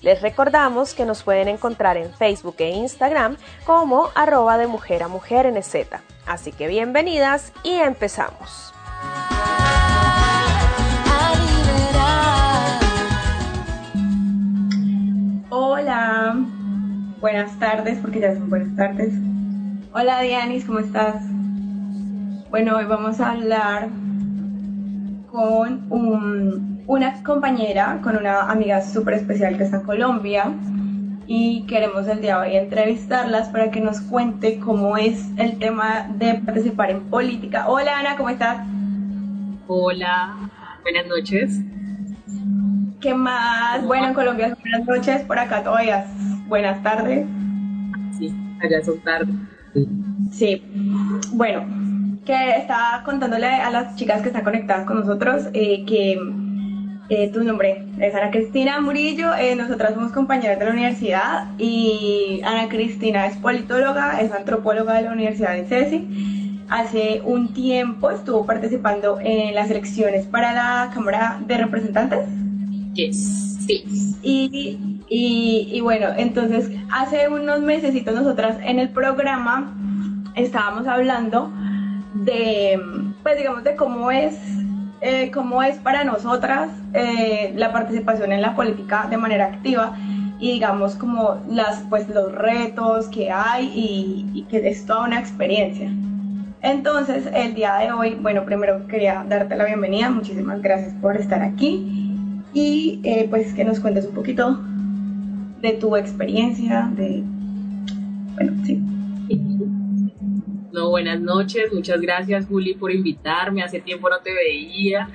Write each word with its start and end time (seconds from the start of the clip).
Les 0.00 0.22
recordamos 0.22 0.94
que 0.94 1.04
nos 1.04 1.22
pueden 1.22 1.48
encontrar 1.48 1.96
en 1.96 2.12
Facebook 2.12 2.56
e 2.58 2.70
Instagram 2.70 3.36
como 3.66 4.10
arroba 4.14 4.56
de 4.56 4.66
mujer 4.68 5.02
a 5.02 5.08
mujer 5.08 5.46
en 5.46 5.60
Z. 5.62 6.00
Así 6.26 6.52
que 6.52 6.68
bienvenidas 6.68 7.52
y 7.64 7.72
empezamos. 7.72 8.72
Hola, 15.50 16.36
buenas 17.20 17.58
tardes, 17.58 17.98
porque 18.00 18.20
ya 18.20 18.34
son 18.34 18.50
buenas 18.50 18.76
tardes. 18.76 19.12
Hola 19.92 20.20
Dianis, 20.20 20.64
¿cómo 20.64 20.78
estás? 20.78 21.16
Bueno, 22.50 22.76
hoy 22.76 22.84
vamos 22.84 23.20
a 23.20 23.32
hablar 23.32 23.88
con 25.38 25.86
una 26.88 27.22
compañera, 27.22 28.00
con 28.02 28.16
una 28.16 28.50
amiga 28.50 28.80
súper 28.82 29.14
especial 29.14 29.56
que 29.56 29.62
está 29.62 29.76
en 29.76 29.84
Colombia 29.84 30.52
y 31.28 31.64
queremos 31.68 32.08
el 32.08 32.20
día 32.20 32.40
de 32.40 32.48
hoy 32.48 32.56
entrevistarlas 32.56 33.48
para 33.50 33.70
que 33.70 33.80
nos 33.80 34.00
cuente 34.00 34.58
cómo 34.58 34.96
es 34.96 35.28
el 35.36 35.60
tema 35.60 36.08
de 36.16 36.34
participar 36.44 36.90
en 36.90 37.02
política. 37.04 37.68
Hola 37.68 38.00
Ana, 38.00 38.16
¿cómo 38.16 38.30
estás? 38.30 38.66
Hola, 39.68 40.34
buenas 40.82 41.06
noches. 41.06 41.60
¿Qué 43.00 43.14
más? 43.14 43.86
Bueno, 43.86 44.08
en 44.08 44.14
Colombia 44.14 44.48
son 44.48 44.58
buenas 44.60 44.88
noches, 44.88 45.22
por 45.22 45.38
acá 45.38 45.62
todavía 45.62 46.04
buenas 46.48 46.82
tardes. 46.82 47.24
Sí, 48.18 48.34
allá 48.60 48.82
son 48.82 48.98
tardes. 49.04 49.36
Sí, 50.32 50.64
bueno, 51.32 51.87
que 52.28 52.56
estaba 52.58 53.02
contándole 53.04 53.46
a 53.46 53.70
las 53.70 53.96
chicas 53.96 54.20
que 54.20 54.28
están 54.28 54.44
conectadas 54.44 54.84
con 54.84 55.00
nosotros 55.00 55.44
eh, 55.54 55.86
que 55.86 56.20
eh, 57.08 57.30
tu 57.32 57.42
nombre 57.42 57.86
es 57.98 58.14
Ana 58.14 58.30
Cristina 58.30 58.82
Murillo, 58.82 59.34
eh, 59.34 59.56
nosotras 59.56 59.94
somos 59.94 60.12
compañeras 60.12 60.58
de 60.58 60.66
la 60.66 60.72
universidad 60.72 61.46
y 61.56 62.42
Ana 62.44 62.68
Cristina 62.68 63.26
es 63.26 63.38
politóloga, 63.38 64.20
es 64.20 64.30
antropóloga 64.30 64.96
de 64.96 65.02
la 65.04 65.12
Universidad 65.12 65.54
de 65.54 65.64
CESI. 65.64 66.66
Hace 66.68 67.22
un 67.24 67.54
tiempo 67.54 68.10
estuvo 68.10 68.44
participando 68.44 69.18
en 69.22 69.54
las 69.54 69.70
elecciones 69.70 70.26
para 70.26 70.52
la 70.52 70.90
Cámara 70.92 71.40
de 71.46 71.56
Representantes. 71.56 72.28
Yes. 72.92 73.56
Sí. 73.66 73.84
Y, 74.22 75.00
y, 75.08 75.70
y 75.72 75.80
bueno, 75.80 76.08
entonces 76.14 76.70
hace 76.92 77.30
unos 77.30 77.60
meses 77.60 77.94
nosotras 78.04 78.58
en 78.62 78.80
el 78.80 78.90
programa 78.90 79.74
estábamos 80.34 80.86
hablando 80.86 81.50
de, 82.24 82.80
pues 83.22 83.36
digamos, 83.36 83.64
de 83.64 83.76
cómo 83.76 84.10
es 84.10 84.38
eh, 85.00 85.30
cómo 85.30 85.62
es 85.62 85.76
para 85.76 86.02
nosotras 86.02 86.70
eh, 86.92 87.52
la 87.54 87.72
participación 87.72 88.32
en 88.32 88.42
la 88.42 88.56
política 88.56 89.06
de 89.08 89.16
manera 89.16 89.46
activa 89.46 89.96
y 90.40 90.52
digamos 90.52 90.96
como 90.96 91.40
las, 91.48 91.84
pues, 91.88 92.08
los 92.08 92.32
retos 92.32 93.06
que 93.08 93.30
hay 93.30 93.70
y, 93.74 94.42
que 94.50 94.68
es 94.68 94.86
toda 94.86 95.04
una 95.04 95.20
experiencia. 95.20 95.90
Entonces, 96.62 97.28
el 97.32 97.54
día 97.54 97.76
de 97.76 97.92
hoy, 97.92 98.16
bueno, 98.20 98.44
primero 98.44 98.86
quería 98.88 99.24
darte 99.28 99.54
la 99.54 99.66
bienvenida, 99.66 100.10
muchísimas 100.10 100.60
gracias 100.62 100.94
por 100.94 101.16
estar 101.16 101.42
aquí 101.42 102.16
y 102.52 103.00
eh, 103.04 103.28
pues 103.30 103.54
que 103.54 103.64
nos 103.64 103.78
cuentes 103.78 104.06
un 104.06 104.14
poquito 104.14 104.58
de 105.60 105.72
tu 105.74 105.94
experiencia, 105.96 106.90
de, 106.96 107.22
bueno, 108.34 108.52
sí. 108.64 108.82
No, 110.78 110.90
buenas 110.90 111.18
noches, 111.18 111.72
muchas 111.72 112.00
gracias 112.00 112.46
Juli 112.46 112.72
por 112.74 112.92
invitarme, 112.92 113.64
hace 113.64 113.80
tiempo 113.80 114.08
no 114.08 114.20
te 114.20 114.32
veía. 114.32 115.08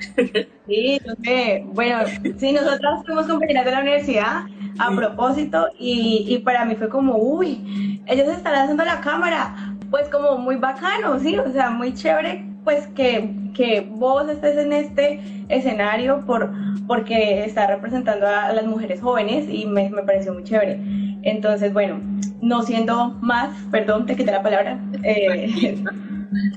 Sí, 0.67 0.99
no 1.05 1.13
sé, 1.23 1.63
bueno, 1.67 1.99
sí, 2.37 2.51
nosotras 2.51 3.05
fuimos 3.05 3.27
compañeras 3.27 3.63
de 3.63 3.71
la 3.71 3.79
universidad 3.79 4.43
a 4.77 4.95
propósito 4.95 5.67
y, 5.79 6.25
y, 6.27 6.39
para 6.39 6.65
mí 6.65 6.75
fue 6.75 6.89
como, 6.89 7.15
uy, 7.17 8.01
ellos 8.07 8.27
están 8.27 8.55
haciendo 8.55 8.83
la 8.83 8.99
cámara, 8.99 9.75
pues 9.89 10.09
como 10.09 10.37
muy 10.37 10.57
bacano, 10.57 11.17
sí, 11.19 11.37
o 11.37 11.49
sea, 11.53 11.69
muy 11.69 11.93
chévere, 11.93 12.45
pues 12.65 12.87
que, 12.87 13.29
que 13.53 13.87
vos 13.89 14.29
estés 14.29 14.57
en 14.57 14.73
este 14.73 15.21
escenario 15.47 16.25
por, 16.25 16.51
porque 16.87 17.45
está 17.45 17.67
representando 17.67 18.27
a 18.27 18.51
las 18.51 18.65
mujeres 18.65 19.01
jóvenes 19.01 19.47
y 19.49 19.65
me, 19.65 19.89
me 19.89 20.03
pareció 20.03 20.33
muy 20.33 20.43
chévere. 20.43 21.02
Entonces, 21.23 21.73
bueno, 21.73 22.01
no 22.41 22.63
siendo 22.63 23.11
más, 23.21 23.55
perdón, 23.71 24.05
te 24.05 24.15
quité 24.15 24.31
la 24.31 24.43
palabra. 24.43 24.79
Eh, 25.03 25.81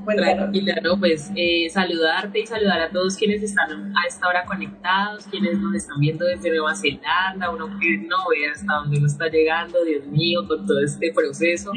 Tranquila, 0.06 0.80
no, 0.82 0.98
pues 0.98 1.30
eh, 1.34 1.68
saludarte 1.70 2.40
y 2.40 2.46
saludar 2.46 2.80
a 2.80 2.90
todos 2.90 3.16
quienes 3.16 3.42
están 3.42 3.70
a 3.70 4.06
esta 4.06 4.28
hora 4.28 4.44
conectados, 4.44 5.26
quienes 5.26 5.58
nos 5.58 5.74
están 5.74 6.00
viendo 6.00 6.24
desde 6.24 6.50
Nueva 6.50 6.74
Zelanda, 6.74 7.50
uno 7.50 7.66
que 7.78 7.98
no 7.98 8.16
ve 8.30 8.48
hasta 8.48 8.72
dónde 8.74 8.98
uno 8.98 9.06
está 9.06 9.28
llegando, 9.28 9.84
Dios 9.84 10.06
mío, 10.06 10.46
con 10.46 10.66
todo 10.66 10.80
este 10.80 11.12
proceso. 11.12 11.72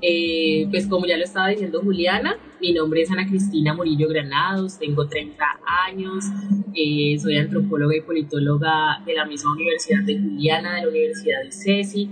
Eh, 0.00 0.66
pues 0.70 0.86
como 0.86 1.06
ya 1.06 1.16
lo 1.16 1.24
estaba 1.24 1.48
diciendo 1.48 1.80
Juliana, 1.82 2.36
mi 2.64 2.72
nombre 2.72 3.02
es 3.02 3.10
Ana 3.10 3.26
Cristina 3.26 3.74
Murillo 3.74 4.08
Granados, 4.08 4.78
tengo 4.78 5.06
30 5.06 5.44
años, 5.86 6.24
eh, 6.72 7.14
soy 7.20 7.36
antropóloga 7.36 7.94
y 7.94 8.00
politóloga 8.00 9.02
de 9.04 9.12
la 9.12 9.26
misma 9.26 9.52
Universidad 9.52 10.02
de 10.02 10.18
Juliana, 10.18 10.76
de 10.76 10.80
la 10.80 10.88
Universidad 10.88 11.42
de 11.44 11.52
CESI, 11.52 12.08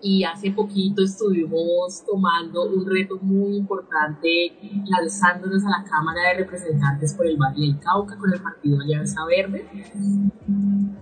y 0.00 0.24
hace 0.24 0.50
poquito 0.50 1.02
estuvimos 1.04 2.02
tomando 2.06 2.70
un 2.70 2.86
reto 2.86 3.18
muy 3.20 3.56
importante 3.56 4.54
lanzándonos 4.86 5.62
a 5.66 5.68
la 5.68 5.84
Cámara 5.84 6.30
de 6.30 6.38
Representantes 6.38 7.12
por 7.12 7.26
el 7.26 7.36
Valle 7.36 7.60
del 7.60 7.78
Cauca 7.78 8.16
con 8.16 8.32
el 8.32 8.40
Partido 8.40 8.80
Alianza 8.80 9.26
Verde. 9.26 9.66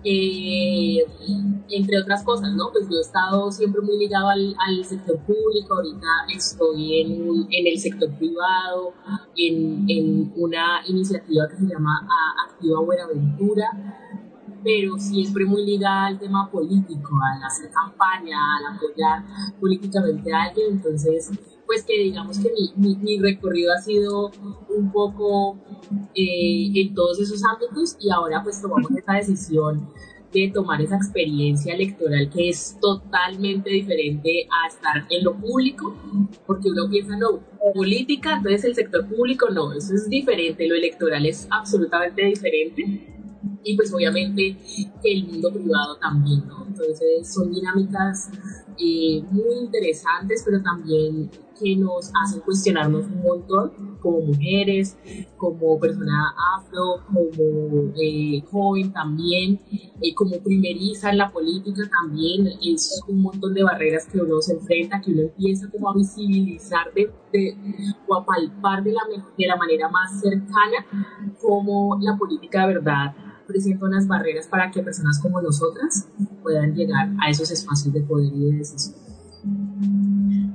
Eh, 0.03 1.05
entre 1.69 1.99
otras 2.00 2.25
cosas, 2.25 2.53
¿no? 2.55 2.71
Pues 2.72 2.88
yo 2.88 2.97
he 2.97 3.00
estado 3.00 3.50
siempre 3.53 3.81
muy 3.83 3.99
ligado 3.99 4.28
al, 4.28 4.84
sector 4.84 5.19
público, 5.21 5.75
ahorita 5.75 6.06
estoy 6.34 7.03
en, 7.03 7.66
el 7.66 7.78
sector 7.78 8.10
privado, 8.16 8.94
en, 9.37 10.33
una 10.37 10.81
iniciativa 10.87 11.49
que 11.49 11.56
se 11.56 11.66
llama 11.66 12.06
Activa 12.49 12.81
Buenaventura, 12.81 13.71
pero 14.62 14.98
siempre 14.98 15.44
muy 15.44 15.65
ligada 15.65 16.06
al 16.06 16.19
tema 16.19 16.50
político, 16.50 17.10
al 17.22 17.43
hacer 17.43 17.71
campaña, 17.71 18.38
al 18.59 18.76
apoyar 18.76 19.25
políticamente 19.59 20.32
a 20.32 20.44
alguien, 20.44 20.72
entonces 20.72 21.31
pues 21.66 21.84
que 21.84 21.97
digamos 22.03 22.37
que 22.41 22.50
mi, 22.76 22.97
mi, 22.97 23.21
recorrido 23.21 23.72
ha 23.72 23.81
sido 23.81 24.32
un 24.76 24.91
poco 24.91 25.56
eh, 26.16 26.72
en 26.75 26.94
todos 26.94 27.21
esos 27.21 27.44
ámbitos 27.44 27.97
y 28.00 28.10
ahora 28.10 28.43
pues 28.43 28.60
tomamos 28.60 28.91
esta 28.91 29.15
decisión 29.15 29.88
de 30.32 30.50
tomar 30.53 30.81
esa 30.81 30.97
experiencia 30.97 31.75
electoral 31.75 32.28
que 32.31 32.48
es 32.48 32.77
totalmente 32.81 33.71
diferente 33.71 34.48
a 34.50 34.69
estar 34.69 35.06
en 35.10 35.25
lo 35.25 35.37
público, 35.37 35.97
porque 36.47 36.71
uno 36.71 36.89
piensa, 36.89 37.16
no, 37.16 37.41
política, 37.74 38.34
entonces 38.36 38.65
el 38.65 38.74
sector 38.74 39.09
público 39.09 39.48
no, 39.51 39.72
eso 39.72 39.95
es 39.95 40.09
diferente, 40.09 40.66
lo 40.66 40.74
electoral 40.74 41.27
es 41.27 41.47
absolutamente 41.51 42.24
diferente 42.24 43.20
y 43.63 43.77
pues 43.77 43.92
obviamente 43.92 44.57
el 45.03 45.27
mundo 45.27 45.53
privado 45.53 45.97
también, 45.97 46.47
¿no? 46.47 46.66
Entonces 46.66 47.33
son 47.33 47.53
dinámicas 47.53 48.31
eh, 48.78 49.22
muy 49.31 49.57
interesantes, 49.65 50.42
pero 50.45 50.63
también 50.63 51.31
que 51.60 51.77
nos 51.77 52.10
hacen 52.22 52.41
cuestionarnos 52.41 53.04
un 53.04 53.22
montón 53.22 53.98
como 54.01 54.22
mujeres, 54.22 54.97
como 55.37 55.78
persona 55.78 56.34
afro, 56.57 57.04
como 57.07 57.92
eh, 58.01 58.42
joven 58.51 58.91
también, 58.92 59.60
eh, 60.01 60.15
como 60.15 60.39
primeriza 60.43 61.10
en 61.10 61.19
la 61.19 61.31
política 61.31 61.83
también, 61.91 62.47
es 62.63 63.03
un 63.07 63.21
montón 63.21 63.53
de 63.53 63.63
barreras 63.63 64.07
que 64.07 64.19
uno 64.19 64.41
se 64.41 64.54
enfrenta, 64.54 65.03
que 65.03 65.13
uno 65.13 65.22
empieza 65.22 65.71
como 65.71 65.91
a 65.91 65.95
visibilizar 65.95 66.91
de, 66.95 67.10
o 68.09 68.15
a 68.15 68.25
palpar 68.25 68.83
de 68.83 68.93
la, 68.93 69.03
de 69.36 69.47
la 69.47 69.57
manera 69.57 69.91
más 69.91 70.19
cercana 70.19 70.86
como 71.43 71.98
la 72.01 72.16
política 72.16 72.66
de 72.66 72.75
verdad 72.75 73.15
presenta 73.50 73.86
unas 73.86 74.06
barreras 74.06 74.47
para 74.47 74.70
que 74.70 74.82
personas 74.82 75.18
como 75.18 75.41
nosotras 75.41 76.06
puedan 76.42 76.74
llegar 76.74 77.10
a 77.20 77.30
esos 77.30 77.50
espacios 77.50 77.92
de 77.92 78.00
poder 78.00 78.32
y 78.32 78.50
de 78.50 78.58
decisión. 78.58 78.97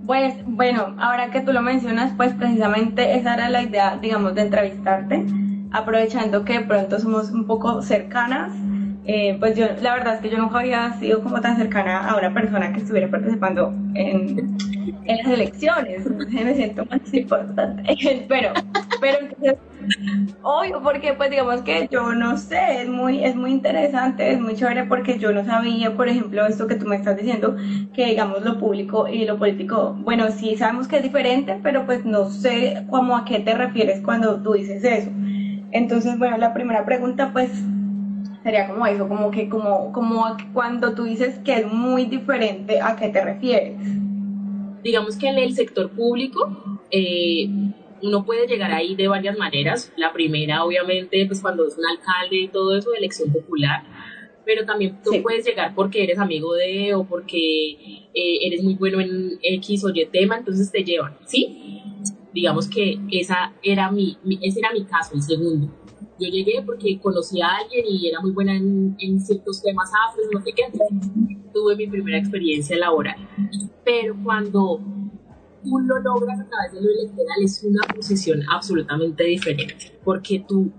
Pues 0.05 0.35
bueno, 0.45 0.95
ahora 0.99 1.31
que 1.31 1.41
tú 1.41 1.51
lo 1.51 1.61
mencionas, 1.61 2.13
pues 2.15 2.33
precisamente 2.33 3.17
esa 3.17 3.33
era 3.33 3.49
la 3.49 3.63
idea, 3.63 3.97
digamos, 3.97 4.35
de 4.35 4.41
entrevistarte, 4.41 5.25
aprovechando 5.71 6.45
que 6.45 6.61
pronto 6.61 6.99
somos 6.99 7.31
un 7.31 7.47
poco 7.47 7.81
cercanas. 7.81 8.53
Eh, 9.07 9.37
pues 9.39 9.55
yo, 9.55 9.67
la 9.81 9.93
verdad 9.93 10.15
es 10.15 10.21
que 10.21 10.29
yo 10.31 10.37
nunca 10.39 10.59
había 10.59 10.91
sido 10.99 11.21
como 11.21 11.39
tan 11.39 11.57
cercana 11.57 12.09
a 12.09 12.17
una 12.17 12.33
persona 12.33 12.73
que 12.73 12.79
estuviera 12.79 13.07
participando 13.09 13.71
en, 13.93 14.57
en 15.05 15.17
las 15.17 15.27
elecciones, 15.27 16.05
entonces 16.05 16.43
me 16.43 16.55
siento 16.55 16.85
más 16.85 17.13
importante. 17.13 17.83
pero, 18.27 18.49
pero 18.99 19.19
entonces, 19.19 19.57
obvio, 20.41 20.81
porque 20.81 21.13
pues 21.13 21.29
digamos 21.29 21.61
que 21.61 21.87
yo 21.91 22.13
no 22.15 22.37
sé, 22.37 22.81
es 22.81 22.89
muy, 22.89 23.23
es 23.23 23.35
muy 23.35 23.51
interesante, 23.51 24.31
es 24.31 24.39
muy 24.39 24.55
chévere 24.55 24.85
porque 24.85 25.19
yo 25.19 25.31
no 25.31 25.45
sabía, 25.45 25.95
por 25.95 26.07
ejemplo, 26.09 26.45
esto 26.47 26.65
que 26.67 26.75
tú 26.75 26.87
me 26.87 26.95
estás 26.95 27.17
diciendo, 27.17 27.55
que 27.93 28.07
digamos 28.07 28.43
lo 28.43 28.57
público 28.59 29.07
y 29.07 29.25
lo 29.25 29.37
político, 29.37 29.93
bueno, 29.99 30.31
sí 30.31 30.55
sabemos 30.57 30.87
que 30.87 30.97
es 30.97 31.03
diferente, 31.03 31.59
pero 31.61 31.85
pues 31.85 32.05
no 32.05 32.29
sé 32.29 32.85
cómo 32.89 33.15
a 33.17 33.25
qué 33.25 33.39
te 33.39 33.53
refieres 33.53 34.01
cuando 34.01 34.41
tú 34.41 34.53
dices 34.53 34.83
eso. 34.83 35.11
Entonces, 35.71 36.17
bueno, 36.17 36.37
la 36.37 36.53
primera 36.53 36.85
pregunta 36.85 37.31
pues 37.33 37.51
sería 38.45 38.67
como 38.67 38.85
eso, 38.85 39.09
como 39.09 39.31
que 39.31 39.49
como, 39.49 39.91
como 39.91 40.37
cuando 40.53 40.93
tú 40.93 41.05
dices 41.05 41.39
que 41.39 41.55
es 41.55 41.65
muy 41.65 42.05
diferente, 42.05 42.79
¿a 42.79 42.95
qué 42.95 43.09
te 43.09 43.23
refieres? 43.23 43.75
digamos 44.85 45.17
que 45.17 45.27
en 45.27 45.39
el 45.39 45.55
sector 45.55 45.89
público 45.89 46.79
eh, 46.91 47.49
uno 48.03 48.23
puede 48.23 48.45
llegar 48.45 48.71
ahí 48.71 48.95
de 48.95 49.07
varias 49.07 49.35
maneras. 49.35 49.91
La 49.97 50.13
primera, 50.13 50.63
obviamente, 50.63 51.25
pues 51.25 51.41
cuando 51.41 51.67
es 51.67 51.75
un 51.75 51.85
alcalde 51.87 52.35
y 52.35 52.47
todo 52.49 52.77
eso, 52.77 52.91
de 52.91 52.99
elección 52.99 53.33
popular, 53.33 53.81
pero 54.45 54.63
también 54.63 54.99
tú 55.03 55.09
puedes 55.23 55.43
llegar 55.43 55.73
porque 55.73 56.03
eres 56.03 56.19
amigo 56.19 56.53
de 56.53 56.93
o 56.93 57.03
porque 57.03 57.71
eh, 58.13 58.37
eres 58.43 58.63
muy 58.63 58.75
bueno 58.75 58.99
en 59.01 59.39
X 59.41 59.83
o 59.85 59.89
Y 59.89 60.05
tema, 60.05 60.37
entonces 60.37 60.71
te 60.71 60.83
llevan, 60.83 61.17
¿sí? 61.25 61.81
Digamos 62.31 62.69
que 62.69 62.99
esa 63.11 63.53
era 63.63 63.89
mi, 63.89 64.19
ese 64.43 64.59
era 64.59 64.71
mi 64.71 64.85
caso, 64.85 65.15
el 65.15 65.23
segundo. 65.23 65.84
Yo 66.19 66.29
llegué 66.29 66.63
porque 66.65 66.99
conocí 66.99 67.41
a 67.41 67.57
alguien 67.57 67.85
y 67.87 68.07
era 68.07 68.21
muy 68.21 68.31
buena 68.31 68.55
en, 68.55 68.95
en 68.99 69.19
ciertos 69.19 69.61
temas 69.61 69.91
afros, 70.07 70.27
no 70.33 70.41
sé 70.41 70.53
qué, 70.53 70.63
tuve 71.53 71.75
mi 71.75 71.87
primera 71.87 72.17
experiencia 72.17 72.77
laboral. 72.77 73.15
Pero 73.83 74.15
cuando 74.23 74.79
tú 75.63 75.79
lo 75.79 75.99
logras 75.99 76.39
a 76.39 76.45
través 76.45 76.73
de 76.73 76.81
lo 76.81 76.89
electoral 76.89 77.37
es 77.43 77.63
una 77.63 77.81
posición 77.93 78.41
absolutamente 78.51 79.23
diferente, 79.23 79.99
porque 80.03 80.45
tú, 80.47 80.71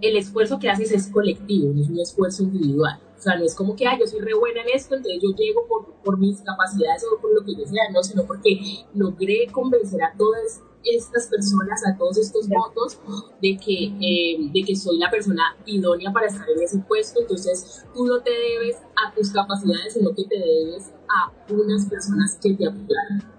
el 0.00 0.16
esfuerzo 0.16 0.58
que 0.58 0.68
haces 0.68 0.92
es 0.92 1.08
colectivo, 1.08 1.72
no 1.72 1.80
es 1.80 1.88
un 1.88 2.00
esfuerzo 2.00 2.42
individual. 2.42 3.00
O 3.16 3.22
sea, 3.24 3.36
no 3.38 3.44
es 3.44 3.54
como 3.54 3.74
que, 3.74 3.86
ah, 3.86 3.96
yo 3.98 4.06
soy 4.06 4.20
re 4.20 4.34
buena 4.34 4.60
en 4.60 4.68
esto, 4.74 4.96
entonces 4.96 5.22
yo 5.22 5.34
llego 5.34 5.66
por, 5.66 5.94
por 6.04 6.18
mis 6.18 6.42
capacidades 6.42 7.04
o 7.04 7.20
por 7.20 7.34
lo 7.34 7.42
que 7.44 7.54
yo 7.54 7.64
sea, 7.66 7.90
no, 7.92 8.02
sino 8.02 8.24
porque 8.26 8.60
logré 8.92 9.46
convencer 9.50 10.02
a 10.02 10.12
todas 10.16 10.60
estas 10.84 11.26
personas, 11.28 11.80
a 11.86 11.96
todos 11.96 12.18
estos 12.18 12.48
votos, 12.48 12.98
de 13.40 13.56
que, 13.56 13.92
eh, 14.00 14.50
de 14.52 14.62
que 14.62 14.76
soy 14.76 14.98
la 14.98 15.10
persona 15.10 15.42
idónea 15.66 16.12
para 16.12 16.26
estar 16.26 16.48
en 16.48 16.62
ese 16.62 16.78
puesto. 16.78 17.20
Entonces, 17.20 17.84
tú 17.94 18.06
no 18.06 18.20
te 18.20 18.30
debes 18.30 18.76
a 18.76 19.14
tus 19.14 19.30
capacidades, 19.30 19.94
sino 19.94 20.14
que 20.14 20.24
te 20.24 20.38
debes 20.38 20.90
a 21.08 21.32
unas 21.52 21.86
personas 21.86 22.38
que 22.42 22.54
te 22.54 22.66
apoyaron. 22.66 23.34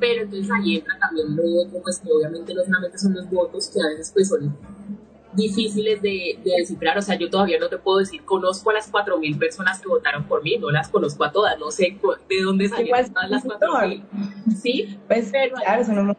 Pero 0.00 0.22
entonces 0.22 0.50
ahí 0.50 0.76
entra 0.76 0.98
también 0.98 1.36
lo 1.36 1.62
otro, 1.62 1.80
pues 1.82 2.00
que 2.00 2.10
obviamente 2.10 2.54
no 2.54 2.64
solamente 2.64 2.98
son 2.98 3.14
los 3.14 3.30
votos, 3.30 3.68
que 3.68 3.80
a 3.80 3.86
veces 3.88 4.10
pues 4.12 4.28
son 4.28 4.56
difíciles 5.32 6.00
de, 6.00 6.38
de, 6.44 6.52
descifrar, 6.58 6.96
o 6.98 7.02
sea, 7.02 7.16
yo 7.16 7.28
todavía 7.28 7.58
no 7.58 7.68
te 7.68 7.78
puedo 7.78 7.98
decir, 7.98 8.24
conozco 8.24 8.70
a 8.70 8.74
las 8.74 8.90
4.000 8.90 9.38
personas 9.38 9.80
que 9.80 9.88
votaron 9.88 10.24
por 10.24 10.42
mí, 10.42 10.56
no 10.58 10.70
las 10.70 10.88
conozco 10.88 11.24
a 11.24 11.32
todas, 11.32 11.58
no 11.58 11.70
sé 11.70 11.98
de 12.28 12.42
dónde 12.42 12.68
salieron 12.68 13.12
todas 13.12 13.30
las 13.30 13.44
4.000. 13.44 14.02
Sí, 14.56 14.98
pues 15.06 15.28
pero, 15.30 15.56
claro, 15.56 15.84
son 15.84 16.16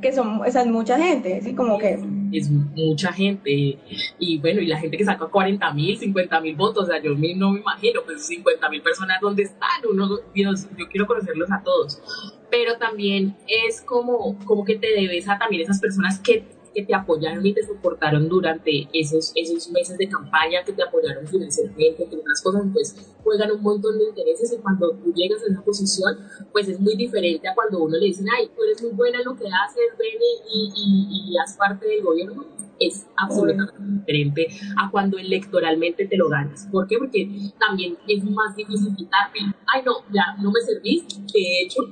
que 0.00 0.12
son, 0.12 0.44
esa 0.46 0.62
es 0.62 0.66
mucha 0.66 0.98
gente, 0.98 1.36
así 1.36 1.54
como 1.54 1.78
que... 1.78 1.98
Es 2.30 2.50
mucha 2.50 3.10
gente, 3.10 3.78
y 4.18 4.38
bueno, 4.38 4.60
y 4.60 4.66
la 4.66 4.78
gente 4.78 4.98
que 4.98 5.04
saca 5.04 5.26
40 5.26 5.72
mil, 5.72 5.98
50 5.98 6.40
mil 6.40 6.56
votos, 6.56 6.84
o 6.84 6.86
sea, 6.86 7.02
yo 7.02 7.12
no 7.12 7.52
me 7.52 7.60
imagino, 7.60 8.02
pues 8.04 8.26
50 8.26 8.68
mil 8.68 8.82
personas, 8.82 9.18
¿dónde 9.20 9.44
están? 9.44 9.80
Uno, 9.90 10.18
Dios, 10.34 10.68
yo 10.76 10.88
quiero 10.88 11.06
conocerlos 11.06 11.50
a 11.50 11.62
todos, 11.62 12.02
pero 12.50 12.76
también 12.76 13.34
es 13.46 13.80
como, 13.80 14.38
como 14.44 14.64
que 14.64 14.76
te 14.76 14.88
debes 14.88 15.26
a 15.28 15.38
también 15.38 15.62
esas 15.62 15.80
personas 15.80 16.20
que 16.20 16.44
que 16.78 16.86
te 16.86 16.94
apoyaron 16.94 17.44
y 17.44 17.52
te 17.52 17.66
soportaron 17.66 18.28
durante 18.28 18.88
esos, 18.92 19.32
esos 19.34 19.68
meses 19.70 19.98
de 19.98 20.08
campaña, 20.08 20.62
que 20.64 20.72
te 20.72 20.82
apoyaron 20.82 21.26
financieramente, 21.26 22.04
entre 22.04 22.20
otras 22.20 22.40
cosas, 22.40 22.62
pues 22.72 22.94
juegan 23.24 23.50
un 23.50 23.62
montón 23.62 23.98
de 23.98 24.04
intereses 24.04 24.52
y 24.52 24.58
cuando 24.62 24.92
tú 24.92 25.12
llegas 25.12 25.42
a 25.42 25.50
esa 25.50 25.62
posición, 25.62 26.18
pues 26.52 26.68
es 26.68 26.78
muy 26.78 26.94
diferente 26.94 27.48
a 27.48 27.54
cuando 27.54 27.82
uno 27.82 27.96
le 27.96 28.06
dicen, 28.06 28.26
ay, 28.32 28.48
tú 28.54 28.62
eres 28.62 28.80
muy 28.80 28.92
buena 28.92 29.18
en 29.18 29.24
lo 29.24 29.34
que 29.34 29.46
haces, 29.46 29.98
ven 29.98 30.20
y, 30.54 30.70
y, 30.76 31.32
y 31.32 31.38
haz 31.38 31.56
parte 31.56 31.88
del 31.88 32.02
gobierno, 32.02 32.46
es 32.78 33.08
absolutamente 33.16 33.82
diferente 33.82 34.46
a 34.80 34.88
cuando 34.88 35.18
electoralmente 35.18 36.06
te 36.06 36.16
lo 36.16 36.28
ganas. 36.28 36.68
¿Por 36.70 36.86
qué? 36.86 36.96
Porque 36.96 37.50
también 37.58 37.98
es 38.06 38.22
más 38.22 38.54
difícil 38.54 38.94
quitarme, 38.94 39.52
ay 39.66 39.82
no, 39.84 39.94
ya 40.12 40.40
no 40.40 40.52
me 40.52 40.60
servís, 40.60 41.08
de 41.08 41.62
hecho, 41.64 41.82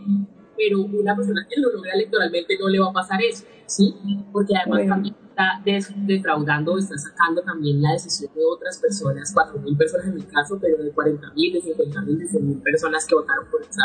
pero 0.57 0.81
una 0.81 1.15
persona 1.15 1.47
que 1.49 1.61
lo 1.61 1.73
logra 1.73 1.93
electoralmente 1.93 2.59
no 2.59 2.69
le 2.69 2.81
va 2.81 2.89
a 2.89 2.93
pasar 2.93 3.21
eso, 3.23 3.45
¿sí? 3.67 3.95
Porque 4.33 4.55
además 4.57 4.89
también 4.89 5.15
está 5.29 5.63
defraudando, 6.05 6.79
está 6.79 6.97
sacando 6.97 7.43
también 7.43 7.83
la 7.83 7.93
decisión 7.93 8.33
de 8.35 8.41
otras 8.45 8.79
personas, 8.79 9.35
4.000 9.35 9.77
personas 9.77 10.07
en 10.07 10.15
mi 10.15 10.23
caso, 10.23 10.59
pero 10.61 10.83
de 10.83 10.95
40.000, 10.95 11.53
de 11.53 11.63
50.000, 11.63 12.17
de 12.17 12.25
100.000 12.27 12.63
personas 12.63 13.07
que 13.07 13.15
votaron 13.15 13.47
por 13.51 13.63
esa, 13.63 13.83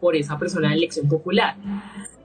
por 0.00 0.16
esa 0.16 0.38
persona 0.38 0.70
de 0.70 0.76
elección 0.76 1.08
popular. 1.08 1.56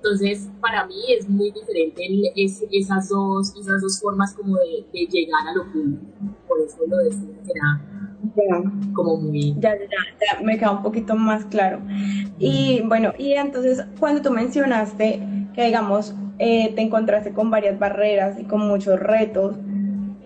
Entonces, 0.06 0.50
para 0.62 0.86
mí 0.86 1.02
es 1.18 1.28
muy 1.28 1.52
diferente 1.52 2.04
esas, 2.36 3.10
dos, 3.10 3.56
esas 3.60 3.82
dos 3.82 4.00
formas 4.00 4.36
como 4.36 4.56
de, 4.58 4.86
de 4.94 5.08
llegar 5.08 5.48
a 5.48 5.56
lo 5.56 5.72
público. 5.72 6.06
Por 6.48 6.60
eso 6.62 6.78
lo 6.88 6.98
decía 6.98 7.36
que 7.44 7.52
era 7.52 7.82
como 8.94 9.18
muy... 9.18 9.56
Ya, 9.60 9.74
ya, 9.76 9.86
ya, 9.90 10.44
me 10.44 10.60
queda 10.60 10.72
un 10.72 10.84
poquito 10.84 11.16
más 11.16 11.46
claro. 11.46 11.82
Y 12.38 12.82
bueno, 12.86 13.14
y 13.18 13.34
entonces 13.34 13.84
cuando 14.00 14.22
tú 14.22 14.30
mencionaste 14.30 15.22
que 15.56 15.66
digamos 15.66 16.14
eh, 16.38 16.72
te 16.76 16.82
encontraste 16.84 17.34
con 17.34 17.50
varias 17.50 17.80
barreras 17.80 18.40
y 18.40 18.44
con 18.44 18.62
muchos 18.68 19.00
retos, 19.00 19.56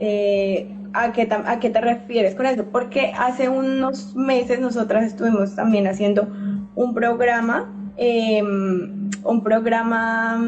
eh, 0.02 0.76
¿a, 0.92 1.14
qué 1.14 1.30
¿a 1.32 1.60
qué 1.60 1.70
te 1.70 1.80
refieres 1.80 2.36
con 2.36 2.48
eso? 2.48 2.66
Porque 2.66 3.14
hace 3.18 3.48
unos 3.48 4.14
meses 4.14 4.60
nosotras 4.60 5.06
estuvimos 5.06 5.56
también 5.56 5.88
haciendo 5.88 6.28
un 6.76 6.94
programa, 6.94 7.74
em, 8.00 9.10
un 9.24 9.44
programa 9.44 10.42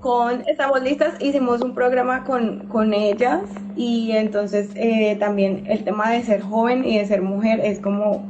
con, 0.00 0.42
estamos 0.46 0.82
listas, 0.82 1.14
hicimos 1.20 1.60
un 1.60 1.74
programa 1.74 2.24
con, 2.24 2.66
con 2.68 2.94
ellas 2.94 3.42
y 3.76 4.12
entonces 4.12 4.70
eh, 4.74 5.16
también 5.18 5.64
el 5.66 5.84
tema 5.84 6.10
de 6.10 6.22
ser 6.22 6.40
joven 6.40 6.84
y 6.84 6.98
de 6.98 7.04
ser 7.04 7.22
mujer 7.22 7.60
es 7.60 7.80
como, 7.80 8.24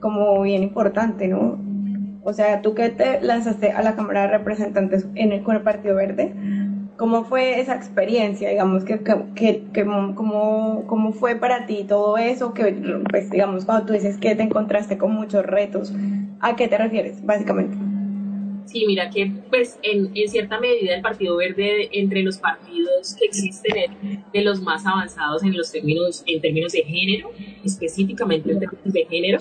como 0.00 0.42
bien 0.42 0.62
importante, 0.62 1.28
¿no? 1.28 1.58
O 2.24 2.32
sea, 2.32 2.62
tú 2.62 2.74
que 2.74 2.88
te 2.88 3.20
lanzaste 3.20 3.72
a 3.72 3.82
la 3.82 3.96
Cámara 3.96 4.22
de 4.22 4.28
Representantes 4.28 5.06
en 5.14 5.32
el, 5.32 5.42
con 5.42 5.56
el 5.56 5.62
Partido 5.62 5.96
Verde, 5.96 6.32
¿cómo 6.96 7.24
fue 7.24 7.60
esa 7.60 7.74
experiencia? 7.74 8.48
Digamos, 8.48 8.84
que, 8.84 9.00
que, 9.00 9.64
que, 9.72 9.84
cómo, 9.84 10.84
¿cómo 10.86 11.12
fue 11.12 11.34
para 11.34 11.66
ti 11.66 11.84
todo 11.88 12.16
eso? 12.18 12.54
Que, 12.54 13.00
pues, 13.10 13.28
digamos, 13.30 13.64
cuando 13.64 13.86
tú 13.86 13.92
dices 13.92 14.18
que 14.18 14.36
te 14.36 14.44
encontraste 14.44 14.98
con 14.98 15.12
muchos 15.12 15.44
retos, 15.44 15.92
¿a 16.42 16.56
qué 16.56 16.68
te 16.68 16.76
refieres, 16.76 17.24
básicamente? 17.24 17.76
Sí, 18.66 18.84
mira 18.86 19.10
que 19.10 19.30
pues 19.50 19.78
en, 19.82 20.10
en, 20.14 20.28
cierta 20.28 20.58
medida 20.60 20.94
el 20.94 21.02
Partido 21.02 21.36
Verde 21.36 21.88
entre 21.92 22.22
los 22.22 22.38
partidos 22.38 23.14
que 23.18 23.26
existen 23.26 23.76
es 23.76 24.32
de 24.32 24.42
los 24.42 24.62
más 24.62 24.86
avanzados 24.86 25.42
en 25.42 25.56
los 25.56 25.72
términos 25.72 26.22
en 26.26 26.40
términos 26.40 26.72
de 26.72 26.82
género, 26.82 27.30
específicamente 27.64 28.52
en 28.52 28.60
términos 28.60 28.92
de 28.92 29.06
género, 29.06 29.38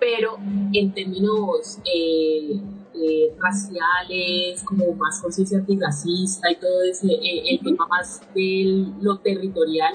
pero 0.00 0.38
en 0.72 0.92
términos 0.92 1.78
eh, 1.84 2.60
eh, 2.94 3.34
raciales, 3.38 4.62
como 4.64 4.94
más 4.94 5.20
conciencia 5.20 5.58
antirracista 5.58 6.50
y 6.50 6.56
todo 6.56 6.82
ese, 6.90 7.08
eh, 7.08 7.42
el 7.50 7.60
tema 7.60 7.86
más 7.86 8.22
de 8.34 8.86
lo 9.00 9.18
territorial, 9.18 9.94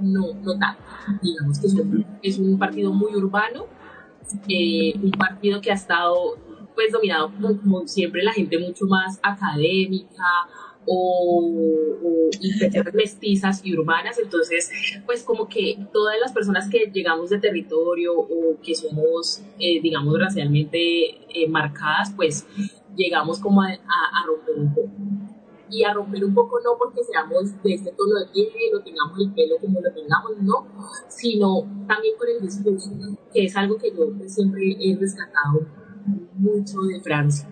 no, 0.00 0.32
no 0.42 0.58
tanto. 0.58 0.82
Digamos 1.22 1.58
que 1.58 1.66
es 1.66 1.74
un, 1.74 2.06
es 2.22 2.38
un 2.38 2.58
partido 2.58 2.92
muy 2.92 3.14
urbano, 3.14 3.66
un 5.02 5.10
partido 5.12 5.60
que 5.60 5.70
ha 5.70 5.74
estado 5.74 6.38
pues 6.74 6.92
dominado 6.92 7.30
como, 7.62 7.86
siempre 7.86 8.22
la 8.22 8.32
gente 8.32 8.58
mucho 8.58 8.86
más 8.86 9.18
académica 9.22 10.24
o, 10.86 11.98
o 12.02 12.30
mestizas 12.94 13.60
y 13.64 13.76
urbanas, 13.76 14.18
entonces 14.18 14.70
pues 15.06 15.22
como 15.22 15.48
que 15.48 15.78
todas 15.92 16.16
las 16.20 16.32
personas 16.32 16.68
que 16.68 16.90
llegamos 16.92 17.30
de 17.30 17.38
territorio 17.38 18.14
o 18.14 18.60
que 18.62 18.74
somos 18.74 19.42
eh, 19.58 19.80
digamos 19.80 20.18
racialmente 20.18 20.78
eh, 21.28 21.48
marcadas, 21.48 22.12
pues 22.16 22.46
llegamos 22.96 23.38
como 23.38 23.62
a, 23.62 23.68
a, 23.68 24.26
romper 24.26 24.54
un 24.56 24.74
poco 24.74 25.31
y 25.72 25.84
a 25.84 25.94
romper 25.94 26.24
un 26.24 26.34
poco 26.34 26.60
no 26.60 26.76
porque 26.78 27.02
seamos 27.02 27.62
de 27.62 27.74
este 27.74 27.92
tono 27.92 28.20
de 28.20 28.26
piel 28.26 28.74
o 28.76 28.82
tengamos 28.82 29.18
el 29.18 29.32
pelo 29.32 29.56
como 29.60 29.80
lo 29.80 29.92
tengamos, 29.92 30.32
no, 30.40 30.66
sino 31.08 31.62
también 31.88 32.16
con 32.18 32.28
el 32.28 32.40
discurso, 32.42 32.90
que 33.32 33.46
es 33.46 33.56
algo 33.56 33.78
que 33.78 33.90
yo 33.90 34.12
siempre 34.26 34.76
he 34.78 34.96
rescatado 34.96 35.66
mucho 36.34 36.82
de 36.82 37.00
Francia. 37.00 37.48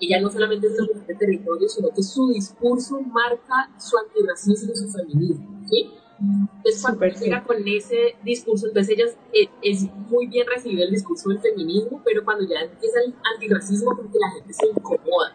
Ella 0.00 0.20
no 0.20 0.30
solamente 0.30 0.66
es 0.66 0.74
una 0.74 0.88
mujer 0.88 1.06
de 1.06 1.14
territorio, 1.14 1.68
sino 1.68 1.88
que 1.90 2.02
su 2.02 2.28
discurso 2.28 3.00
marca 3.00 3.70
su 3.78 3.96
antirracismo 3.96 4.72
y 4.72 4.76
su 4.76 4.88
feminismo. 4.90 5.62
¿sí? 5.68 5.92
Entonces, 6.20 6.82
cuando 6.82 7.06
llega 7.06 7.44
con 7.44 7.56
ese 7.68 8.16
discurso, 8.24 8.66
entonces 8.68 8.96
ella 8.96 9.04
es, 9.32 9.48
es, 9.62 9.90
muy 10.10 10.26
bien 10.26 10.46
recibido 10.46 10.84
el 10.84 10.90
discurso 10.90 11.28
del 11.28 11.40
feminismo, 11.40 12.00
pero 12.04 12.24
cuando 12.24 12.44
ya 12.44 12.60
empieza 12.60 13.00
el 13.04 13.14
antirracismo, 13.34 13.96
porque 13.96 14.18
la 14.18 14.30
gente 14.30 14.52
se 14.52 14.66
incomoda. 14.66 15.34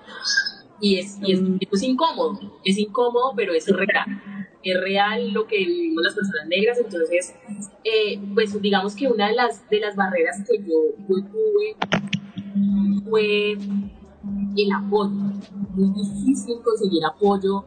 Y 0.81 0.99
es, 0.99 1.17
y 1.21 1.33
es, 1.33 1.41
es 1.71 1.83
incómodo, 1.83 2.39
es 2.63 2.77
incómodo, 2.77 3.33
pero 3.35 3.53
es 3.53 3.67
real. 3.67 4.21
Es 4.63 4.79
real 4.79 5.31
lo 5.31 5.47
que 5.47 5.57
vivimos 5.57 6.03
las 6.03 6.15
personas 6.15 6.47
negras, 6.47 6.77
entonces, 6.79 7.33
eh, 7.83 8.19
pues 8.33 8.61
digamos 8.61 8.95
que 8.95 9.07
una 9.07 9.29
de 9.29 9.35
las, 9.35 9.69
de 9.69 9.79
las 9.79 9.95
barreras 9.95 10.43
que 10.47 10.57
yo, 10.57 10.95
yo 11.07 11.23
tuve 11.25 11.75
fue 13.09 13.53
el 13.53 14.71
apoyo. 14.71 15.11
Muy 15.75 15.89
difícil 15.93 16.57
conseguir 16.61 17.03
apoyo 17.05 17.65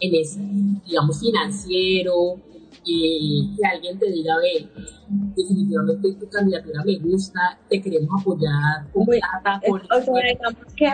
en 0.00 0.14
ese, 0.14 0.40
digamos, 0.86 1.20
financiero, 1.20 2.36
que 2.84 3.66
alguien 3.66 3.98
te 3.98 4.10
diga, 4.10 4.36
ve, 4.38 4.68
definitivamente 5.08 6.12
tu 6.14 6.28
candidatura 6.28 6.82
me 6.84 6.98
gusta, 6.98 7.58
te 7.68 7.80
queremos 7.80 8.20
apoyar 8.20 8.86
con 8.92 9.06
plata, 9.06 9.60
con... 9.66 9.80
O 9.80 10.02
sea, 10.02 10.14
digamos 10.28 10.74
que, 10.76 10.92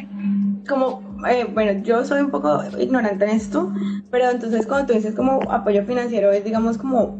como, 0.68 1.26
eh, 1.28 1.46
bueno, 1.52 1.82
yo 1.82 2.04
soy 2.04 2.20
un 2.20 2.30
poco 2.30 2.62
ignorante 2.78 3.24
en 3.24 3.30
esto, 3.30 3.72
pero 4.10 4.30
entonces 4.30 4.66
cuando 4.66 4.88
tú 4.88 4.92
dices 4.94 5.14
como 5.14 5.40
apoyo 5.50 5.84
financiero, 5.84 6.30
es 6.30 6.44
digamos 6.44 6.78
como 6.78 7.18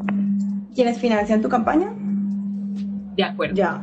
quienes 0.75 0.99
financian 0.99 1.43
tu 1.43 1.49
campaña. 1.49 1.93
De 3.17 3.25
acuerdo. 3.25 3.55
Ya. 3.55 3.83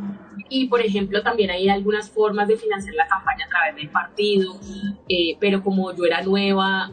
Y, 0.50 0.68
por 0.68 0.82
ejemplo, 0.82 1.22
también 1.22 1.50
hay 1.50 1.68
algunas 1.68 2.10
formas 2.10 2.48
de 2.48 2.56
financiar 2.56 2.96
la 2.96 3.08
campaña 3.08 3.46
a 3.46 3.50
través 3.50 3.76
del 3.76 3.90
partido, 3.90 4.60
eh, 5.10 5.36
pero 5.40 5.62
como 5.62 5.94
yo 5.94 6.06
era 6.06 6.22
nueva, 6.22 6.90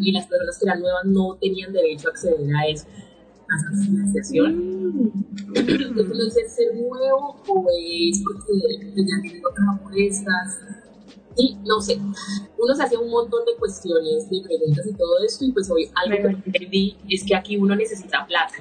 y 0.00 0.12
las 0.12 0.26
personas 0.26 0.58
que 0.58 0.64
eran 0.66 0.80
nuevas 0.80 1.04
no 1.04 1.36
tenían 1.40 1.72
derecho 1.72 2.08
a 2.08 2.10
acceder 2.10 2.54
a 2.54 2.66
eso, 2.68 2.86
a 2.88 3.72
esa 3.72 3.84
financiación. 3.84 5.12
Entonces 5.54 6.08
no 6.08 6.30
sé 6.30 6.48
ser 6.48 6.74
nuevo 6.74 7.36
o 7.46 7.66
es 7.70 8.22
porque 8.24 8.52
ya 8.96 9.22
tienen 9.22 9.42
otras 9.44 9.66
apuestas. 9.74 10.60
Sí, 11.36 11.56
no 11.64 11.80
sé. 11.80 11.98
Uno 12.58 12.74
se 12.74 12.82
hace 12.82 12.96
un 12.96 13.10
montón 13.10 13.44
de 13.46 13.56
cuestiones, 13.58 14.28
de 14.28 14.42
preguntas 14.42 14.86
y 14.86 14.94
todo 14.94 15.18
eso, 15.24 15.44
y 15.44 15.52
pues 15.52 15.70
hoy 15.70 15.90
algo 15.94 16.28
que 16.28 16.50
entendí 16.50 16.96
es 17.08 17.24
que 17.24 17.34
aquí 17.34 17.56
uno 17.56 17.74
necesita 17.74 18.26
plata. 18.26 18.54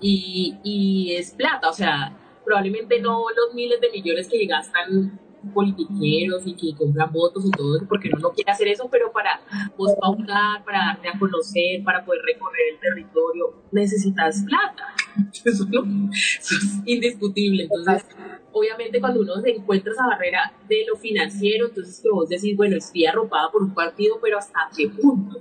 y, 0.00 0.56
y 0.62 1.14
es 1.16 1.32
plata, 1.32 1.70
o 1.70 1.72
sea, 1.72 2.16
probablemente 2.44 3.00
no 3.00 3.24
los 3.28 3.54
miles 3.54 3.80
de 3.80 3.90
millones 3.90 4.28
que 4.28 4.46
gastan 4.46 5.20
politiqueros 5.52 6.46
y 6.46 6.54
que 6.54 6.76
compran 6.76 7.12
votos 7.12 7.44
y 7.46 7.50
todo 7.50 7.76
eso, 7.76 7.86
porque 7.88 8.08
uno 8.08 8.18
no 8.20 8.30
quiere 8.30 8.50
hacer 8.50 8.68
eso, 8.68 8.88
pero 8.90 9.12
para 9.12 9.40
vos 9.76 9.94
pautar, 10.00 10.64
para 10.64 10.78
darte 10.86 11.08
a 11.08 11.18
conocer, 11.18 11.82
para 11.84 12.04
poder 12.04 12.22
recorrer 12.22 12.74
el 12.74 12.80
territorio, 12.80 13.62
necesitas 13.72 14.44
plata. 14.44 14.94
Eso, 15.44 15.66
es 15.70 16.80
indiscutible. 16.84 17.64
Entonces, 17.64 18.06
obviamente 18.52 19.00
cuando 19.00 19.20
uno 19.20 19.40
se 19.40 19.50
encuentra 19.50 19.92
esa 19.92 20.06
barrera 20.06 20.52
de 20.68 20.84
lo 20.86 20.96
financiero, 20.96 21.68
entonces 21.68 22.00
que 22.02 22.10
vos 22.10 22.28
decís, 22.28 22.56
bueno, 22.56 22.76
estoy 22.76 23.06
arropada 23.06 23.50
por 23.50 23.62
un 23.62 23.74
partido, 23.74 24.18
pero 24.22 24.38
¿hasta 24.38 24.68
qué 24.76 24.88
punto? 24.88 25.38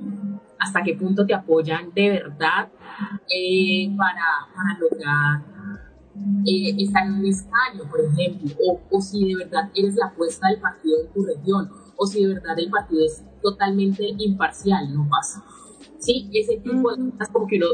¿Hasta 0.60 0.82
qué 0.84 0.96
punto 0.96 1.26
te 1.26 1.34
apoyan 1.34 1.94
de 1.94 2.10
verdad 2.10 2.70
eh, 3.30 3.90
para, 3.96 4.48
para 4.56 4.80
lograr 4.80 5.87
eh, 6.46 6.76
estar 6.78 7.06
en 7.06 7.14
un 7.14 7.26
escaño, 7.26 7.90
por 7.90 8.02
ejemplo, 8.02 8.56
o, 8.66 8.80
o, 8.90 9.02
si 9.02 9.28
de 9.28 9.36
verdad 9.36 9.70
eres 9.76 9.96
la 9.96 10.08
apuesta 10.08 10.48
del 10.48 10.60
partido 10.60 11.02
en 11.02 11.14
tu 11.14 11.26
región, 11.26 11.70
o 11.96 12.06
si 12.06 12.24
de 12.24 12.34
verdad 12.34 12.58
el 12.58 12.70
partido 12.70 13.06
es 13.06 13.24
totalmente 13.42 14.16
imparcial, 14.18 14.94
no 14.94 15.08
pasa. 15.10 15.44
Sí, 16.00 16.30
ese 16.34 16.58
tipo 16.58 16.96
de 16.96 17.12
cosas 17.12 17.30
como 17.30 17.48
que 17.48 17.58
uno, 17.58 17.68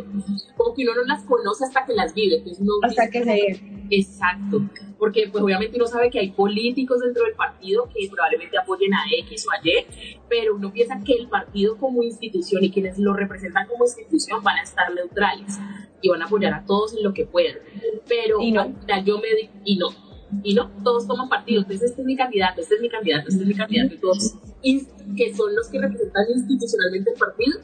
como 0.56 0.74
que 0.74 0.84
uno 0.84 0.96
no 0.96 1.04
las 1.04 1.24
conoce 1.24 1.66
hasta 1.66 1.86
que 1.86 1.94
las 1.94 2.14
vive. 2.14 2.38
Entonces 2.38 2.62
no 2.62 2.74
hasta 2.82 3.10
que 3.10 3.24
se 3.24 3.74
Exacto, 3.90 4.62
porque 4.98 5.30
pues 5.32 5.44
obviamente 5.44 5.78
uno 5.78 5.86
sabe 5.86 6.10
que 6.10 6.20
hay 6.20 6.32
políticos 6.32 7.00
dentro 7.02 7.24
del 7.26 7.36
partido 7.36 7.88
que 7.94 8.10
probablemente 8.10 8.58
apoyen 8.58 8.94
a 8.94 9.04
X 9.20 9.46
o 9.48 9.52
a 9.52 9.60
Y, 9.64 10.18
pero 10.30 10.56
uno 10.56 10.72
piensa 10.72 11.00
que 11.06 11.14
el 11.14 11.28
partido 11.28 11.78
como 11.78 12.02
institución 12.02 12.64
y 12.64 12.72
quienes 12.72 12.98
lo 12.98 13.14
representan 13.14 13.68
como 13.68 13.84
institución 13.84 14.42
van 14.42 14.58
a 14.58 14.64
estar 14.64 14.92
neutrales 14.94 15.60
y 16.02 16.10
van 16.10 16.22
a 16.22 16.26
apoyar 16.26 16.54
a 16.54 16.66
todos 16.66 16.96
en 16.96 17.04
lo 17.04 17.14
que 17.14 17.26
puedan. 17.26 17.58
Pero 18.08 18.42
y 18.42 18.52
no. 18.52 18.74
yo 19.06 19.20
me 19.20 19.28
y 19.64 19.78
no, 19.78 19.90
y 20.42 20.54
no, 20.54 20.72
todos 20.84 21.08
toman 21.08 21.30
partido, 21.30 21.62
entonces 21.62 21.92
este 21.92 22.02
es 22.02 22.08
mi 22.08 22.16
candidato, 22.16 22.62
este 22.62 22.76
es 22.76 22.82
mi 22.82 22.90
candidato, 22.90 23.30
este 23.30 23.42
es 23.42 23.48
mi 23.48 23.54
candidato, 23.54 23.94
y 23.94 23.98
todos 23.98 24.36
que 25.18 25.36
son 25.36 25.54
los 25.56 25.68
que 25.68 25.80
representan 25.80 26.26
institucionalmente 26.34 27.12
el 27.12 27.18
partido, 27.20 27.60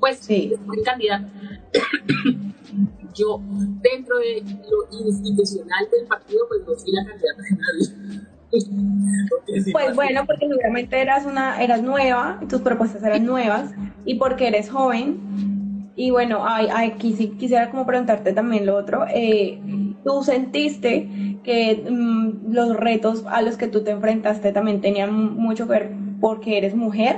pues 0.00 0.18
sí. 0.18 0.52
es 0.54 0.60
mi 0.66 0.82
candidato. 0.82 1.26
yo, 3.14 3.40
dentro 3.82 4.18
de 4.18 4.42
lo 4.70 5.06
institucional 5.06 5.88
del 5.90 6.06
partido, 6.06 6.46
pues 6.48 6.60
no 6.66 6.74
soy 6.76 6.92
la 6.92 7.04
candidata 7.04 7.42
de 7.42 7.50
nadie. 7.50 8.28
pues 9.72 9.94
bueno, 9.94 10.22
porque 10.26 10.48
seguramente 10.48 11.00
eras 11.00 11.26
una, 11.26 11.62
eras 11.62 11.82
nueva, 11.82 12.40
tus 12.48 12.60
propuestas 12.60 13.02
eran 13.02 13.26
nuevas, 13.26 13.72
y 14.04 14.14
porque 14.14 14.48
eres 14.48 14.70
joven, 14.70 15.92
y 15.96 16.10
bueno, 16.10 16.44
ay, 16.46 16.68
ay, 16.72 16.92
quisiera 16.92 17.70
como 17.70 17.84
preguntarte 17.84 18.32
también 18.32 18.64
lo 18.64 18.76
otro. 18.76 19.04
Eh, 19.12 19.58
¿Tú 20.04 20.22
sentiste 20.22 21.38
que 21.42 21.84
mm, 21.90 22.52
los 22.52 22.76
retos 22.76 23.24
a 23.26 23.42
los 23.42 23.56
que 23.56 23.66
tú 23.66 23.82
te 23.82 23.90
enfrentaste 23.90 24.52
también 24.52 24.80
tenían 24.80 25.34
mucho 25.34 25.66
que 25.66 25.72
ver 25.72 25.90
porque 26.20 26.56
eres 26.56 26.76
mujer 26.76 27.16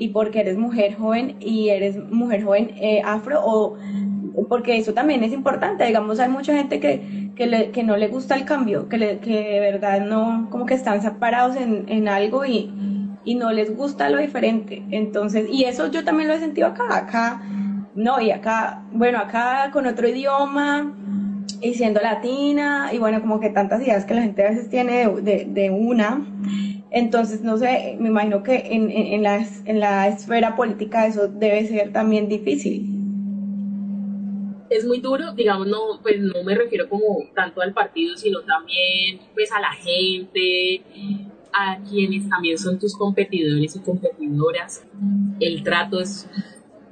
y 0.00 0.08
porque 0.08 0.40
eres 0.40 0.58
mujer 0.58 0.96
joven 0.96 1.36
y 1.38 1.68
eres 1.68 1.96
mujer 2.10 2.42
joven 2.42 2.72
eh, 2.80 3.00
afro 3.04 3.40
o 3.44 3.76
porque 4.48 4.76
eso 4.76 4.94
también 4.94 5.22
es 5.22 5.32
importante, 5.32 5.84
digamos, 5.84 6.18
hay 6.18 6.28
mucha 6.28 6.54
gente 6.56 6.80
que, 6.80 7.30
que, 7.36 7.70
que 7.70 7.82
no 7.82 7.96
le 7.96 8.08
gusta 8.08 8.34
el 8.34 8.44
cambio, 8.44 8.88
que, 8.88 8.98
le, 8.98 9.18
que 9.18 9.50
de 9.50 9.60
verdad 9.60 10.04
no, 10.04 10.48
como 10.50 10.66
que 10.66 10.74
están 10.74 11.02
separados 11.02 11.56
en, 11.56 11.84
en 11.88 12.08
algo 12.08 12.44
y, 12.44 12.72
y 13.24 13.34
no 13.34 13.52
les 13.52 13.76
gusta 13.76 14.10
lo 14.10 14.18
diferente. 14.18 14.82
Entonces, 14.90 15.48
y 15.50 15.64
eso 15.64 15.90
yo 15.90 16.04
también 16.04 16.28
lo 16.28 16.34
he 16.34 16.40
sentido 16.40 16.68
acá, 16.68 16.84
acá 16.96 17.42
no, 17.94 18.20
y 18.20 18.30
acá, 18.30 18.82
bueno, 18.92 19.18
acá 19.18 19.70
con 19.72 19.86
otro 19.86 20.08
idioma 20.08 20.94
y 21.60 21.74
siendo 21.74 22.00
latina 22.00 22.90
y 22.92 22.98
bueno, 22.98 23.20
como 23.20 23.40
que 23.40 23.50
tantas 23.50 23.82
ideas 23.82 24.04
que 24.04 24.14
la 24.14 24.22
gente 24.22 24.46
a 24.46 24.50
veces 24.50 24.68
tiene 24.70 25.08
de, 25.08 25.46
de, 25.46 25.70
una. 25.70 26.24
Entonces, 26.90 27.42
no 27.42 27.56
sé, 27.56 27.96
me 28.00 28.08
imagino 28.08 28.42
que 28.42 28.56
en, 28.56 28.90
en, 28.90 29.22
la, 29.22 29.46
en 29.64 29.80
la 29.80 30.08
esfera 30.08 30.56
política 30.56 31.06
eso 31.06 31.28
debe 31.28 31.66
ser 31.66 31.92
también 31.92 32.28
difícil. 32.28 32.96
Es 34.68 34.84
muy 34.84 35.00
duro, 35.00 35.32
digamos, 35.32 35.68
no, 35.68 35.78
pues 36.02 36.20
no 36.20 36.42
me 36.44 36.54
refiero 36.54 36.88
como 36.88 37.24
tanto 37.34 37.60
al 37.60 37.72
partido, 37.72 38.16
sino 38.16 38.40
también 38.42 39.20
pues 39.34 39.50
a 39.52 39.60
la 39.60 39.72
gente, 39.72 40.82
a 41.52 41.78
quienes 41.88 42.28
también 42.28 42.58
son 42.58 42.78
tus 42.78 42.96
competidores 42.96 43.76
y 43.76 43.80
competidoras. 43.80 44.84
El 45.38 45.62
trato 45.62 46.00
es 46.00 46.28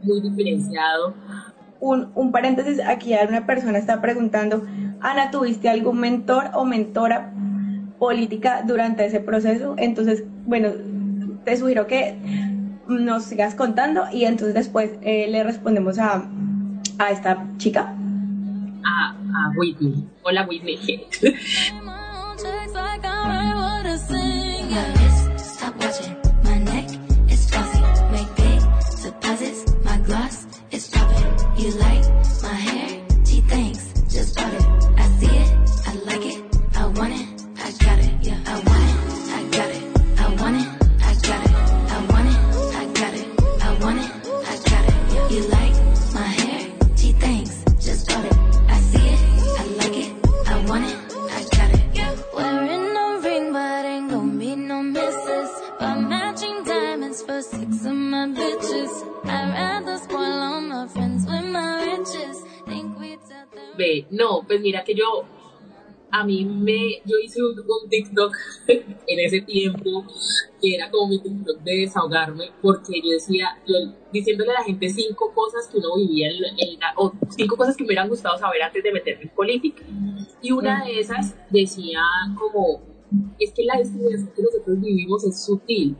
muy 0.02 0.20
diferenciado. 0.20 1.14
Un, 1.80 2.10
un 2.16 2.32
paréntesis, 2.32 2.80
aquí 2.84 3.14
una 3.28 3.46
persona 3.46 3.78
está 3.78 4.00
preguntando, 4.00 4.64
Ana, 5.00 5.30
¿tuviste 5.30 5.68
algún 5.68 6.00
mentor 6.00 6.50
o 6.54 6.64
mentora 6.64 7.32
política 7.98 8.62
durante 8.66 9.04
ese 9.04 9.20
proceso? 9.20 9.74
Entonces, 9.78 10.24
bueno, 10.46 10.70
te 11.44 11.56
sugiero 11.56 11.86
que 11.86 12.16
nos 12.86 13.24
sigas 13.24 13.54
contando 13.54 14.04
y 14.12 14.24
entonces 14.24 14.54
después 14.54 14.92
eh, 15.02 15.26
le 15.28 15.44
respondemos 15.44 15.98
a, 15.98 16.28
a 16.98 17.10
esta 17.10 17.46
chica. 17.58 17.94
A, 18.84 19.10
a 19.10 19.50
Whitney. 19.56 20.06
Hola 20.22 20.46
Whitney. 20.48 21.06
pues 64.48 64.60
mira 64.60 64.82
que 64.82 64.94
yo 64.94 65.24
a 66.10 66.24
mí 66.24 66.44
me, 66.44 67.02
yo 67.04 67.18
hice 67.22 67.40
un, 67.42 67.54
TikTok 67.88 68.34
en 68.66 69.20
ese 69.20 69.42
tiempo 69.42 70.04
que 70.60 70.74
era 70.74 70.90
como 70.90 71.08
mi 71.08 71.18
TikTok 71.20 71.60
de 71.60 71.76
desahogarme, 71.82 72.50
porque 72.62 73.00
yo 73.02 73.10
decía, 73.10 73.60
yo, 73.66 73.74
diciéndole 74.12 74.50
a 74.50 74.54
la 74.54 74.64
gente 74.64 74.88
cinco 74.88 75.32
cosas 75.34 75.68
que 75.68 75.78
uno 75.78 75.96
vivía 75.96 76.28
en, 76.30 76.78
o 76.96 77.12
cinco 77.28 77.56
cosas 77.56 77.76
que 77.76 77.84
me 77.84 77.88
hubieran 77.88 78.08
gustado 78.08 78.36
saber 78.38 78.62
antes 78.62 78.82
de 78.82 78.92
meterme 78.92 79.24
en 79.24 79.28
política. 79.30 79.84
Y 80.42 80.52
una 80.52 80.84
de 80.84 80.98
esas 80.98 81.36
decía 81.50 82.00
como, 82.38 82.82
es 83.38 83.52
que 83.52 83.64
la 83.64 83.78
discriminación 83.78 84.32
que 84.34 84.42
nosotros 84.42 84.80
vivimos 84.80 85.24
es 85.24 85.44
sutil, 85.44 85.96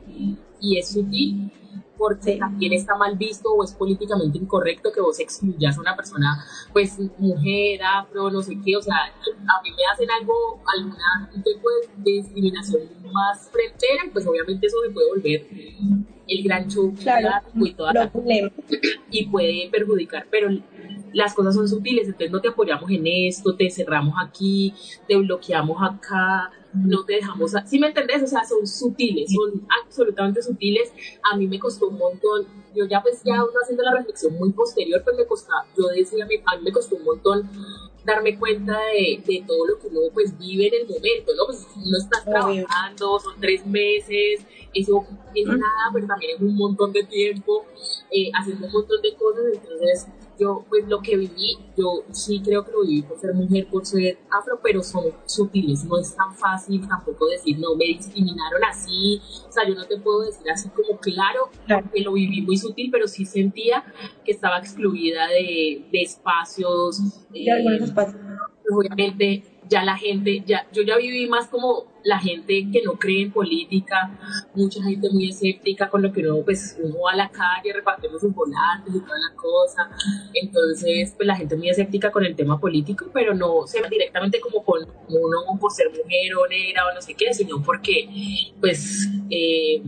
y 0.61 0.77
es 0.77 0.91
sutil 0.91 1.51
porque 1.99 2.37
también 2.37 2.71
está 2.71 2.95
mal 2.95 3.17
visto 3.17 3.51
o 3.51 3.63
es 3.63 3.73
políticamente 3.73 4.37
incorrecto 4.37 4.89
que 4.91 5.01
vos 5.01 5.19
excluyas 5.19 5.77
a 5.77 5.81
una 5.81 5.95
persona, 5.97 6.45
pues 6.71 6.97
mujer, 7.17 7.81
afro, 7.83 8.31
no 8.31 8.41
sé 8.41 8.57
qué, 8.65 8.77
o 8.77 8.81
sea, 8.81 8.95
a 8.95 9.61
mí 9.61 9.69
me 9.71 9.83
hacen 9.93 10.09
algo, 10.09 10.33
alguna 10.77 11.29
tipo 11.43 11.69
de 11.97 12.11
discriminación 12.13 12.83
más 13.11 13.49
frontera, 13.51 14.03
pues 14.13 14.25
obviamente 14.25 14.67
eso 14.67 14.77
me 14.87 14.93
puede 14.93 15.09
volver 15.09 15.47
el 16.27 16.43
gran 16.43 16.69
show 16.69 16.93
y, 17.55 17.73
toda 17.73 18.11
y 19.11 19.25
puede 19.25 19.69
perjudicar, 19.69 20.25
pero 20.31 20.49
las 21.11 21.33
cosas 21.33 21.55
son 21.55 21.67
sutiles, 21.67 22.05
entonces 22.05 22.31
no 22.31 22.39
te 22.39 22.47
apoyamos 22.47 22.89
en 22.91 23.05
esto, 23.05 23.55
te 23.55 23.69
cerramos 23.69 24.15
aquí, 24.23 24.73
te 25.05 25.17
bloqueamos 25.17 25.77
acá, 25.81 26.51
no 26.73 27.03
te 27.03 27.13
dejamos, 27.13 27.53
¿sí 27.65 27.79
me 27.79 27.87
entendés? 27.87 28.23
O 28.23 28.27
sea, 28.27 28.43
son 28.43 28.65
sutiles, 28.67 29.31
son 29.33 29.65
absolutamente 29.83 30.41
sutiles. 30.41 30.91
A 31.31 31.35
mí 31.35 31.47
me 31.47 31.59
costó 31.59 31.87
un 31.87 31.97
montón, 31.97 32.45
yo 32.75 32.85
ya 32.85 33.01
pues 33.01 33.21
ya 33.23 33.41
haciendo 33.61 33.83
la 33.83 33.95
reflexión 33.95 34.33
muy 34.35 34.51
posterior, 34.51 35.01
pues 35.03 35.17
me 35.17 35.25
costaba, 35.25 35.65
yo 35.77 35.87
decía, 35.87 36.25
a 36.25 36.57
mí 36.57 36.63
me 36.63 36.71
costó 36.71 36.95
un 36.95 37.03
montón 37.03 37.49
darme 38.05 38.37
cuenta 38.37 38.77
de, 38.93 39.21
de, 39.25 39.43
todo 39.45 39.67
lo 39.67 39.79
que 39.79 39.87
uno 39.87 39.99
pues 40.13 40.37
vive 40.37 40.67
en 40.67 40.81
el 40.81 40.87
momento, 40.87 41.31
¿no? 41.35 41.45
Pues 41.47 41.67
uno 41.75 41.97
está 41.97 42.23
trabajando, 42.23 43.19
son 43.19 43.39
tres 43.39 43.65
meses, 43.65 44.45
eso 44.73 45.05
es 45.35 45.47
nada, 45.47 45.89
pero 45.93 46.07
también 46.07 46.35
es 46.35 46.41
un 46.41 46.55
montón 46.55 46.93
de 46.93 47.03
tiempo, 47.03 47.65
eh, 48.11 48.31
haciendo 48.33 48.67
un 48.67 48.71
montón 48.71 49.01
de 49.01 49.13
cosas, 49.15 49.43
entonces 49.53 50.07
yo, 50.39 50.65
pues 50.69 50.87
lo 50.87 51.01
que 51.01 51.17
viví, 51.17 51.57
yo 51.77 52.03
sí 52.11 52.41
creo 52.43 52.63
que 52.63 52.71
lo 52.71 52.81
viví 52.81 53.01
por 53.01 53.19
ser 53.19 53.33
mujer, 53.33 53.67
por 53.69 53.85
ser 53.85 54.19
afro, 54.31 54.59
pero 54.63 54.81
son 54.81 55.05
sutiles, 55.25 55.83
no 55.85 55.99
es 55.99 56.15
tan 56.15 56.33
fácil 56.35 56.87
tampoco 56.87 57.27
decir, 57.27 57.59
no, 57.59 57.75
me 57.75 57.85
discriminaron 57.85 58.63
así, 58.63 59.21
o 59.47 59.51
sea, 59.51 59.67
yo 59.67 59.75
no 59.75 59.85
te 59.85 59.97
puedo 59.99 60.21
decir 60.21 60.49
así 60.49 60.69
como 60.69 60.99
claro, 60.99 61.49
que 61.93 62.01
lo 62.01 62.13
viví 62.13 62.41
muy 62.41 62.57
sutil, 62.57 62.89
pero 62.91 63.07
sí 63.07 63.25
sentía 63.25 63.83
que 64.23 64.31
estaba 64.31 64.59
excluida 64.59 65.27
de, 65.27 65.85
de 65.91 66.01
espacios. 66.01 67.29
De 67.29 67.51
algunos 67.51 67.81
eh, 67.81 67.83
espacios. 67.85 68.21
Obviamente 68.71 69.43
ya 69.67 69.83
la 69.83 69.97
gente, 69.97 70.43
ya, 70.45 70.67
yo 70.71 70.83
ya 70.83 70.97
viví 70.97 71.27
más 71.27 71.47
como 71.47 71.85
la 72.03 72.19
gente 72.19 72.67
que 72.71 72.81
no 72.83 72.93
cree 72.93 73.23
en 73.23 73.31
política, 73.31 74.17
mucha 74.53 74.81
gente 74.83 75.09
muy 75.11 75.29
escéptica 75.29 75.89
con 75.89 76.01
lo 76.01 76.11
que 76.11 76.21
uno, 76.21 76.43
pues, 76.43 76.77
uno 76.81 77.01
va 77.05 77.11
a 77.11 77.15
la 77.15 77.29
calle, 77.29 77.73
repartimos 77.73 78.21
sus 78.21 78.33
volantes 78.33 78.93
y 78.93 78.99
toda 78.99 79.17
la 79.17 79.35
cosa, 79.35 79.89
entonces, 80.33 81.13
pues, 81.15 81.27
la 81.27 81.35
gente 81.35 81.55
muy 81.55 81.69
escéptica 81.69 82.11
con 82.11 82.25
el 82.25 82.35
tema 82.35 82.59
político, 82.59 83.05
pero 83.13 83.33
no 83.33 83.67
se 83.67 83.81
va 83.81 83.89
directamente 83.89 84.39
como 84.39 84.63
con 84.63 84.81
uno 85.09 85.59
por 85.59 85.71
ser 85.71 85.87
mujer 85.89 86.35
o 86.35 86.47
negra 86.47 86.87
o 86.87 86.93
no 86.93 87.01
sé 87.01 87.13
qué, 87.13 87.33
sino 87.33 87.61
porque, 87.61 88.09
pues... 88.59 89.09
Eh, 89.29 89.83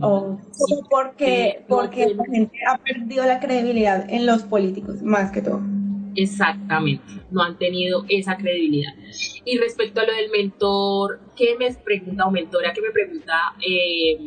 porque, 0.88 1.64
porque 1.66 2.14
la 2.14 2.24
gente 2.24 2.58
ha 2.68 2.78
perdido 2.78 3.24
la 3.24 3.40
credibilidad 3.40 4.08
en 4.08 4.26
los 4.26 4.42
políticos, 4.42 5.02
más 5.02 5.32
que 5.32 5.42
todo. 5.42 5.60
Exactamente, 6.14 7.04
no 7.30 7.42
han 7.42 7.56
tenido 7.58 8.04
esa 8.08 8.36
credibilidad. 8.36 8.92
Y 9.44 9.58
respecto 9.58 10.00
a 10.00 10.04
lo 10.06 10.12
del 10.12 10.30
mentor, 10.30 11.20
¿qué 11.36 11.56
me 11.58 11.72
pregunta 11.74 12.26
o 12.26 12.30
mentora 12.30 12.72
que 12.72 12.82
me 12.82 12.90
pregunta 12.90 13.54
eh, 13.66 14.18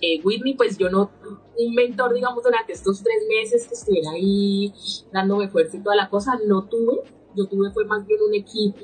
eh, 0.00 0.20
Whitney? 0.22 0.54
Pues 0.54 0.76
yo 0.76 0.90
no, 0.90 1.10
un 1.56 1.74
mentor, 1.74 2.14
digamos, 2.14 2.42
durante 2.42 2.72
estos 2.72 3.02
tres 3.02 3.24
meses 3.28 3.66
que 3.66 3.74
estuviera 3.74 4.10
ahí 4.10 4.72
dándome 5.12 5.48
fuerza 5.48 5.76
y 5.76 5.82
toda 5.82 5.96
la 5.96 6.08
cosa, 6.08 6.38
no 6.46 6.68
tuve. 6.68 7.02
Yo 7.36 7.46
tuve 7.46 7.70
fue 7.70 7.84
más 7.84 8.06
bien 8.06 8.20
un 8.26 8.34
equipo 8.34 8.80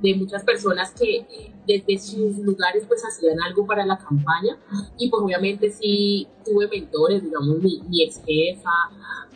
de 0.00 0.14
muchas 0.14 0.44
personas 0.44 0.92
que 0.92 1.26
desde 1.68 1.98
sus 1.98 2.38
lugares 2.38 2.84
pues 2.88 3.04
hacían 3.04 3.40
algo 3.40 3.66
para 3.66 3.84
la 3.86 3.98
campaña. 3.98 4.58
Y 4.98 5.10
pues 5.10 5.22
obviamente 5.22 5.70
sí 5.70 6.26
tuve 6.44 6.66
mentores, 6.68 7.22
digamos 7.22 7.58
mi, 7.58 7.82
mi 7.88 8.02
ex 8.02 8.22
jefa, 8.26 8.70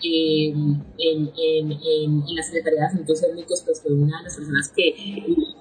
en, 0.02 0.84
en, 0.98 1.32
en, 1.36 2.24
la 2.34 2.42
Secretaría 2.42 2.80
de 2.80 2.86
Asuntos 2.86 3.22
Étnicos, 3.22 3.62
pues 3.64 3.82
fue 3.82 3.92
una 3.92 4.18
de 4.18 4.24
las 4.24 4.36
personas 4.36 4.72
que 4.74 4.94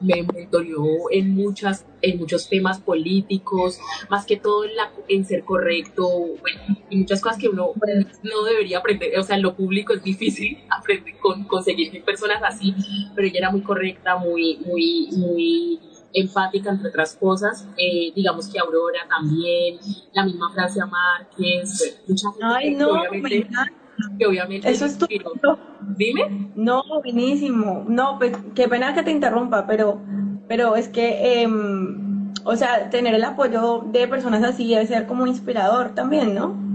me 0.01 0.23
mentoreó 0.23 1.11
en, 1.11 1.35
muchas, 1.35 1.85
en 2.01 2.17
muchos 2.17 2.49
temas 2.49 2.79
políticos, 2.79 3.79
más 4.09 4.25
que 4.25 4.37
todo 4.37 4.65
en, 4.65 4.75
la, 4.75 4.91
en 5.07 5.25
ser 5.25 5.43
correcto, 5.43 6.07
bueno, 6.09 6.79
y 6.89 6.97
muchas 6.97 7.21
cosas 7.21 7.37
que 7.37 7.49
uno 7.49 7.73
no 8.23 8.43
debería 8.43 8.79
aprender, 8.79 9.17
o 9.19 9.23
sea, 9.23 9.35
en 9.35 9.43
lo 9.43 9.55
público 9.55 9.93
es 9.93 10.03
difícil 10.03 10.57
aprender, 10.69 11.17
con, 11.19 11.43
conseguir 11.45 12.03
personas 12.03 12.41
así, 12.43 12.73
pero 13.15 13.27
ella 13.27 13.39
era 13.39 13.51
muy 13.51 13.61
correcta, 13.61 14.17
muy, 14.17 14.57
muy, 14.65 15.09
muy 15.11 15.79
empática, 16.13 16.71
entre 16.71 16.89
otras 16.89 17.15
cosas. 17.15 17.67
Eh, 17.77 18.11
digamos 18.15 18.47
que 18.47 18.59
Aurora 18.59 18.99
también, 19.09 19.79
la 20.13 20.25
misma 20.25 20.51
Francia 20.51 20.85
Márquez, 20.85 22.01
mucha 22.07 22.31
gente 22.31 22.45
Ay, 22.45 22.75
no, 22.75 22.89
que 24.17 24.25
obviamente 24.25 24.69
eso 24.69 24.85
es 24.85 24.97
tu 24.97 25.05
dime. 25.97 26.51
No 26.55 26.83
buenísimo. 27.03 27.85
No 27.87 28.17
pues, 28.17 28.33
qué 28.55 28.67
pena 28.67 28.93
que 28.93 29.03
te 29.03 29.11
interrumpa 29.11 29.67
pero 29.67 30.01
pero 30.47 30.75
es 30.75 30.89
que 30.89 31.41
em, 31.41 32.33
o 32.43 32.55
sea 32.55 32.89
tener 32.89 33.13
el 33.13 33.23
apoyo 33.23 33.85
de 33.91 34.07
personas 34.07 34.43
así 34.43 34.67
debe 34.67 34.87
ser 34.87 35.07
como 35.07 35.27
inspirador 35.27 35.93
también 35.93 36.35
no 36.35 36.71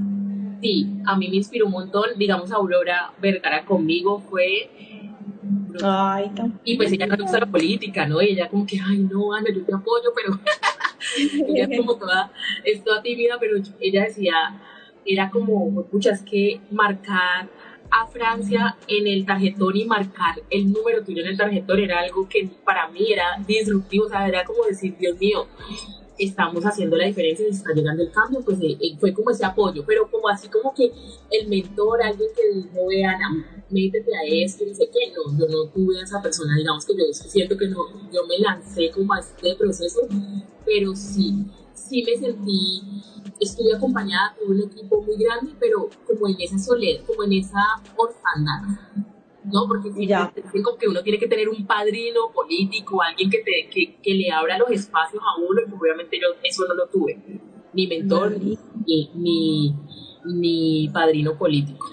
sí 0.63 0.97
a 1.07 1.17
mí 1.17 1.29
me 1.29 1.37
inspiró 1.37 1.67
un 1.67 1.73
montón. 1.73 2.11
Digamos 2.17 2.53
Aurora 2.53 3.13
Vergara 3.21 3.65
conmigo 3.65 4.21
fue 4.21 4.96
Ay, 5.83 6.31
y 6.65 6.77
pues 6.77 6.93
ella 6.93 7.07
no 7.07 7.17
gusta 7.17 7.41
la 7.41 7.47
política, 7.47 8.07
¿no? 8.07 8.23
Y 8.23 8.31
ella 8.31 8.49
como 8.49 8.67
que, 8.67 8.79
ay, 8.85 8.99
no, 8.99 9.33
Ana, 9.33 9.49
yo 9.53 9.65
te 9.65 9.75
apoyo, 9.75 10.13
pero 10.15 10.39
ella 11.49 11.67
es 11.71 11.79
como 11.79 11.97
toda, 11.99 12.33
es 12.65 12.83
toda 12.85 13.03
tímida, 13.03 13.37
pero 13.39 13.57
ella 13.81 14.05
decía, 14.05 14.35
era 15.05 15.31
como, 15.31 15.87
muchas 15.93 16.23
que 16.23 16.61
marcar 16.71 17.49
a 17.91 18.07
Francia 18.09 18.77
en 18.89 19.07
el 19.07 19.25
tarjetón 19.25 19.77
y 19.77 19.85
marcar 19.85 20.43
el 20.51 20.73
número 20.73 21.05
tuyo 21.05 21.23
en 21.23 21.29
el 21.29 21.37
tarjetón 21.37 21.79
era 21.79 22.01
algo 22.01 22.29
que 22.29 22.49
para 22.65 22.89
mí 22.89 23.13
era 23.13 23.39
disruptivo, 23.47 24.07
o 24.07 24.09
sea, 24.09 24.27
era 24.27 24.45
como 24.45 24.65
decir, 24.65 24.97
Dios 24.99 25.17
mío, 25.19 25.47
estamos 26.19 26.65
haciendo 26.65 26.97
la 26.97 27.07
diferencia 27.07 27.47
y 27.47 27.51
está 27.51 27.73
llegando 27.73 28.03
el 28.03 28.11
cambio, 28.11 28.41
pues 28.45 28.59
eh, 28.61 28.77
eh, 28.81 28.97
fue 28.99 29.13
como 29.13 29.31
ese 29.31 29.45
apoyo, 29.45 29.85
pero 29.87 30.11
como 30.11 30.29
así 30.29 30.49
como 30.49 30.75
que 30.75 30.91
el 31.31 31.49
mentor, 31.49 32.03
alguien 32.03 32.29
que 32.35 32.59
dijo, 32.59 32.87
vean, 32.89 33.56
métete 33.71 34.11
a 34.17 34.23
esto, 34.25 34.65
y 34.65 34.75
sé 34.75 34.89
qué, 34.93 35.13
no, 35.13 35.39
yo 35.39 35.47
no 35.49 35.71
tuve 35.71 36.01
a 36.01 36.05
esa 36.05 36.23
persona, 36.23 36.57
digamos 36.57 36.85
que 36.85 36.95
yo 36.95 37.05
siento 37.13 37.57
que 37.57 37.69
no, 37.69 37.79
yo 38.13 38.27
me 38.27 38.39
lancé 38.39 38.91
como 38.91 39.13
a 39.15 39.21
este 39.21 39.55
proceso, 39.57 40.01
pero 40.65 40.95
sí, 40.95 41.47
sí 41.75 42.03
me 42.05 42.17
sentí 42.17 42.83
estuve 43.41 43.75
acompañada 43.75 44.35
por 44.39 44.55
un 44.55 44.63
equipo 44.63 45.03
muy 45.03 45.17
grande, 45.17 45.53
pero 45.59 45.89
como 46.07 46.29
en 46.29 46.37
esa 46.41 46.59
soledad, 46.59 47.05
como 47.07 47.25
en 47.25 47.35
esa 47.35 47.63
orfandad. 47.97 48.63
¿no? 49.45 49.67
Porque 49.69 49.91
ya. 50.07 50.33
como 50.65 50.77
que 50.77 50.89
uno 50.89 51.03
tiene 51.03 51.19
que 51.19 51.29
tener 51.29 51.49
un 51.49 51.67
padrino 51.67 52.33
político, 52.35 53.01
alguien 53.01 53.31
que, 53.31 53.39
te, 53.39 53.69
que, 53.71 53.97
que 54.03 54.15
le 54.15 54.31
abra 54.31 54.59
los 54.59 54.71
espacios 54.71 55.23
a 55.23 55.41
uno, 55.41 55.61
y 55.61 55.73
obviamente 55.73 56.19
yo 56.21 56.29
eso 56.43 56.67
no 56.67 56.75
lo 56.75 56.89
tuve, 56.89 57.17
ni 57.73 57.87
mentor, 57.87 58.41
ni, 58.41 58.59
ni, 59.15 59.75
ni 60.25 60.89
padrino 60.89 61.37
político. 61.39 61.87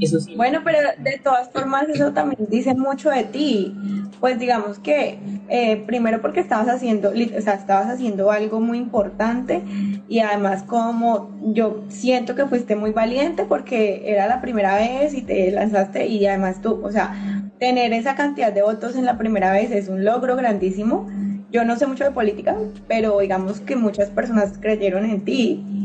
Eso. 0.00 0.18
Bueno, 0.36 0.60
pero 0.64 0.78
de 0.98 1.18
todas 1.18 1.50
formas 1.50 1.88
eso 1.88 2.12
también 2.12 2.46
dice 2.48 2.74
mucho 2.74 3.10
de 3.10 3.24
ti. 3.24 3.74
Pues 4.20 4.38
digamos 4.38 4.78
que 4.78 5.18
eh, 5.48 5.82
primero 5.86 6.20
porque 6.20 6.40
estabas 6.40 6.68
haciendo, 6.68 7.10
o 7.10 7.40
sea, 7.40 7.54
estabas 7.54 7.88
haciendo 7.88 8.30
algo 8.30 8.60
muy 8.60 8.78
importante 8.78 9.62
y 10.08 10.20
además 10.20 10.62
como 10.62 11.30
yo 11.52 11.84
siento 11.88 12.34
que 12.34 12.46
fuiste 12.46 12.76
muy 12.76 12.90
valiente 12.90 13.44
porque 13.44 14.02
era 14.06 14.26
la 14.26 14.40
primera 14.40 14.76
vez 14.76 15.14
y 15.14 15.22
te 15.22 15.50
lanzaste 15.50 16.06
y 16.06 16.26
además 16.26 16.60
tú, 16.60 16.80
o 16.84 16.90
sea, 16.90 17.14
tener 17.58 17.92
esa 17.92 18.14
cantidad 18.14 18.52
de 18.52 18.62
votos 18.62 18.96
en 18.96 19.04
la 19.04 19.18
primera 19.18 19.52
vez 19.52 19.70
es 19.70 19.88
un 19.88 20.04
logro 20.04 20.36
grandísimo. 20.36 21.08
Yo 21.50 21.64
no 21.64 21.76
sé 21.76 21.86
mucho 21.86 22.04
de 22.04 22.10
política, 22.10 22.56
pero 22.88 23.20
digamos 23.20 23.60
que 23.60 23.74
muchas 23.74 24.10
personas 24.10 24.58
creyeron 24.58 25.04
en 25.06 25.24
ti 25.24 25.77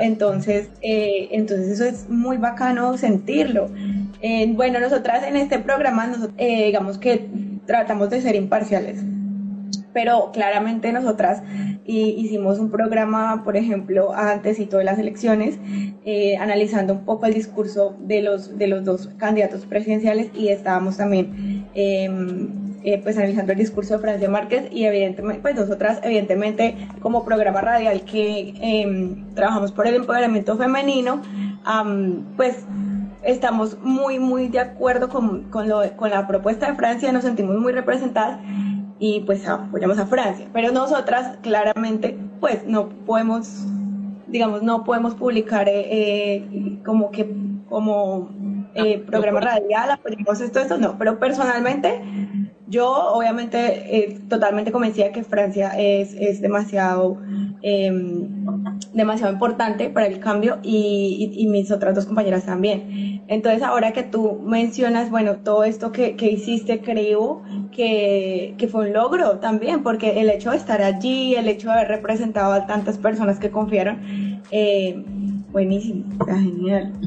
entonces, 0.00 0.70
eh, 0.80 1.28
entonces 1.32 1.68
eso 1.68 1.84
es 1.84 2.08
muy 2.08 2.36
bacano 2.36 2.96
sentirlo. 2.96 3.70
Eh, 4.20 4.52
bueno, 4.54 4.80
nosotras 4.80 5.24
en 5.24 5.36
este 5.36 5.58
programa, 5.58 6.12
eh, 6.38 6.66
digamos 6.66 6.98
que 6.98 7.28
tratamos 7.66 8.10
de 8.10 8.20
ser 8.20 8.34
imparciales, 8.36 9.00
pero 9.92 10.30
claramente 10.32 10.92
nosotras 10.92 11.42
hicimos 11.84 12.58
un 12.58 12.70
programa, 12.70 13.42
por 13.44 13.56
ejemplo, 13.56 14.14
antes 14.14 14.58
y 14.60 14.66
todas 14.66 14.84
las 14.84 14.98
elecciones, 14.98 15.58
analizando 16.40 16.94
un 16.94 17.04
poco 17.04 17.26
el 17.26 17.34
discurso 17.34 17.96
de 18.00 18.22
los, 18.22 18.56
de 18.56 18.68
los 18.68 18.84
dos 18.84 19.10
candidatos 19.18 19.66
presidenciales 19.66 20.30
y 20.34 20.48
estábamos 20.48 20.96
también 20.96 21.66
em, 21.74 22.71
eh, 22.84 23.00
pues 23.02 23.16
analizando 23.16 23.52
el 23.52 23.58
discurso 23.58 23.94
de 23.94 24.00
Francia 24.00 24.28
Márquez 24.28 24.68
y 24.70 24.84
evidentemente, 24.84 25.40
pues 25.42 25.54
nosotras 25.54 26.00
evidentemente 26.02 26.88
como 27.00 27.24
programa 27.24 27.60
radial 27.60 28.02
que 28.02 28.54
em, 28.60 29.34
trabajamos 29.34 29.72
por 29.72 29.86
el 29.86 29.94
empoderamiento 29.96 30.56
femenino, 30.56 31.22
pues 32.36 32.64
estamos 33.22 33.78
muy, 33.80 34.18
muy 34.18 34.48
de 34.48 34.60
acuerdo 34.60 35.08
con, 35.08 35.44
con, 35.44 35.68
lo, 35.68 35.82
con 35.96 36.10
la 36.10 36.26
propuesta 36.26 36.68
de 36.68 36.76
Francia, 36.76 37.12
nos 37.12 37.24
sentimos 37.24 37.56
muy 37.56 37.72
representadas 37.72 38.40
y 38.98 39.20
pues 39.20 39.46
apoyamos 39.48 39.98
a 39.98 40.06
Francia. 40.06 40.48
Pero 40.52 40.72
nosotras 40.72 41.38
claramente 41.42 42.16
pues 42.40 42.64
no 42.66 42.88
podemos, 42.88 43.66
digamos, 44.28 44.62
no 44.62 44.84
podemos 44.84 45.14
publicar 45.14 45.68
eh, 45.68 45.86
eh, 45.92 46.78
como 46.84 47.10
que 47.10 47.32
como 47.68 48.30
eh, 48.74 48.98
programa 48.98 49.40
radial, 49.40 49.90
apoyamos 49.90 50.40
esto, 50.40 50.60
esto, 50.60 50.78
no. 50.78 50.98
Pero 50.98 51.18
personalmente 51.18 52.00
yo 52.72 52.88
obviamente 53.12 53.58
eh, 53.98 54.18
totalmente 54.30 54.72
convencida 54.72 55.12
que 55.12 55.22
Francia 55.22 55.72
es, 55.78 56.14
es 56.14 56.40
demasiado, 56.40 57.18
em, 57.60 58.26
demasiado 58.94 59.30
importante 59.30 59.90
para 59.90 60.06
el 60.06 60.18
cambio 60.20 60.58
y, 60.62 61.30
y, 61.36 61.46
mis 61.48 61.70
otras 61.70 61.94
dos 61.94 62.06
compañeras 62.06 62.46
también. 62.46 63.22
Entonces 63.28 63.62
ahora 63.62 63.92
que 63.92 64.02
tú 64.02 64.40
mencionas, 64.42 65.10
bueno, 65.10 65.36
todo 65.36 65.64
esto 65.64 65.92
que, 65.92 66.16
que 66.16 66.30
hiciste, 66.32 66.80
creo 66.80 67.42
que, 67.72 68.54
que, 68.56 68.68
fue 68.68 68.86
un 68.86 68.94
logro 68.94 69.38
también, 69.38 69.82
porque 69.82 70.22
el 70.22 70.30
hecho 70.30 70.50
de 70.50 70.56
estar 70.56 70.80
allí, 70.80 71.34
el 71.34 71.48
hecho 71.48 71.68
de 71.68 71.74
haber 71.74 71.88
representado 71.88 72.54
a 72.54 72.66
tantas 72.66 72.96
personas 72.96 73.38
que 73.38 73.50
confiaron, 73.50 74.40
eh, 74.50 75.04
buenísimo, 75.52 76.04
está 76.20 76.34
genial. 76.34 76.92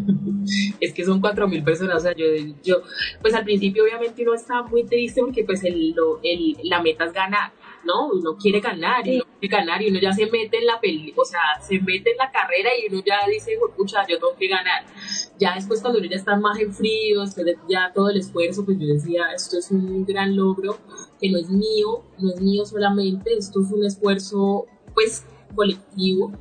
Es 0.79 0.93
que 0.93 1.03
son 1.03 1.19
cuatro 1.19 1.47
mil 1.47 1.63
personas, 1.63 1.97
o 1.97 1.99
sea, 2.01 2.13
yo, 2.15 2.25
yo, 2.63 2.83
pues 3.19 3.33
al 3.33 3.43
principio 3.43 3.83
obviamente 3.83 4.21
uno 4.21 4.35
estaba 4.35 4.61
muy 4.67 4.83
triste 4.83 5.21
porque 5.21 5.43
pues 5.43 5.63
el, 5.63 5.95
el, 6.21 6.57
la 6.63 6.83
meta 6.83 7.05
es 7.05 7.13
ganar, 7.13 7.51
¿no? 7.83 8.09
Uno 8.09 8.37
quiere 8.37 8.59
ganar 8.59 9.07
y 9.07 9.15
uno 9.15 9.25
quiere 9.39 9.57
ganar 9.57 9.81
y 9.81 9.89
uno 9.89 9.99
ya 9.99 10.13
se 10.13 10.27
mete 10.27 10.57
en 10.57 10.67
la 10.67 10.79
peli, 10.79 11.11
o 11.17 11.25
sea, 11.25 11.39
se 11.61 11.79
mete 11.79 12.11
en 12.11 12.17
la 12.17 12.29
carrera 12.29 12.69
y 12.77 12.93
uno 12.93 13.01
ya 13.03 13.27
dice, 13.27 13.57
pucha, 13.75 14.05
yo 14.07 14.19
tengo 14.19 14.35
que 14.37 14.47
ganar. 14.47 14.85
Ya 15.39 15.55
después 15.55 15.81
cuando 15.81 15.97
uno 15.97 16.07
ya 16.07 16.17
está 16.17 16.35
más 16.35 16.59
en 16.59 16.71
frío, 16.71 17.21
después 17.21 17.45
de 17.45 17.57
ya 17.67 17.91
todo 17.91 18.11
el 18.11 18.17
esfuerzo, 18.17 18.63
pues 18.63 18.77
yo 18.79 18.85
decía, 18.85 19.23
esto 19.35 19.57
es 19.57 19.71
un 19.71 20.05
gran 20.05 20.35
logro 20.35 20.77
que 21.19 21.31
no 21.31 21.39
es 21.39 21.49
mío, 21.49 22.03
no 22.19 22.33
es 22.33 22.39
mío 22.39 22.65
solamente, 22.65 23.33
esto 23.35 23.61
es 23.61 23.71
un 23.71 23.83
esfuerzo 23.83 24.67
pues 24.93 25.25
colectivo. 25.55 26.31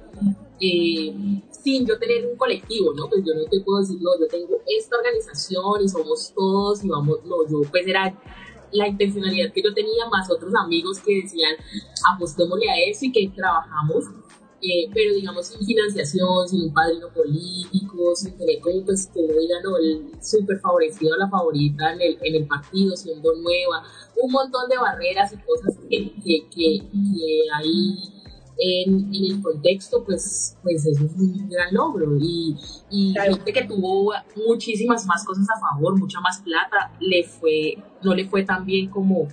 Eh, 0.61 1.41
sin 1.65 1.87
yo 1.87 1.99
tener 1.99 2.27
un 2.27 2.37
colectivo, 2.37 2.93
¿no? 2.95 3.09
Pues 3.09 3.25
yo 3.25 3.35
no 3.35 3.45
te 3.47 3.59
puedo 3.61 3.81
decir, 3.81 3.97
no, 4.01 4.11
yo 4.21 4.29
tengo 4.29 4.61
esta 4.67 4.97
organización 4.99 5.83
y 5.83 5.89
somos 5.89 6.33
todos 6.35 6.85
y 6.85 6.89
vamos, 6.89 7.25
no, 7.25 7.49
yo 7.49 7.63
pues 7.71 7.87
era 7.87 8.15
la 8.71 8.87
intencionalidad 8.87 9.53
que 9.53 9.63
yo 9.63 9.73
tenía, 9.73 10.07
más 10.11 10.31
otros 10.31 10.53
amigos 10.55 11.01
que 11.01 11.23
decían, 11.23 11.55
apostémosle 12.15 12.69
a 12.69 12.91
eso 12.91 13.07
y 13.07 13.13
que 13.13 13.33
trabajamos, 13.35 14.05
eh, 14.61 14.91
pero 14.93 15.15
digamos 15.15 15.47
sin 15.47 15.65
financiación, 15.65 16.49
sin 16.49 16.65
un 16.65 16.75
padrino 16.75 17.09
político, 17.15 18.15
sin 18.15 18.37
tener 18.37 18.61
como 18.61 18.85
pues 18.85 19.09
que 19.15 19.23
no 19.23 19.41
digan, 19.41 19.63
no, 19.63 19.79
el 19.79 20.11
súper 20.23 20.61
favorecido 20.61 21.17
la 21.17 21.31
favorita 21.31 21.95
en 21.95 22.03
el, 22.03 22.19
en 22.21 22.35
el 22.35 22.47
partido, 22.47 22.95
siendo 22.95 23.33
nueva, 23.37 23.85
un 24.21 24.31
montón 24.31 24.69
de 24.69 24.77
barreras 24.77 25.33
y 25.33 25.37
cosas 25.39 25.79
que, 25.89 26.13
que, 26.23 26.47
que, 26.51 26.79
que 26.91 27.43
ahí 27.55 28.14
en, 28.59 29.11
el 29.13 29.43
contexto, 29.43 30.05
pues, 30.05 30.57
pues 30.63 30.87
eso 30.87 31.05
es 31.05 31.13
un 31.13 31.49
gran 31.49 31.75
logro. 31.75 32.17
Y, 32.21 32.57
y 32.91 33.15
gente 33.15 33.53
que 33.53 33.65
tuvo 33.65 34.13
muchísimas 34.47 35.07
más 35.07 35.25
cosas 35.25 35.47
a 35.51 35.61
favor, 35.61 35.99
mucha 35.99 36.21
más 36.21 36.41
plata, 36.43 36.93
le 37.01 37.25
fue, 37.25 37.77
no 38.03 38.15
le 38.15 38.27
fue 38.27 38.45
tan 38.45 38.65
bien 38.65 38.89
como, 38.89 39.29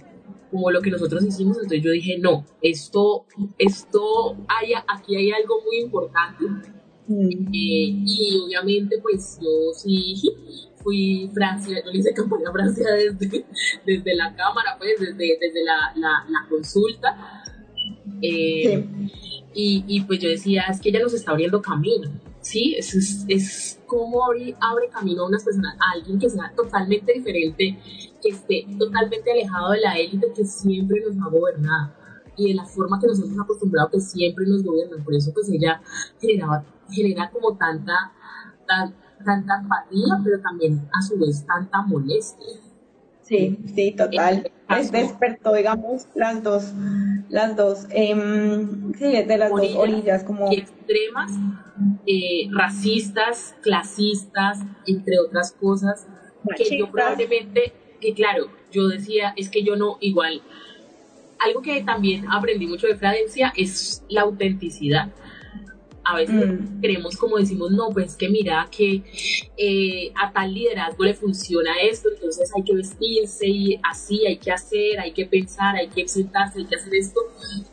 como 0.49 0.71
lo 0.71 0.81
que 0.81 0.91
nosotros 0.91 1.23
hicimos. 1.23 1.57
Entonces 1.57 1.83
yo 1.83 1.91
dije, 1.91 2.17
no, 2.19 2.45
esto, 2.61 3.25
esto 3.57 4.37
hay, 4.47 4.73
aquí 4.87 5.15
hay 5.15 5.31
algo 5.31 5.61
muy 5.65 5.79
importante. 5.79 6.45
Mm. 7.07 7.29
Eh, 7.29 8.03
y 8.05 8.45
obviamente, 8.45 8.99
pues 9.01 9.39
yo 9.41 9.73
sí 9.73 10.21
fui 10.77 11.29
Francia, 11.33 11.81
yo 11.85 11.91
le 11.91 11.99
hice 11.99 12.13
campaña 12.13 12.49
a 12.49 12.53
Francia 12.53 12.87
desde, 12.91 13.45
desde 13.85 14.15
la 14.15 14.35
cámara, 14.35 14.75
pues 14.79 14.99
desde, 14.99 15.37
desde 15.39 15.63
la, 15.63 15.93
la, 15.95 16.25
la 16.27 16.47
consulta 16.49 17.40
eh, 18.21 18.87
y, 19.53 19.83
y, 19.87 20.01
pues 20.01 20.19
yo 20.19 20.29
decía, 20.29 20.63
es 20.69 20.79
que 20.79 20.89
ella 20.89 21.01
nos 21.01 21.13
está 21.13 21.31
abriendo 21.31 21.61
camino, 21.61 22.09
¿sí? 22.39 22.75
Es, 22.77 23.25
es, 23.27 23.79
como 23.85 24.23
abre, 24.25 24.55
abre, 24.61 24.87
camino 24.89 25.23
a 25.23 25.27
unas 25.27 25.43
personas, 25.43 25.75
a 25.75 25.97
alguien 25.97 26.19
que 26.19 26.29
sea 26.29 26.53
totalmente 26.55 27.13
diferente, 27.13 27.77
que 28.21 28.29
esté 28.29 28.65
totalmente 28.79 29.31
alejado 29.31 29.71
de 29.71 29.81
la 29.81 29.97
élite 29.97 30.31
que 30.33 30.45
siempre 30.45 31.01
nos 31.01 31.17
ha 31.17 31.29
gobernado 31.29 31.91
y 32.37 32.49
de 32.49 32.53
la 32.55 32.65
forma 32.65 32.99
que 32.99 33.07
nos 33.07 33.19
hemos 33.19 33.39
acostumbrado 33.39 33.89
que 33.89 33.99
siempre 33.99 34.45
nos 34.47 34.63
gobiernan. 34.63 35.03
Por 35.03 35.13
eso 35.13 35.31
pues 35.33 35.49
ella 35.49 35.81
generaba, 36.19 36.63
genera 36.89 37.29
como 37.29 37.57
tanta, 37.57 38.13
tanta 39.25 39.61
empatía, 39.61 40.19
pero 40.23 40.39
también 40.39 40.87
a 40.97 41.01
su 41.01 41.17
vez 41.19 41.45
tanta 41.45 41.81
molestia. 41.81 42.59
Sí, 43.31 43.57
sí, 43.73 43.91
total. 43.93 44.51
Es, 44.77 44.91
despertó, 44.91 45.53
digamos, 45.53 46.05
las 46.15 46.43
dos, 46.43 46.73
las 47.29 47.55
dos, 47.55 47.87
em, 47.91 48.93
sí, 48.93 49.23
de 49.23 49.37
las 49.37 49.49
dos 49.49 49.73
orillas, 49.73 50.25
como 50.25 50.51
extremas, 50.51 51.31
eh, 52.05 52.49
racistas, 52.51 53.55
clasistas, 53.61 54.59
entre 54.85 55.17
otras 55.19 55.53
cosas, 55.53 56.07
que 56.57 56.77
yo 56.77 56.91
probablemente, 56.91 57.71
que 58.01 58.13
claro, 58.13 58.47
yo 58.69 58.89
decía, 58.89 59.33
es 59.37 59.49
que 59.49 59.63
yo 59.63 59.77
no, 59.77 59.97
igual, 60.01 60.41
algo 61.39 61.61
que 61.61 61.81
también 61.83 62.29
aprendí 62.29 62.67
mucho 62.67 62.87
de 62.87 62.97
Francia 62.97 63.53
es 63.55 64.03
la 64.09 64.23
autenticidad 64.23 65.09
a 66.03 66.15
veces 66.15 66.35
mm. 66.35 66.81
creemos 66.81 67.15
como 67.17 67.37
decimos, 67.37 67.71
no, 67.71 67.89
pues 67.89 68.15
que 68.15 68.29
mira 68.29 68.67
que 68.71 69.03
eh, 69.57 70.11
a 70.21 70.31
tal 70.31 70.53
liderazgo 70.53 71.03
le 71.03 71.13
funciona 71.13 71.71
esto, 71.81 72.09
entonces 72.13 72.51
hay 72.55 72.63
que 72.63 72.75
vestirse 72.75 73.47
y 73.47 73.79
así 73.83 74.25
hay 74.25 74.37
que 74.37 74.51
hacer, 74.51 74.99
hay 74.99 75.11
que 75.11 75.25
pensar, 75.25 75.75
hay 75.75 75.87
que 75.87 76.01
exaltarse, 76.01 76.59
hay 76.59 76.65
que 76.65 76.75
hacer 76.75 76.95
esto 76.95 77.21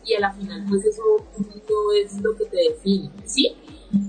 y 0.05 0.15
a 0.15 0.21
la 0.21 0.33
final 0.33 0.65
pues 0.69 0.85
eso 0.85 1.03
no 1.43 1.93
es 2.05 2.21
lo 2.21 2.37
que 2.37 2.45
te 2.47 2.57
define, 2.71 3.11
¿sí? 3.25 3.55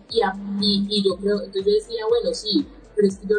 Y, 0.09 0.21
y, 0.61 0.87
y 0.89 1.03
yo 1.03 1.15
creo, 1.17 1.37
entonces 1.37 1.65
yo 1.65 1.73
decía, 1.73 2.03
bueno, 2.09 2.33
sí, 2.33 2.65
pero 2.95 3.07
es 3.07 3.17
que 3.17 3.27
yo 3.27 3.37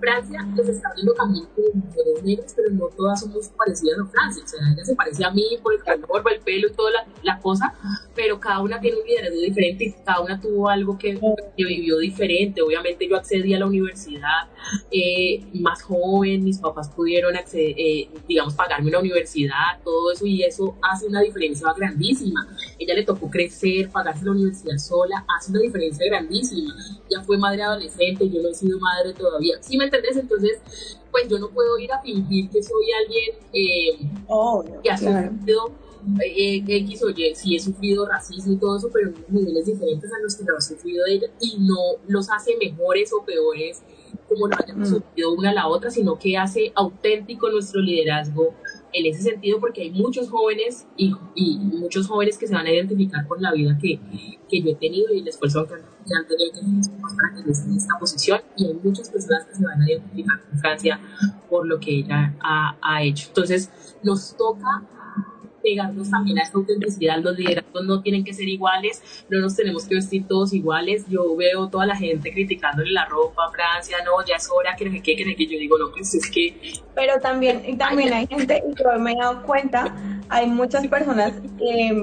Francia 0.00 0.40
les 0.56 0.68
está 0.68 0.92
viendo 0.94 1.12
también 1.14 1.44
como 1.54 1.86
mujeres 1.86 2.22
negras, 2.24 2.52
pero 2.56 2.70
no 2.70 2.86
todas 2.88 3.20
somos 3.20 3.48
parecidas 3.48 3.98
a 3.98 4.06
Francia. 4.06 4.42
O 4.44 4.48
sea, 4.48 4.60
ella 4.72 4.84
se 4.84 4.94
parece 4.94 5.24
a 5.24 5.30
mí 5.30 5.44
por 5.62 5.74
el 5.74 5.82
color, 5.82 6.22
por 6.22 6.32
el 6.32 6.40
pelo 6.40 6.68
y 6.68 6.72
toda 6.72 6.90
la, 6.92 7.06
la, 7.22 7.38
cosa, 7.38 7.74
pero 8.14 8.40
cada 8.40 8.60
una 8.60 8.80
tiene 8.80 8.98
un 8.98 9.06
liderazgo 9.06 9.40
diferente 9.40 9.84
y 9.84 9.92
cada 10.04 10.20
una 10.20 10.40
tuvo 10.40 10.68
algo 10.68 10.96
que, 10.98 11.18
que 11.56 11.64
vivió 11.64 11.98
diferente. 11.98 12.62
Obviamente 12.62 13.08
yo 13.08 13.16
accedí 13.16 13.54
a 13.54 13.58
la 13.58 13.66
universidad 13.66 14.48
eh, 14.90 15.44
más 15.54 15.82
joven, 15.82 16.42
mis 16.42 16.58
papás 16.58 16.88
pudieron 16.88 17.36
acceder, 17.36 17.74
eh, 17.76 18.08
digamos, 18.26 18.54
pagarme 18.54 18.88
una 18.88 19.00
universidad, 19.00 19.80
todo 19.84 20.12
eso, 20.12 20.26
y 20.26 20.42
eso 20.42 20.76
hace 20.82 21.06
una 21.06 21.20
diferencia 21.20 21.72
grandísima. 21.76 22.48
Ella 22.86 22.94
le 22.94 23.04
tocó 23.04 23.28
crecer, 23.28 23.90
pagarse 23.90 24.24
la 24.24 24.30
universidad 24.30 24.78
sola, 24.78 25.26
hace 25.36 25.50
una 25.50 25.60
diferencia 25.60 26.06
grandísima. 26.06 26.72
Ya 27.10 27.20
fue 27.22 27.36
madre 27.36 27.62
adolescente, 27.62 28.30
yo 28.30 28.40
no 28.42 28.48
he 28.48 28.54
sido 28.54 28.78
madre 28.78 29.12
todavía 29.12 29.56
¿Sí 29.60 29.76
me 29.76 29.84
entendés? 29.84 30.16
Entonces, 30.16 30.60
pues 31.10 31.28
yo 31.28 31.38
no 31.38 31.50
puedo 31.50 31.78
ir 31.78 31.90
a 31.92 32.00
fingir 32.00 32.48
que 32.48 32.62
soy 32.62 32.86
alguien 33.04 33.34
eh, 33.52 34.10
oh, 34.28 34.64
que 34.82 34.90
ha 34.90 34.96
sufrido 34.96 35.72
eh, 36.24 36.62
X 36.64 37.02
o 37.02 37.10
Y, 37.10 37.34
sí 37.34 37.56
he 37.56 37.60
sufrido 37.60 38.06
racismo 38.06 38.52
y 38.52 38.56
todo 38.56 38.76
eso, 38.76 38.88
pero 38.92 39.08
en 39.08 39.24
niveles 39.28 39.66
diferentes 39.66 40.12
a 40.12 40.20
los 40.22 40.36
que 40.36 40.44
lo 40.44 40.56
ha 40.56 40.60
sufrido 40.60 41.04
ella 41.06 41.26
y 41.40 41.58
no 41.58 41.98
los 42.06 42.30
hace 42.30 42.56
mejores 42.56 43.12
o 43.12 43.24
peores 43.24 43.82
como 44.28 44.46
lo 44.48 44.56
hayamos 44.56 44.88
mm. 44.88 44.94
sufrido 44.94 45.32
una 45.32 45.50
a 45.50 45.54
la 45.54 45.68
otra, 45.68 45.90
sino 45.90 46.18
que 46.18 46.36
hace 46.36 46.72
auténtico 46.74 47.48
nuestro 47.50 47.80
liderazgo 47.80 48.54
en 48.92 49.06
ese 49.06 49.22
sentido 49.22 49.60
porque 49.60 49.82
hay 49.82 49.90
muchos 49.90 50.30
jóvenes 50.30 50.86
y, 50.96 51.14
muchos 51.58 52.08
jóvenes 52.08 52.38
que 52.38 52.46
se 52.46 52.54
van 52.54 52.66
a 52.66 52.72
identificar 52.72 53.26
con 53.26 53.40
la 53.40 53.52
vida 53.52 53.78
que, 53.80 54.00
que 54.48 54.60
yo 54.60 54.70
he 54.70 54.74
tenido 54.74 55.12
y 55.12 55.20
el 55.20 55.28
esfuerzo 55.28 55.66
que 55.66 55.74
han, 55.74 56.26
tenido 56.26 56.52
que 56.52 56.58
en 56.60 57.76
esta 57.76 57.98
posición 57.98 58.40
y 58.56 58.66
hay 58.66 58.74
muchas 58.82 59.10
personas 59.10 59.44
que 59.44 59.54
se 59.54 59.64
van 59.64 59.80
a 59.80 59.88
identificar 59.88 60.40
con 60.48 60.58
Francia 60.58 61.00
por 61.48 61.66
lo 61.66 61.78
que 61.78 61.98
ella 61.98 62.34
ha, 62.40 62.76
ha 62.82 63.02
hecho. 63.04 63.28
Entonces 63.28 63.70
nos 64.02 64.36
toca 64.36 64.84
pegarnos 65.66 66.08
también 66.08 66.38
a 66.38 66.42
esta 66.42 66.58
autenticidad. 66.58 67.18
Los 67.18 67.36
liderazgos 67.36 67.84
no 67.84 68.00
tienen 68.00 68.22
que 68.22 68.32
ser 68.32 68.48
iguales, 68.48 69.02
no 69.28 69.40
nos 69.40 69.56
tenemos 69.56 69.84
que 69.84 69.96
vestir 69.96 70.24
todos 70.28 70.52
iguales. 70.52 71.04
Yo 71.08 71.34
veo 71.34 71.68
toda 71.68 71.86
la 71.86 71.96
gente 71.96 72.32
criticándole 72.32 72.92
la 72.92 73.04
ropa 73.06 73.46
a 73.46 73.50
Francia, 73.50 73.96
no, 74.04 74.24
ya 74.24 74.36
es 74.36 74.48
hora, 74.48 74.76
que 74.76 74.84
no 74.84 74.92
sé 74.92 75.02
qué, 75.02 75.16
que 75.16 75.36
que 75.36 75.46
yo 75.46 75.58
digo, 75.58 75.76
no, 75.76 75.90
pues 75.90 76.14
es 76.14 76.30
que... 76.30 76.54
Pero 76.94 77.20
también, 77.20 77.76
también 77.76 78.12
hay 78.14 78.26
gente, 78.28 78.62
y 78.64 78.74
yo 78.74 78.98
me 79.00 79.12
he 79.12 79.16
dado 79.16 79.42
cuenta, 79.42 79.94
hay 80.28 80.46
muchas 80.46 80.86
personas, 80.86 81.32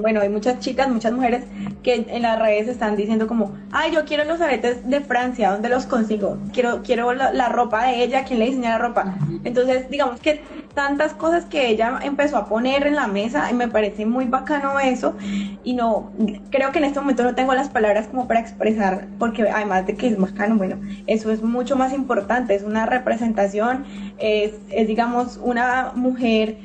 bueno, 0.02 0.20
hay 0.20 0.28
muchas 0.28 0.60
chicas, 0.60 0.88
muchas 0.88 1.12
mujeres 1.12 1.44
que 1.82 1.94
en 1.94 2.22
las 2.22 2.38
redes 2.38 2.68
están 2.68 2.94
diciendo 2.94 3.26
como, 3.26 3.58
ay, 3.72 3.92
yo 3.92 4.04
quiero 4.04 4.24
los 4.24 4.40
aretes 4.40 4.88
de 4.88 5.00
Francia, 5.00 5.50
¿dónde 5.50 5.68
los 5.68 5.86
consigo? 5.86 6.38
Quiero, 6.52 6.82
quiero 6.82 7.12
la, 7.12 7.32
la 7.32 7.48
ropa 7.48 7.86
de 7.86 8.04
ella, 8.04 8.24
¿quién 8.24 8.38
le 8.38 8.46
diseña 8.46 8.78
la 8.78 8.78
ropa? 8.78 9.16
Entonces, 9.42 9.90
digamos 9.90 10.20
que 10.20 10.42
tantas 10.74 11.14
cosas 11.14 11.44
que 11.44 11.68
ella 11.68 12.00
empezó 12.02 12.36
a 12.36 12.46
poner 12.46 12.86
en 12.86 12.96
la 12.96 13.06
mesa 13.06 13.50
y 13.50 13.54
me 13.54 13.68
parece 13.68 14.06
muy 14.06 14.26
bacano 14.26 14.78
eso. 14.80 15.14
Y 15.62 15.74
no 15.74 16.12
creo 16.50 16.72
que 16.72 16.78
en 16.78 16.84
este 16.84 17.00
momento 17.00 17.24
no 17.24 17.34
tengo 17.34 17.54
las 17.54 17.68
palabras 17.68 18.06
como 18.08 18.26
para 18.26 18.40
expresar 18.40 19.06
porque 19.18 19.48
además 19.48 19.86
de 19.86 19.96
que 19.96 20.08
es 20.08 20.18
bacano 20.18 20.56
bueno 20.56 20.76
eso 21.06 21.30
es 21.30 21.42
mucho 21.42 21.76
más 21.76 21.92
importante 21.92 22.54
es 22.54 22.62
una 22.62 22.86
representación 22.86 23.84
es, 24.18 24.52
es 24.70 24.86
digamos 24.86 25.40
una 25.42 25.92
mujer 25.94 26.56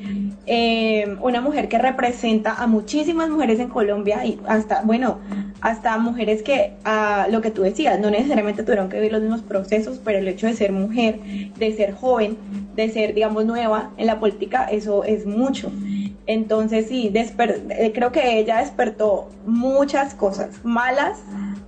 eh, 0.45 1.17
una 1.21 1.41
mujer 1.41 1.69
que 1.69 1.77
representa 1.77 2.53
a 2.53 2.67
muchísimas 2.67 3.29
mujeres 3.29 3.59
en 3.59 3.69
Colombia 3.69 4.25
y 4.25 4.39
hasta 4.47 4.81
bueno 4.83 5.19
hasta 5.61 5.97
mujeres 5.97 6.43
que 6.43 6.73
a 6.83 7.27
lo 7.29 7.41
que 7.41 7.51
tú 7.51 7.63
decías 7.63 7.99
no 7.99 8.09
necesariamente 8.09 8.63
tuvieron 8.63 8.89
que 8.89 8.97
vivir 8.97 9.11
los 9.11 9.21
mismos 9.21 9.41
procesos 9.41 9.99
pero 10.03 10.19
el 10.19 10.27
hecho 10.27 10.47
de 10.47 10.53
ser 10.53 10.71
mujer 10.71 11.19
de 11.57 11.75
ser 11.75 11.93
joven 11.93 12.37
de 12.75 12.89
ser 12.89 13.13
digamos 13.13 13.45
nueva 13.45 13.91
en 13.99 14.07
la 14.07 14.19
política, 14.19 14.65
eso 14.65 15.03
es 15.03 15.25
mucho. 15.25 15.71
Entonces 16.25 16.87
sí, 16.87 17.11
eh, 17.13 17.91
creo 17.93 18.11
que 18.11 18.39
ella 18.39 18.59
despertó 18.59 19.29
muchas 19.45 20.15
cosas 20.15 20.63
malas 20.63 21.23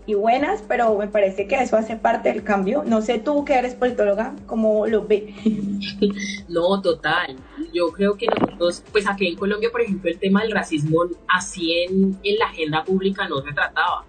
y 0.05 0.13
buenas, 0.13 0.63
pero 0.67 0.97
me 0.97 1.07
parece 1.07 1.47
que 1.47 1.55
eso 1.55 1.77
hace 1.77 1.95
parte 1.95 2.31
del 2.31 2.43
cambio. 2.43 2.83
No 2.85 3.01
sé 3.01 3.19
tú 3.19 3.43
que 3.43 3.55
eres 3.55 3.75
politóloga, 3.75 4.33
¿cómo 4.45 4.87
lo 4.87 5.05
ve? 5.05 5.33
No, 6.47 6.81
total. 6.81 7.37
Yo 7.73 7.91
creo 7.91 8.17
que 8.17 8.27
nosotros, 8.27 8.83
pues 8.91 9.07
aquí 9.07 9.27
en 9.27 9.35
Colombia, 9.35 9.69
por 9.71 9.81
ejemplo, 9.81 10.09
el 10.11 10.19
tema 10.19 10.41
del 10.41 10.51
racismo 10.51 11.03
así 11.27 11.73
en, 11.83 12.17
en 12.23 12.37
la 12.37 12.45
agenda 12.45 12.83
pública 12.83 13.27
no 13.27 13.41
se 13.41 13.53
trataba 13.53 14.05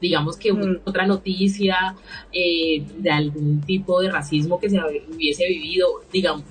digamos 0.00 0.36
que 0.36 0.52
mm. 0.52 0.80
otra 0.84 1.06
noticia 1.06 1.96
eh, 2.32 2.84
de 2.98 3.10
algún 3.10 3.60
tipo 3.62 4.00
de 4.00 4.10
racismo 4.10 4.58
que 4.60 4.68
se 4.70 4.78
hubiese 4.78 5.46
vivido, 5.48 6.02
digamos, 6.12 6.44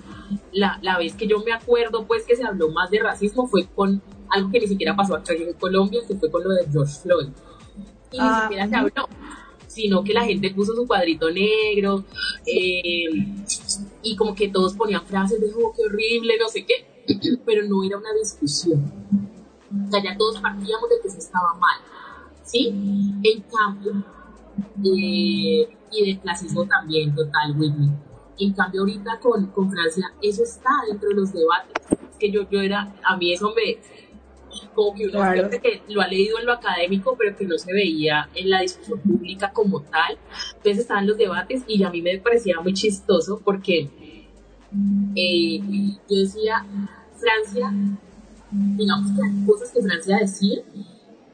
la, 0.51 0.79
la, 0.81 0.97
vez 0.97 1.15
que 1.15 1.27
yo 1.27 1.39
me 1.39 1.51
acuerdo 1.51 2.05
pues 2.05 2.25
que 2.25 2.35
se 2.35 2.43
habló 2.43 2.69
más 2.69 2.89
de 2.89 2.99
racismo 2.99 3.47
fue 3.47 3.65
con 3.67 4.01
algo 4.29 4.51
que 4.51 4.59
ni 4.59 4.67
siquiera 4.67 4.95
pasó 4.95 5.15
aquí 5.15 5.33
en 5.33 5.53
Colombia, 5.53 6.01
que 6.07 6.15
fue 6.15 6.31
con 6.31 6.43
lo 6.43 6.49
de 6.51 6.65
George 6.71 6.93
Floyd. 7.01 7.29
Y 8.11 8.17
ni 8.17 8.23
ah, 8.23 8.41
siquiera 8.43 8.67
se 8.67 8.75
habló, 8.75 9.09
sino 9.67 10.03
que 10.03 10.13
la 10.13 10.23
gente 10.23 10.51
puso 10.51 10.73
su 10.75 10.87
cuadrito 10.87 11.29
negro 11.29 12.03
eh, 12.45 13.09
y 14.01 14.15
como 14.15 14.33
que 14.35 14.47
todos 14.49 14.73
ponían 14.73 15.05
frases 15.05 15.39
de, 15.39 15.47
oh, 15.47 15.73
qué 15.75 15.83
horrible, 15.83 16.35
no 16.39 16.47
sé 16.47 16.65
qué, 16.65 16.85
pero 17.45 17.63
no 17.67 17.83
era 17.83 17.97
una 17.97 18.13
discusión. 18.19 18.91
O 19.87 19.91
sea, 19.91 20.01
ya 20.03 20.17
todos 20.17 20.39
partíamos 20.39 20.89
de 20.89 20.95
que 21.01 21.07
eso 21.07 21.17
estaba 21.17 21.53
mal 21.55 21.81
¿sí? 22.45 22.67
En 23.23 23.41
cambio, 23.41 24.03
eh, 24.83 25.67
y 25.91 26.05
de 26.05 26.19
clasismo 26.21 26.65
también, 26.65 27.13
total, 27.13 27.57
Whitney. 27.57 27.89
En 28.39 28.53
cambio, 28.53 28.81
ahorita 28.81 29.19
con, 29.19 29.47
con 29.47 29.71
Francia, 29.71 30.11
eso 30.21 30.43
está 30.43 30.71
dentro 30.89 31.09
de 31.09 31.15
los 31.15 31.33
debates. 31.33 31.73
Es 31.91 32.17
que 32.17 32.31
yo, 32.31 32.49
yo 32.49 32.61
era, 32.61 32.93
a 33.03 33.17
mí 33.17 33.33
eso 33.33 33.53
me, 33.55 33.77
como 34.73 34.95
que 34.95 35.07
uno 35.07 35.19
que 35.61 35.81
lo 35.87 36.01
ha 36.01 36.07
leído 36.07 36.39
en 36.39 36.45
lo 36.45 36.53
académico, 36.53 37.15
pero 37.17 37.35
que 37.35 37.45
no 37.45 37.57
se 37.57 37.73
veía 37.73 38.29
en 38.35 38.49
la 38.49 38.61
discusión 38.61 38.99
pública 38.99 39.51
como 39.51 39.81
tal. 39.81 40.17
Entonces 40.57 40.79
estaban 40.79 41.07
los 41.07 41.17
debates 41.17 41.63
y 41.67 41.83
a 41.83 41.89
mí 41.89 42.01
me 42.01 42.17
parecía 42.19 42.59
muy 42.61 42.73
chistoso 42.73 43.41
porque 43.43 43.89
eh, 45.15 45.59
yo 46.09 46.19
decía, 46.19 46.65
Francia, 47.15 47.73
digamos 48.51 49.11
que 49.11 49.25
hay 49.25 49.45
cosas 49.45 49.71
que 49.71 49.81
Francia 49.81 50.17
decía 50.19 50.61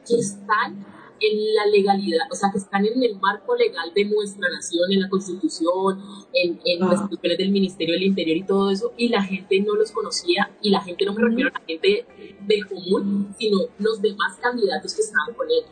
que 0.06 0.14
están 0.16 0.84
en 1.22 1.54
la 1.54 1.66
legalidad, 1.66 2.26
o 2.30 2.34
sea, 2.34 2.50
que 2.50 2.58
están 2.58 2.84
en 2.84 3.02
el 3.02 3.16
marco 3.18 3.54
legal 3.56 3.92
de 3.94 4.04
nuestra 4.04 4.48
nación, 4.50 4.92
en 4.92 5.00
la 5.00 5.08
constitución, 5.08 6.02
en, 6.32 6.60
en 6.64 6.80
las 6.80 7.00
instituciones 7.00 7.38
del 7.38 7.50
Ministerio 7.50 7.94
del 7.94 8.04
Interior 8.04 8.36
y 8.36 8.44
todo 8.44 8.70
eso, 8.70 8.92
y 8.96 9.08
la 9.08 9.22
gente 9.22 9.60
no 9.60 9.74
los 9.74 9.92
conocía, 9.92 10.50
y 10.60 10.70
la 10.70 10.80
gente 10.80 11.04
no 11.04 11.14
me 11.14 11.22
refiero 11.22 11.50
a 11.50 11.58
la 11.58 11.66
gente 11.66 12.06
del 12.46 12.66
común, 12.66 13.34
sino 13.38 13.58
los 13.78 14.02
demás 14.02 14.36
candidatos 14.40 14.94
que 14.94 15.02
estaban 15.02 15.34
con 15.34 15.46
él. 15.48 15.64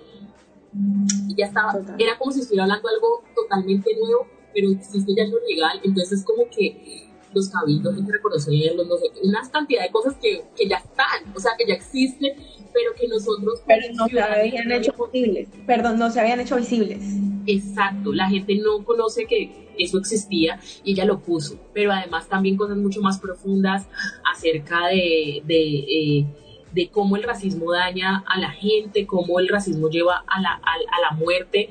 Y 1.29 1.35
ya 1.35 1.47
estaba, 1.47 1.73
era 1.99 2.17
como 2.17 2.31
si 2.31 2.41
estuviera 2.41 2.65
hablando 2.65 2.89
algo 2.89 3.25
totalmente 3.35 3.97
nuevo, 3.97 4.27
pero 4.55 4.71
existe 4.71 5.13
ya 5.17 5.27
lo 5.27 5.39
legal, 5.49 5.81
entonces 5.83 6.25
como 6.25 6.49
que 6.49 7.09
los 7.33 7.49
cabildos 7.49 7.97
hay 7.97 8.05
que 8.05 8.13
reconocerlos, 8.13 8.87
no 8.87 8.97
sé, 8.97 9.07
una 9.23 9.41
cantidad 9.51 9.83
de 9.83 9.91
cosas 9.91 10.17
que, 10.21 10.45
que 10.57 10.69
ya 10.69 10.77
están, 10.77 11.33
o 11.35 11.41
sea, 11.41 11.53
que 11.57 11.67
ya 11.67 11.75
existen 11.75 12.35
pero 12.73 12.95
que 12.99 13.09
nosotros... 13.09 13.63
Pero 13.67 13.93
no 13.95 14.09
se 14.09 14.21
habían 14.21 14.73
hecho 14.73 14.93
visibles, 15.13 15.49
perdón, 15.67 15.99
no 15.99 16.11
se 16.11 16.21
habían 16.21 16.41
hecho 16.41 16.57
visibles. 16.57 16.99
Exacto, 17.47 18.13
la 18.13 18.29
gente 18.29 18.55
no 18.57 18.85
conoce 18.85 19.27
que 19.27 19.71
eso 19.79 19.99
existía 19.99 20.61
y 20.85 20.93
ella 20.93 21.05
lo 21.05 21.21
puso, 21.21 21.59
pero 21.73 21.93
además 21.93 22.29
también 22.29 22.57
cosas 22.57 22.77
mucho 22.77 23.01
más 23.01 23.19
profundas 23.19 23.87
acerca 24.31 24.89
de, 24.89 25.43
de, 25.45 25.79
eh, 25.79 26.27
de 26.73 26.89
cómo 26.91 27.17
el 27.17 27.23
racismo 27.23 27.73
daña 27.73 28.23
a 28.27 28.39
la 28.39 28.51
gente, 28.51 29.07
cómo 29.07 29.41
el 29.41 29.49
racismo 29.49 29.89
lleva 29.89 30.25
a 30.27 30.41
la, 30.41 30.53
a, 30.53 31.11
la 31.11 31.17
muerte, 31.17 31.71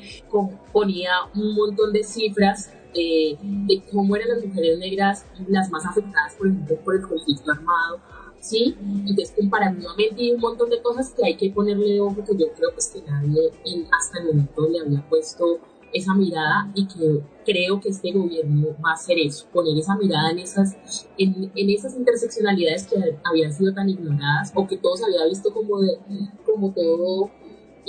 ponía 0.71 1.12
un 1.35 1.55
montón 1.55 1.93
de 1.93 2.03
cifras 2.03 2.73
eh, 2.93 3.38
de 3.39 3.81
cómo 3.91 4.15
eran 4.15 4.29
las 4.29 4.45
mujeres 4.45 4.79
negras 4.79 5.25
las 5.47 5.69
más 5.69 5.85
afectadas, 5.85 6.35
por 6.35 6.47
ejemplo, 6.47 6.75
por 6.83 6.95
el 6.95 7.01
conflicto 7.03 7.51
armado, 7.51 7.99
¿sí? 8.39 8.75
Entonces, 8.80 9.34
comparativamente 9.36 10.21
hay 10.21 10.32
un 10.32 10.41
montón 10.41 10.69
de 10.69 10.82
cosas 10.82 11.13
que 11.15 11.25
hay 11.25 11.36
que 11.36 11.49
ponerle 11.52 11.99
ojo, 11.99 12.23
que 12.23 12.38
yo 12.38 12.52
creo 12.56 12.71
pues, 12.73 12.88
que 12.88 13.02
nadie 13.02 13.52
hasta 13.91 14.19
el 14.19 14.25
momento 14.28 14.69
le 14.69 14.80
había 14.80 15.08
puesto 15.10 15.60
esa 15.93 16.13
mirada 16.13 16.71
y 16.75 16.88
que 16.88 17.21
creo 17.45 17.80
que 17.80 17.89
este 17.89 18.12
gobierno 18.12 18.67
va 18.84 18.91
a 18.91 18.93
hacer 18.93 19.17
eso, 19.17 19.47
poner 19.52 19.78
esa 19.78 19.95
mirada 19.95 20.32
en 20.32 20.39
esas, 20.39 20.78
en, 21.17 21.52
en 21.56 21.69
esas 21.69 21.95
interseccionalidades 21.95 22.86
que 22.86 22.95
habían 23.23 23.52
sido 23.54 23.73
tan 23.73 23.89
ignoradas 23.89 24.52
o 24.56 24.67
que 24.67 24.78
todos 24.78 25.02
había 25.04 25.25
visto 25.28 25.52
como, 25.52 25.80
de, 25.80 25.97
como 26.45 26.71
todo 26.73 27.32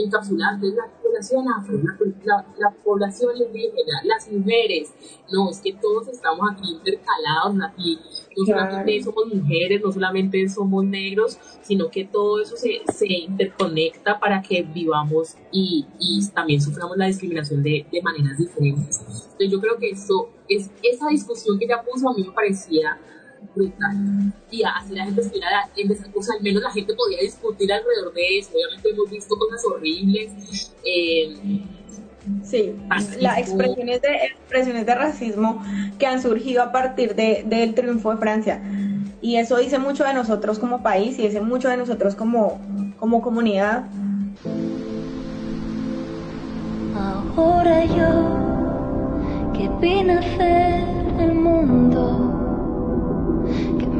encapsular 0.04 0.58
la 0.60 0.86
población 1.02 1.46
afro, 1.48 1.78
la, 2.24 2.46
la, 2.58 2.70
población 2.70 3.36
indígena, 3.36 4.02
las 4.04 4.30
mujeres. 4.30 4.92
No, 5.32 5.50
es 5.50 5.60
que 5.60 5.72
todos 5.74 6.08
estamos 6.08 6.40
aquí 6.52 6.72
intercalados, 6.72 7.54
no 7.54 8.46
solamente 8.46 9.02
somos 9.02 9.26
mujeres, 9.34 9.82
no 9.82 9.92
solamente 9.92 10.48
somos 10.48 10.84
negros, 10.84 11.38
sino 11.62 11.90
que 11.90 12.04
todo 12.04 12.42
eso 12.42 12.56
se, 12.56 12.80
se 12.92 13.06
interconecta 13.06 14.18
para 14.18 14.42
que 14.42 14.62
vivamos 14.62 15.36
y, 15.52 15.86
y 15.98 16.26
también 16.28 16.60
suframos 16.60 16.96
la 16.96 17.06
discriminación 17.06 17.62
de, 17.62 17.86
de, 17.90 18.02
maneras 18.02 18.38
diferentes. 18.38 19.00
Entonces 19.00 19.50
yo 19.50 19.60
creo 19.60 19.76
que 19.78 19.90
eso, 19.90 20.30
es, 20.48 20.70
esa 20.82 21.08
discusión 21.08 21.58
que 21.58 21.66
ella 21.66 21.82
puso 21.82 22.08
a 22.08 22.14
mí 22.14 22.24
me 22.24 22.32
parecía 22.32 22.98
brutal. 23.54 24.32
Y 24.50 24.62
así 24.62 24.94
la 24.94 25.04
gente 25.04 25.20
estuviera, 25.22 25.68
o 26.14 26.22
sea, 26.22 26.36
al 26.36 26.42
menos 26.42 26.62
la 26.62 26.70
gente 26.70 26.94
podía 26.94 27.20
discutir 27.20 27.72
alrededor 27.72 28.12
de 28.14 28.38
eso. 28.38 28.50
Obviamente 28.54 28.90
hemos 28.90 29.10
visto 29.10 29.36
cosas 29.36 29.64
horribles. 29.64 30.72
Eh, 30.84 31.64
sí, 32.42 32.76
las 33.20 33.38
expresiones 33.38 34.02
de, 34.02 34.14
expresiones 34.16 34.86
de 34.86 34.94
racismo 34.94 35.62
que 35.98 36.06
han 36.06 36.22
surgido 36.22 36.62
a 36.62 36.72
partir 36.72 37.14
de, 37.14 37.44
del 37.46 37.74
triunfo 37.74 38.10
de 38.10 38.16
Francia. 38.18 38.62
Y 39.22 39.36
eso 39.36 39.58
dice 39.58 39.78
mucho 39.78 40.04
de 40.04 40.14
nosotros 40.14 40.58
como 40.58 40.82
país 40.82 41.18
y 41.18 41.22
dice 41.22 41.40
mucho 41.40 41.68
de 41.68 41.76
nosotros 41.76 42.14
como, 42.14 42.60
como 42.98 43.20
comunidad. 43.20 43.84
Ahora 47.36 47.84
yo 47.84 48.40
que 49.52 49.68
vine 49.80 50.14
a 50.14 50.18
hacer 50.18 50.84
el 51.20 51.34
mundo 51.34 52.29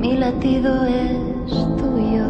mi 0.00 0.16
latido 0.16 0.86
es 0.86 1.50
tuyo. 1.76 2.24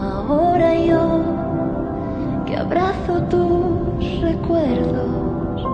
Ahora 0.00 0.74
yo 0.74 1.20
que 2.46 2.56
abrazo 2.56 3.22
tus 3.28 4.20
recuerdos 4.22 5.66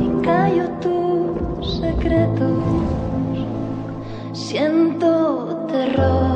y 0.00 0.22
callo 0.24 0.68
tus 0.80 1.80
secretos, 1.80 2.62
siento 4.32 5.66
terror, 5.68 6.31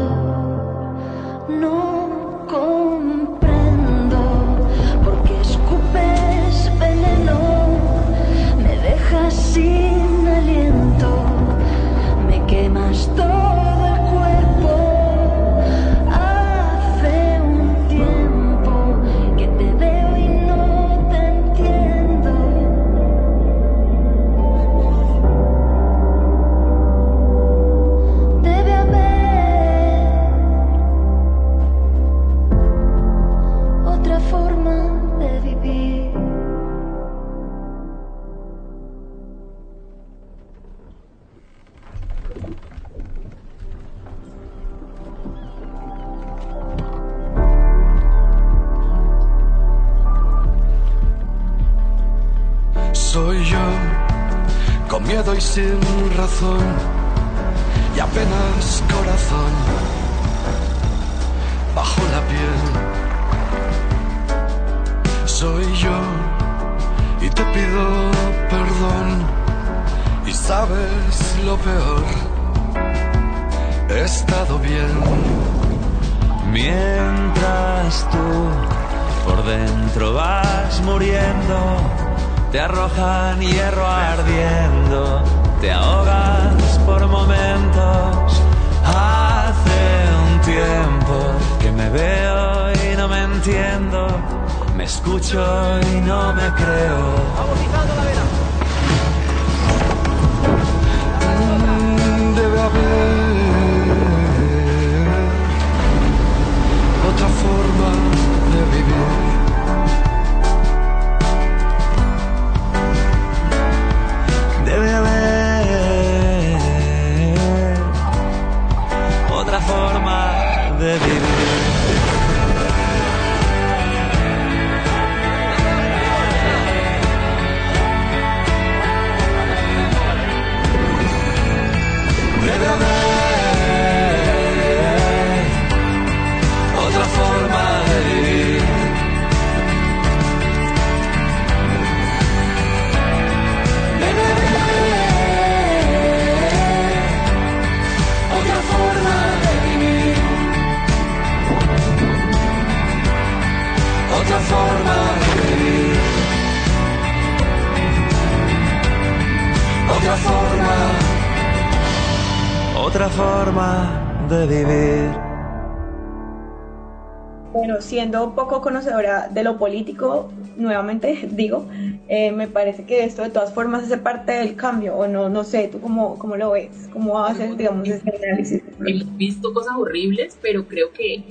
poco 168.47 168.61
conocedora 168.61 169.29
de 169.29 169.43
lo 169.43 169.59
político, 169.59 170.31
nuevamente 170.57 171.29
digo, 171.31 171.67
eh, 172.09 172.31
me 172.31 172.47
parece 172.47 172.85
que 172.85 173.05
esto 173.05 173.23
de 173.23 173.31
todas 173.31 173.53
formas 173.53 173.85
hace 173.85 173.99
parte 173.99 174.33
del 174.33 174.55
cambio, 174.55 174.95
o 174.97 175.09
no, 175.09 175.29
no 175.29 175.43
sé, 175.43 175.69
¿tú 175.69 175.81
cómo, 175.81 176.19
cómo 176.19 176.37
lo 176.37 176.53
ves? 176.53 176.89
¿Cómo 176.93 177.25
haces, 177.25 177.57
digamos, 177.57 177.89
ese 177.89 178.09
análisis? 178.25 178.63
Hemos 178.85 179.17
visto 179.17 179.53
cosas 179.53 179.73
horribles, 179.77 180.39
pero 180.41 180.67
creo 180.67 180.93
que, 180.93 181.25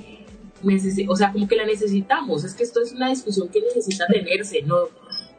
o 1.07 1.15
sea, 1.15 1.31
como 1.31 1.47
que 1.47 1.55
la 1.55 1.65
necesitamos. 1.65 2.43
Es 2.43 2.53
que 2.53 2.63
esto 2.63 2.81
es 2.81 2.91
una 2.91 3.09
discusión 3.09 3.47
que 3.49 3.61
necesita 3.61 4.05
tenerse, 4.07 4.61
no, 4.63 4.89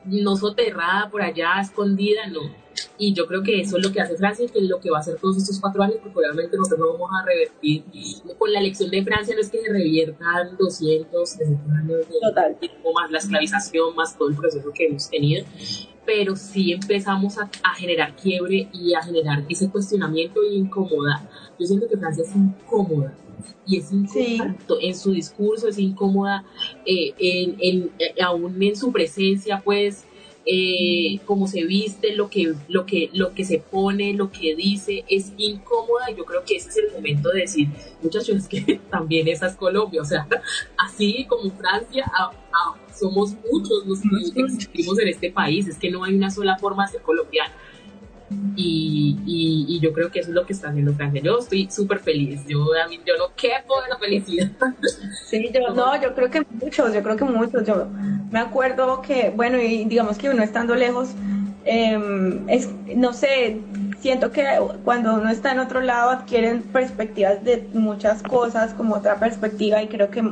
no 0.06 0.36
soterrada 0.36 1.10
por 1.10 1.22
allá, 1.22 1.60
escondida, 1.60 2.26
no. 2.26 2.40
Y 2.98 3.14
yo 3.14 3.26
creo 3.26 3.42
que 3.42 3.60
eso 3.60 3.78
es 3.78 3.86
lo 3.86 3.92
que 3.92 4.00
hace 4.00 4.16
Francia 4.16 4.44
y 4.44 4.48
que 4.48 4.58
es 4.58 4.68
lo 4.68 4.80
que 4.80 4.90
va 4.90 4.98
a 4.98 5.00
hacer 5.00 5.16
todos 5.16 5.36
estos 5.38 5.60
cuatro 5.60 5.82
años, 5.82 5.96
porque 6.02 6.18
obviamente 6.18 6.56
nosotros 6.56 6.80
no 6.80 6.92
vamos 6.92 7.10
a 7.20 7.24
revertir. 7.24 7.84
Con 8.38 8.52
la 8.52 8.60
elección 8.60 8.90
de 8.90 9.02
Francia 9.02 9.34
no 9.34 9.40
es 9.40 9.50
que 9.50 9.60
se 9.60 9.72
reviertan 9.72 10.56
200, 10.58 11.36
300 11.36 11.72
años 11.72 11.98
de 12.08 12.20
Total. 12.20 12.56
tiempo, 12.58 12.92
más 12.92 13.10
la 13.10 13.18
esclavización, 13.18 13.94
más 13.94 14.16
todo 14.16 14.28
el 14.28 14.36
proceso 14.36 14.70
que 14.72 14.86
hemos 14.86 15.08
tenido, 15.08 15.44
pero 16.04 16.36
sí 16.36 16.72
empezamos 16.72 17.38
a, 17.38 17.50
a 17.62 17.74
generar 17.74 18.14
quiebre 18.14 18.68
y 18.72 18.94
a 18.94 19.02
generar 19.02 19.44
ese 19.48 19.70
cuestionamiento 19.70 20.40
y 20.44 20.56
incomodar. 20.56 21.28
Yo 21.58 21.66
siento 21.66 21.88
que 21.88 21.96
Francia 21.96 22.24
es 22.24 22.34
incómoda 22.34 23.14
y 23.66 23.78
es 23.78 23.92
incómoda 23.92 24.56
en 24.80 24.94
su 24.96 25.12
discurso, 25.12 25.68
es 25.68 25.78
incómoda 25.78 26.44
eh, 26.84 27.12
en, 27.18 27.56
en- 27.60 27.90
eh, 27.98 28.14
aún 28.22 28.62
en 28.62 28.76
su 28.76 28.92
presencia, 28.92 29.60
pues 29.64 30.04
eh, 30.48 31.18
cómo 31.26 31.48
se 31.48 31.64
viste, 31.64 32.14
lo 32.14 32.30
que, 32.30 32.54
lo, 32.68 32.86
que, 32.86 33.10
lo 33.12 33.34
que 33.34 33.44
se 33.44 33.58
pone, 33.58 34.12
lo 34.14 34.30
que 34.30 34.54
dice, 34.54 35.04
es 35.08 35.32
incómoda. 35.36 36.08
Y 36.10 36.16
yo 36.16 36.24
creo 36.24 36.44
que 36.44 36.54
ese 36.56 36.68
es 36.68 36.76
el 36.76 36.92
momento 36.92 37.30
de 37.30 37.40
decir, 37.40 37.68
muchachos, 38.00 38.28
es 38.36 38.46
que 38.48 38.80
también 38.90 39.26
esa 39.26 39.48
es 39.48 39.56
Colombia, 39.56 40.02
o 40.02 40.04
sea, 40.04 40.26
así 40.78 41.26
como 41.28 41.50
Francia, 41.50 42.04
a- 42.16 42.30
a- 42.30 42.94
somos 42.96 43.32
muchos 43.52 43.84
los 43.86 44.00
que 44.00 44.40
existimos 44.42 44.98
en 45.00 45.08
este 45.08 45.30
país, 45.30 45.66
es 45.68 45.76
que 45.78 45.90
no 45.90 46.04
hay 46.04 46.14
una 46.14 46.30
sola 46.30 46.56
forma 46.58 46.86
de 46.86 46.92
ser 46.92 47.02
colombiano. 47.02 47.52
Y, 48.56 49.18
y, 49.24 49.66
y 49.68 49.80
yo 49.80 49.92
creo 49.92 50.10
que 50.10 50.20
eso 50.20 50.30
es 50.30 50.34
lo 50.34 50.44
que 50.46 50.52
está 50.52 50.68
haciendo 50.68 50.92
Francia. 50.94 51.20
Yo 51.22 51.38
estoy 51.38 51.68
súper 51.70 52.00
feliz. 52.00 52.40
Yo, 52.46 52.60
a 52.82 52.88
mí, 52.88 53.00
yo 53.06 53.16
no 53.16 53.34
quepo 53.36 53.80
de 53.82 53.88
la 53.88 53.98
felicidad. 53.98 54.50
Sí, 55.26 55.50
yo 55.52 55.74
no, 55.74 56.00
yo 56.00 56.14
creo 56.14 56.30
que 56.30 56.46
muchos, 56.50 56.94
yo 56.94 57.02
creo 57.02 57.16
que 57.16 57.24
muchos. 57.24 57.64
Yo 57.66 57.88
me 58.30 58.38
acuerdo 58.38 59.02
que, 59.02 59.32
bueno, 59.34 59.58
y 59.58 59.84
digamos 59.84 60.18
que 60.18 60.28
uno 60.28 60.42
estando 60.42 60.74
lejos, 60.74 61.10
eh, 61.64 62.40
es, 62.46 62.70
no 62.94 63.12
sé, 63.12 63.60
siento 63.98 64.30
que 64.30 64.44
cuando 64.84 65.14
uno 65.14 65.30
está 65.30 65.50
en 65.52 65.58
otro 65.58 65.80
lado 65.80 66.10
adquieren 66.10 66.62
perspectivas 66.62 67.42
de 67.42 67.68
muchas 67.74 68.22
cosas, 68.22 68.72
como 68.74 68.94
otra 68.94 69.18
perspectiva 69.18 69.82
y 69.82 69.88
creo 69.88 70.10
que 70.10 70.22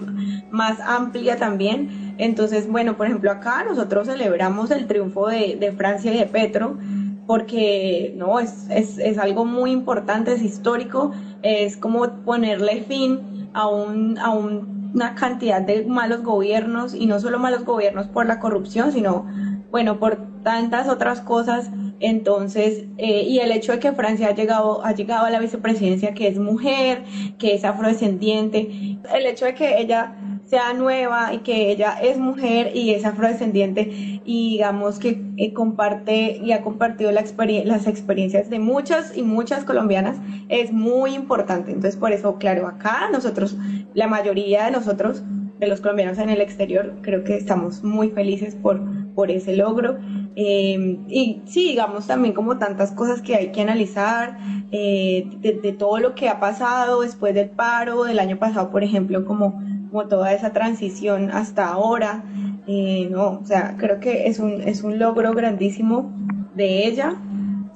más 0.50 0.78
amplia 0.80 1.36
también. 1.36 2.14
Entonces, 2.18 2.68
bueno, 2.68 2.96
por 2.96 3.06
ejemplo, 3.06 3.32
acá 3.32 3.64
nosotros 3.64 4.06
celebramos 4.06 4.70
el 4.70 4.86
triunfo 4.86 5.26
de, 5.26 5.56
de 5.58 5.72
Francia 5.72 6.14
y 6.14 6.18
de 6.18 6.26
Petro 6.26 6.78
porque 7.26 8.12
no 8.16 8.38
es, 8.40 8.68
es, 8.70 8.98
es 8.98 9.18
algo 9.18 9.44
muy 9.44 9.70
importante, 9.72 10.32
es 10.32 10.42
histórico, 10.42 11.12
es 11.42 11.76
como 11.76 12.06
ponerle 12.24 12.82
fin 12.82 13.50
a, 13.52 13.66
un, 13.68 14.18
a 14.18 14.30
un- 14.30 14.74
una 14.94 15.14
cantidad 15.16 15.60
de 15.62 15.84
malos 15.86 16.22
gobiernos 16.22 16.94
y 16.94 17.06
no 17.06 17.18
solo 17.18 17.38
malos 17.40 17.64
gobiernos 17.64 18.08
por 18.08 18.26
la 18.26 18.38
corrupción, 18.38 18.92
sino 18.92 19.26
bueno, 19.70 19.98
por 19.98 20.18
tantas 20.42 20.88
otras 20.88 21.20
cosas. 21.20 21.70
Entonces, 21.98 22.84
eh, 22.96 23.22
y 23.24 23.38
el 23.40 23.50
hecho 23.52 23.72
de 23.72 23.78
que 23.80 23.92
Francia 23.92 24.28
ha 24.28 24.34
llegado, 24.34 24.84
ha 24.84 24.92
llegado 24.92 25.24
a 25.26 25.30
la 25.30 25.38
vicepresidencia 25.40 26.14
que 26.14 26.28
es 26.28 26.38
mujer, 26.38 27.04
que 27.38 27.54
es 27.54 27.64
afrodescendiente, 27.64 29.00
el 29.14 29.26
hecho 29.26 29.46
de 29.46 29.54
que 29.54 29.80
ella 29.80 30.14
sea 30.54 30.72
nueva 30.72 31.34
y 31.34 31.38
que 31.38 31.72
ella 31.72 31.98
es 32.00 32.16
mujer 32.16 32.70
y 32.76 32.92
es 32.92 33.04
afrodescendiente 33.04 34.20
y 34.24 34.52
digamos 34.52 35.00
que 35.00 35.20
eh, 35.36 35.52
comparte 35.52 36.36
y 36.40 36.52
ha 36.52 36.62
compartido 36.62 37.10
la 37.10 37.22
experien- 37.22 37.64
las 37.64 37.88
experiencias 37.88 38.48
de 38.50 38.60
muchas 38.60 39.16
y 39.16 39.22
muchas 39.22 39.64
colombianas 39.64 40.16
es 40.48 40.72
muy 40.72 41.12
importante. 41.12 41.72
Entonces, 41.72 41.96
por 41.96 42.12
eso, 42.12 42.36
claro, 42.38 42.68
acá 42.68 43.08
nosotros, 43.12 43.56
la 43.94 44.06
mayoría 44.06 44.66
de 44.66 44.70
nosotros, 44.70 45.24
de 45.58 45.66
los 45.66 45.80
colombianos 45.80 46.18
en 46.18 46.30
el 46.30 46.40
exterior, 46.40 46.92
creo 47.02 47.24
que 47.24 47.36
estamos 47.36 47.82
muy 47.82 48.10
felices 48.10 48.54
por, 48.54 48.80
por 49.16 49.32
ese 49.32 49.56
logro. 49.56 49.98
Eh, 50.36 50.98
y 51.08 51.42
sí, 51.46 51.68
digamos 51.70 52.06
también 52.06 52.32
como 52.32 52.58
tantas 52.58 52.92
cosas 52.92 53.20
que 53.22 53.34
hay 53.34 53.50
que 53.50 53.60
analizar, 53.62 54.36
eh, 54.70 55.26
de, 55.40 55.52
de 55.54 55.72
todo 55.72 55.98
lo 55.98 56.14
que 56.14 56.28
ha 56.28 56.38
pasado 56.38 57.00
después 57.00 57.34
del 57.34 57.50
paro 57.50 58.04
del 58.04 58.18
año 58.20 58.36
pasado, 58.38 58.70
por 58.70 58.82
ejemplo, 58.84 59.24
como, 59.24 59.60
como 59.94 60.08
toda 60.08 60.32
esa 60.32 60.52
transición 60.52 61.30
hasta 61.30 61.68
ahora. 61.68 62.24
Eh, 62.66 63.06
no, 63.12 63.38
o 63.38 63.46
sea, 63.46 63.76
creo 63.78 64.00
que 64.00 64.26
es 64.26 64.40
un, 64.40 64.60
es 64.62 64.82
un 64.82 64.98
logro 64.98 65.32
grandísimo 65.34 66.12
de 66.56 66.88
ella, 66.88 67.14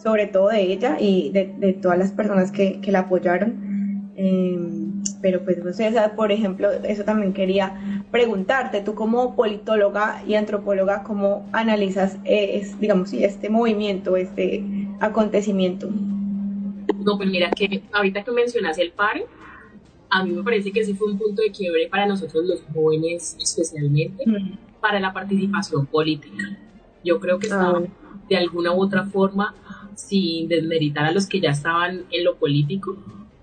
sobre 0.02 0.26
todo 0.26 0.48
de 0.48 0.62
ella 0.62 0.96
y 0.98 1.30
de, 1.30 1.54
de 1.58 1.74
todas 1.74 1.96
las 1.96 2.10
personas 2.10 2.50
que, 2.50 2.80
que 2.80 2.90
la 2.90 3.00
apoyaron. 3.00 4.10
Eh, 4.16 4.58
pero 5.22 5.44
pues 5.44 5.62
no 5.64 5.72
sé, 5.72 5.86
o 5.86 5.92
sea, 5.92 6.16
por 6.16 6.32
ejemplo, 6.32 6.72
eso 6.72 7.04
también 7.04 7.32
quería 7.32 8.02
preguntarte, 8.10 8.80
tú 8.80 8.96
como 8.96 9.36
politóloga 9.36 10.20
y 10.26 10.34
antropóloga, 10.34 11.04
¿cómo 11.04 11.46
analizas, 11.52 12.16
eh, 12.24 12.58
es, 12.60 12.80
digamos, 12.80 13.12
este 13.12 13.48
movimiento, 13.48 14.16
este 14.16 14.64
acontecimiento? 14.98 15.88
No, 16.98 17.16
pues 17.16 17.28
mira 17.30 17.50
que 17.52 17.80
ahorita 17.92 18.24
que 18.24 18.32
mencionas 18.32 18.76
el 18.78 18.90
paro, 18.90 19.20
a 20.10 20.24
mí 20.24 20.32
me 20.32 20.42
parece 20.42 20.72
que 20.72 20.84
sí 20.84 20.94
fue 20.94 21.10
un 21.10 21.18
punto 21.18 21.42
de 21.42 21.50
quiebre 21.50 21.88
para 21.88 22.06
nosotros 22.06 22.44
los 22.44 22.62
jóvenes, 22.72 23.36
especialmente 23.40 24.24
para 24.80 25.00
la 25.00 25.12
participación 25.12 25.86
política. 25.86 26.58
Yo 27.04 27.20
creo 27.20 27.38
que 27.38 27.46
estaba 27.46 27.82
de 28.28 28.36
alguna 28.36 28.72
u 28.72 28.82
otra 28.82 29.06
forma 29.06 29.54
sin 29.94 30.48
desmeritar 30.48 31.04
a 31.04 31.12
los 31.12 31.26
que 31.26 31.40
ya 31.40 31.50
estaban 31.50 32.04
en 32.10 32.24
lo 32.24 32.36
político, 32.36 32.96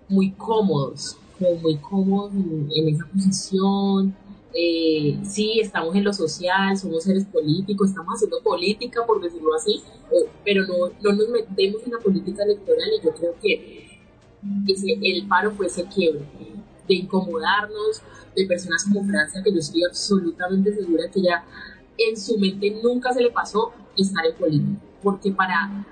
muy 0.07 0.32
cómodos, 0.32 1.18
como 1.38 1.55
muy 1.55 1.78
cómodos 1.78 2.34
en, 2.34 2.70
en 2.74 2.95
esa 2.95 3.05
posición. 3.07 4.16
Eh, 4.53 5.20
sí, 5.24 5.59
estamos 5.59 5.93
en 5.95 6.05
lo 6.05 6.13
social, 6.13 6.78
somos 6.78 7.03
seres 7.03 7.26
políticos, 7.26 7.89
estamos 7.89 8.16
haciendo 8.16 8.39
política, 8.41 9.05
por 9.05 9.22
decirlo 9.22 9.53
así, 9.53 9.82
eh, 10.11 10.30
pero 10.45 10.66
no, 10.66 10.91
no 11.01 11.11
nos 11.11 11.28
metemos 11.28 11.84
en 11.86 11.91
la 11.91 11.99
política 11.99 12.43
electoral 12.43 12.88
y 12.97 13.05
yo 13.05 13.13
creo 13.13 13.36
que 13.41 13.95
ese, 14.68 14.98
el 15.02 15.28
paro 15.28 15.52
fue 15.52 15.68
ese 15.68 15.86
quiebre 15.86 16.26
de 16.88 16.93
incomodarnos, 16.93 18.02
de 18.36 18.46
personas 18.46 18.84
como 18.84 19.06
Francia, 19.06 19.41
que 19.43 19.52
yo 19.52 19.60
estoy 19.60 19.84
absolutamente 19.84 20.74
segura 20.74 21.10
que 21.10 21.22
ya 21.22 21.43
en 21.98 22.18
su 22.18 22.38
mente 22.38 22.78
nunca 22.84 23.14
se 23.14 23.22
le 23.22 23.32
pasó 23.32 23.72
estar 23.98 24.26
en 24.26 24.36
política, 24.36 24.82
porque 25.02 25.32
para 25.32 25.86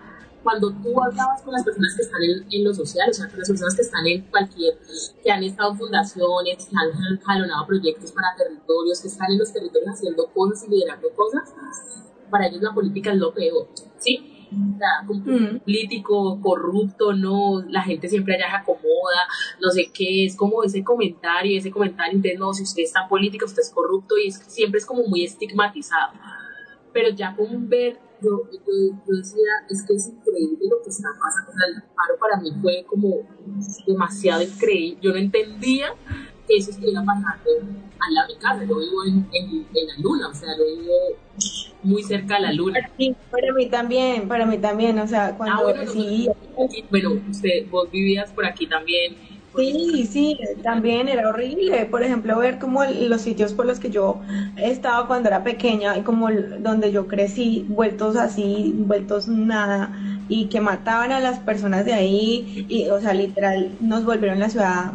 cuando 0.43 0.71
tú 0.71 1.01
hablabas 1.01 1.41
con 1.41 1.53
las 1.53 1.63
personas 1.63 1.95
que 1.95 2.01
están 2.01 2.19
en, 2.21 2.63
lo 2.65 2.73
social, 2.73 3.09
o 3.09 3.13
sea, 3.13 3.29
con 3.29 3.39
las 3.39 3.47
personas 3.47 3.75
que 3.75 3.81
están 3.81 4.05
en 4.05 4.23
cualquier, 4.23 4.77
que 5.23 5.31
han 5.31 5.41
estado 5.41 5.71
en 5.71 5.77
fundaciones, 5.77 6.65
que 6.65 6.75
han 6.75 7.17
jalonado 7.21 7.65
proyectos 7.65 8.11
para 8.11 8.35
territorios, 8.35 9.01
que 9.01 9.07
están 9.07 9.31
en 9.31 9.39
los 9.39 9.53
territorios 9.53 9.93
haciendo 9.93 10.27
cosas 10.33 10.65
y 10.67 10.71
liderando 10.71 11.09
cosas, 11.15 11.53
para 12.29 12.47
ellos 12.47 12.61
la 12.61 12.73
política 12.73 13.13
es 13.13 13.19
lo 13.19 13.33
peor, 13.33 13.69
¿sí? 13.97 14.32
Como 15.07 15.19
Mm. 15.25 15.59
político, 15.59 16.39
corrupto, 16.41 17.13
no, 17.13 17.61
la 17.69 17.81
gente 17.81 18.07
siempre 18.09 18.35
allá 18.35 18.49
se 18.49 18.55
acomoda, 18.57 19.21
no 19.61 19.69
sé 19.69 19.89
qué, 19.93 20.25
es 20.25 20.35
como 20.35 20.63
ese 20.63 20.83
comentario, 20.83 21.57
ese 21.57 21.71
comentario 21.71 22.19
de 22.19 22.35
no, 22.37 22.53
si 22.53 22.63
usted 22.63 22.83
está 22.83 23.03
en 23.03 23.09
política, 23.09 23.45
usted 23.45 23.61
es 23.61 23.71
corrupto, 23.71 24.15
y 24.17 24.27
es- 24.27 24.43
siempre 24.47 24.79
es 24.79 24.85
como 24.85 25.03
muy 25.07 25.23
estigmatizado. 25.23 26.13
Pero 26.91 27.09
ya 27.09 27.35
como 27.35 27.49
ver, 27.67 27.99
yo, 28.21 28.29
yo, 28.51 28.95
yo 29.07 29.15
decía, 29.17 29.51
es 29.69 29.83
que 29.85 29.95
es 29.95 30.07
increíble 30.07 30.59
lo 30.69 30.81
que 30.83 30.89
está 30.89 31.09
pasando, 31.21 31.51
o 31.51 31.53
sea, 31.53 31.67
el 31.67 31.81
paro 31.95 32.17
para 32.19 32.39
mí 32.41 32.51
fue 32.61 32.85
como 32.87 33.17
demasiado 33.87 34.41
increíble, 34.43 34.99
yo 35.01 35.11
no 35.11 35.17
entendía 35.17 35.87
eso 36.47 36.71
estuviera 36.71 37.03
pasando 37.05 37.49
al 37.99 38.13
lado 38.13 38.27
de 38.27 38.33
mi 38.33 38.39
casa, 38.39 38.63
yo 38.63 38.77
vivo 38.79 39.05
en, 39.07 39.27
en, 39.31 39.67
en 39.73 39.87
la 39.87 39.93
luna, 39.99 40.27
o 40.29 40.33
sea, 40.33 40.49
yo 40.57 40.65
vivo 40.65 40.93
muy 41.83 42.03
cerca 42.03 42.35
de 42.35 42.41
la 42.41 42.53
luna. 42.53 42.79
Sí, 42.97 43.15
para 43.29 43.53
mí 43.53 43.69
también, 43.69 44.27
para 44.27 44.45
mí 44.45 44.57
también, 44.57 44.99
o 44.99 45.07
sea, 45.07 45.35
cuando 45.37 45.55
Ah, 45.59 45.63
bueno, 45.63 45.91
sí, 45.91 46.27
bueno, 46.89 47.11
usted, 47.29 47.69
vos 47.69 47.89
vivías 47.91 48.31
por 48.31 48.45
aquí 48.45 48.67
también. 48.67 49.15
Sí, 49.55 50.07
sí, 50.11 50.39
también 50.63 51.07
era 51.07 51.29
horrible. 51.29 51.85
Por 51.85 52.01
ejemplo, 52.01 52.39
ver 52.39 52.57
como 52.57 52.83
los 52.83 53.21
sitios 53.21 53.53
por 53.53 53.67
los 53.67 53.79
que 53.79 53.91
yo 53.91 54.19
estaba 54.57 55.05
cuando 55.05 55.29
era 55.29 55.43
pequeña 55.43 55.95
y 55.95 56.01
como 56.01 56.29
donde 56.59 56.91
yo 56.91 57.07
crecí, 57.07 57.65
vueltos 57.69 58.15
así, 58.15 58.73
vueltos 58.75 59.27
nada, 59.27 59.93
y 60.27 60.49
que 60.49 60.59
mataban 60.59 61.11
a 61.11 61.19
las 61.19 61.39
personas 61.39 61.85
de 61.85 61.93
ahí, 61.93 62.65
y, 62.67 62.89
o 62.89 62.99
sea, 62.99 63.13
literal, 63.13 63.77
nos 63.79 64.05
volvieron 64.05 64.39
la 64.39 64.49
ciudad 64.49 64.93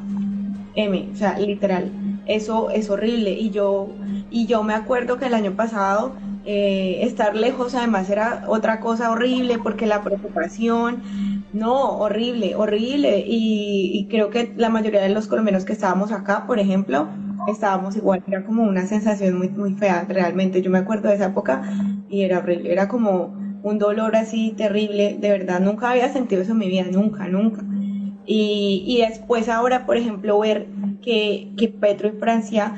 M, 0.78 1.10
o 1.12 1.16
sea, 1.16 1.38
literal, 1.38 1.96
eso 2.24 2.70
es 2.70 2.88
horrible. 2.90 3.32
Y 3.32 3.50
yo, 3.50 3.98
y 4.28 4.46
yo 4.46 4.62
me 4.62 4.74
acuerdo 4.74 5.18
que 5.18 5.26
el 5.26 5.34
año 5.34 5.56
pasado 5.56 6.16
eh, 6.44 7.00
estar 7.02 7.34
lejos 7.34 7.74
además 7.74 8.08
era 8.10 8.44
otra 8.46 8.80
cosa 8.80 9.10
horrible 9.10 9.58
porque 9.58 9.86
la 9.86 10.02
preocupación, 10.04 11.02
no, 11.50 11.98
horrible, 11.98 12.54
horrible. 12.56 13.24
Y, 13.26 13.90
y 13.98 14.08
creo 14.08 14.30
que 14.30 14.52
la 14.56 14.68
mayoría 14.70 15.00
de 15.02 15.08
los 15.10 15.26
colombianos 15.28 15.64
que 15.64 15.72
estábamos 15.72 16.12
acá, 16.12 16.46
por 16.46 16.58
ejemplo, 16.60 17.16
estábamos 17.44 17.96
igual, 17.96 18.22
era 18.26 18.44
como 18.44 18.62
una 18.62 18.86
sensación 18.86 19.36
muy, 19.38 19.48
muy 19.50 19.74
fea, 19.74 20.04
realmente. 20.08 20.62
Yo 20.62 20.70
me 20.70 20.78
acuerdo 20.78 21.08
de 21.08 21.16
esa 21.16 21.26
época 21.26 21.62
y 22.06 22.22
era 22.22 22.38
horrible, 22.38 22.72
era 22.72 22.88
como 22.88 23.36
un 23.62 23.78
dolor 23.78 24.16
así 24.16 24.54
terrible, 24.56 25.16
de 25.20 25.30
verdad, 25.30 25.60
nunca 25.60 25.90
había 25.90 26.08
sentido 26.12 26.42
eso 26.42 26.52
en 26.52 26.58
mi 26.58 26.68
vida, 26.68 26.84
nunca, 26.90 27.26
nunca. 27.28 27.66
Y, 28.28 28.84
y 28.86 29.00
después 29.00 29.48
ahora, 29.48 29.86
por 29.86 29.96
ejemplo, 29.96 30.38
ver 30.38 30.70
que, 31.00 31.54
que 31.56 31.68
Petro 31.68 32.08
y 32.08 32.12
Francia 32.12 32.74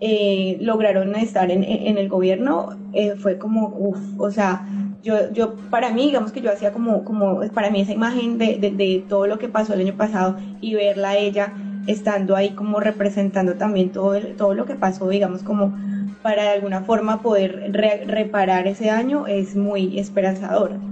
eh, 0.00 0.56
lograron 0.60 1.14
estar 1.16 1.50
en, 1.50 1.62
en 1.64 1.98
el 1.98 2.08
gobierno, 2.08 2.70
eh, 2.92 3.14
fue 3.16 3.38
como, 3.38 3.68
uff, 3.76 4.18
o 4.18 4.30
sea, 4.30 4.66
yo, 5.02 5.30
yo, 5.32 5.56
para 5.70 5.92
mí, 5.92 6.06
digamos 6.06 6.32
que 6.32 6.40
yo 6.40 6.50
hacía 6.52 6.72
como, 6.72 7.04
como, 7.04 7.40
para 7.54 7.70
mí 7.70 7.80
esa 7.82 7.92
imagen 7.92 8.38
de, 8.38 8.58
de, 8.58 9.06
todo 9.08 9.26
lo 9.26 9.38
que 9.38 9.48
pasó 9.48 9.74
el 9.74 9.80
año 9.80 9.96
pasado 9.96 10.36
y 10.60 10.74
verla 10.74 11.16
ella 11.16 11.54
estando 11.86 12.36
ahí 12.36 12.54
como 12.54 12.80
representando 12.80 13.56
también 13.56 13.92
todo, 13.92 14.14
el- 14.14 14.36
todo 14.36 14.54
lo 14.54 14.64
que 14.66 14.76
pasó, 14.76 15.08
digamos, 15.08 15.42
como 15.42 15.74
para 16.22 16.44
de 16.44 16.48
alguna 16.50 16.82
forma 16.84 17.22
poder 17.22 17.70
re- 17.72 18.04
reparar 18.06 18.66
ese 18.66 18.86
daño 18.86 19.26
es 19.26 19.54
muy 19.56 19.98
esperanzador. 19.98 20.82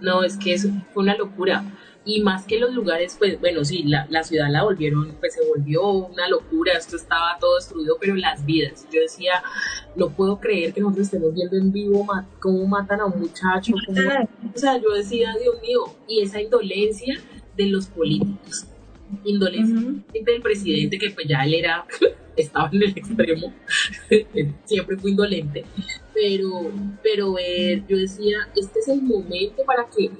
No, 0.00 0.22
es 0.24 0.36
que 0.36 0.52
eso 0.54 0.68
fue 0.92 1.02
una 1.02 1.16
locura. 1.16 1.66
Y 2.08 2.20
más 2.22 2.44
que 2.46 2.60
los 2.60 2.72
lugares, 2.72 3.16
pues 3.18 3.40
bueno, 3.40 3.64
sí, 3.64 3.82
la, 3.82 4.06
la 4.10 4.22
ciudad 4.22 4.48
la 4.48 4.62
volvieron, 4.62 5.16
pues 5.18 5.34
se 5.34 5.40
volvió 5.44 5.88
una 5.88 6.28
locura, 6.28 6.72
esto 6.74 6.94
estaba 6.94 7.36
todo 7.40 7.56
destruido, 7.56 7.96
pero 8.00 8.14
las 8.14 8.46
vidas. 8.46 8.86
Yo 8.92 9.00
decía, 9.00 9.42
no 9.96 10.10
puedo 10.10 10.38
creer 10.38 10.72
que 10.72 10.80
nosotros 10.80 11.06
estemos 11.08 11.34
viendo 11.34 11.56
en 11.56 11.72
vivo 11.72 12.06
cómo 12.38 12.64
matan 12.66 13.00
a 13.00 13.06
un 13.06 13.18
muchacho. 13.20 13.72
cómo- 13.86 13.98
o 14.54 14.58
sea, 14.58 14.80
yo 14.80 14.90
decía, 14.94 15.34
Dios 15.42 15.56
mío, 15.60 15.80
y 16.06 16.20
esa 16.22 16.40
indolencia 16.40 17.18
de 17.56 17.66
los 17.66 17.86
políticos, 17.88 18.66
indolencia 19.24 19.76
del 20.24 20.42
presidente, 20.42 20.98
que 20.98 21.10
pues 21.10 21.26
ya 21.26 21.44
él 21.44 21.54
era, 21.54 21.84
estaba 22.36 22.70
en 22.72 22.82
el 22.84 22.90
extremo, 22.90 23.52
siempre 24.64 24.96
fue 24.96 25.10
indolente, 25.10 25.64
pero, 26.14 26.70
pero 27.02 27.32
ver, 27.32 27.84
yo 27.88 27.96
decía, 27.96 28.48
este 28.54 28.78
es 28.78 28.88
el 28.88 29.02
momento 29.02 29.64
para 29.64 29.86
que 29.86 30.10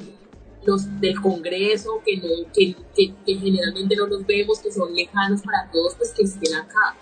los 0.66 1.00
del 1.00 1.20
Congreso, 1.20 2.02
que, 2.04 2.16
no, 2.16 2.28
que, 2.52 2.74
que, 2.94 3.34
generalmente 3.34 3.96
no 3.96 4.06
los 4.06 4.26
vemos, 4.26 4.58
que 4.60 4.72
son 4.72 4.94
lejanos 4.94 5.42
para 5.42 5.70
todos, 5.70 5.94
pues 5.94 6.12
que 6.12 6.24
estén 6.24 6.54
acá. 6.54 6.96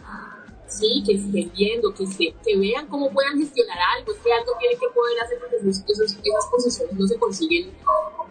Sí, 0.66 1.02
que 1.06 1.14
estén 1.14 1.52
viendo, 1.52 1.94
que, 1.94 2.06
se, 2.06 2.34
que 2.44 2.56
vean 2.56 2.88
cómo 2.88 3.10
puedan 3.12 3.38
gestionar 3.38 3.78
algo, 3.96 4.12
es 4.12 4.18
que 4.18 4.32
algo 4.32 4.52
tiene 4.58 4.74
que 4.76 4.88
poder 4.92 5.20
hacer 5.20 5.38
porque 5.38 5.56
esos, 5.56 5.84
esas 5.88 6.46
posiciones 6.50 6.94
no 6.98 7.06
se 7.06 7.16
consiguen 7.16 7.70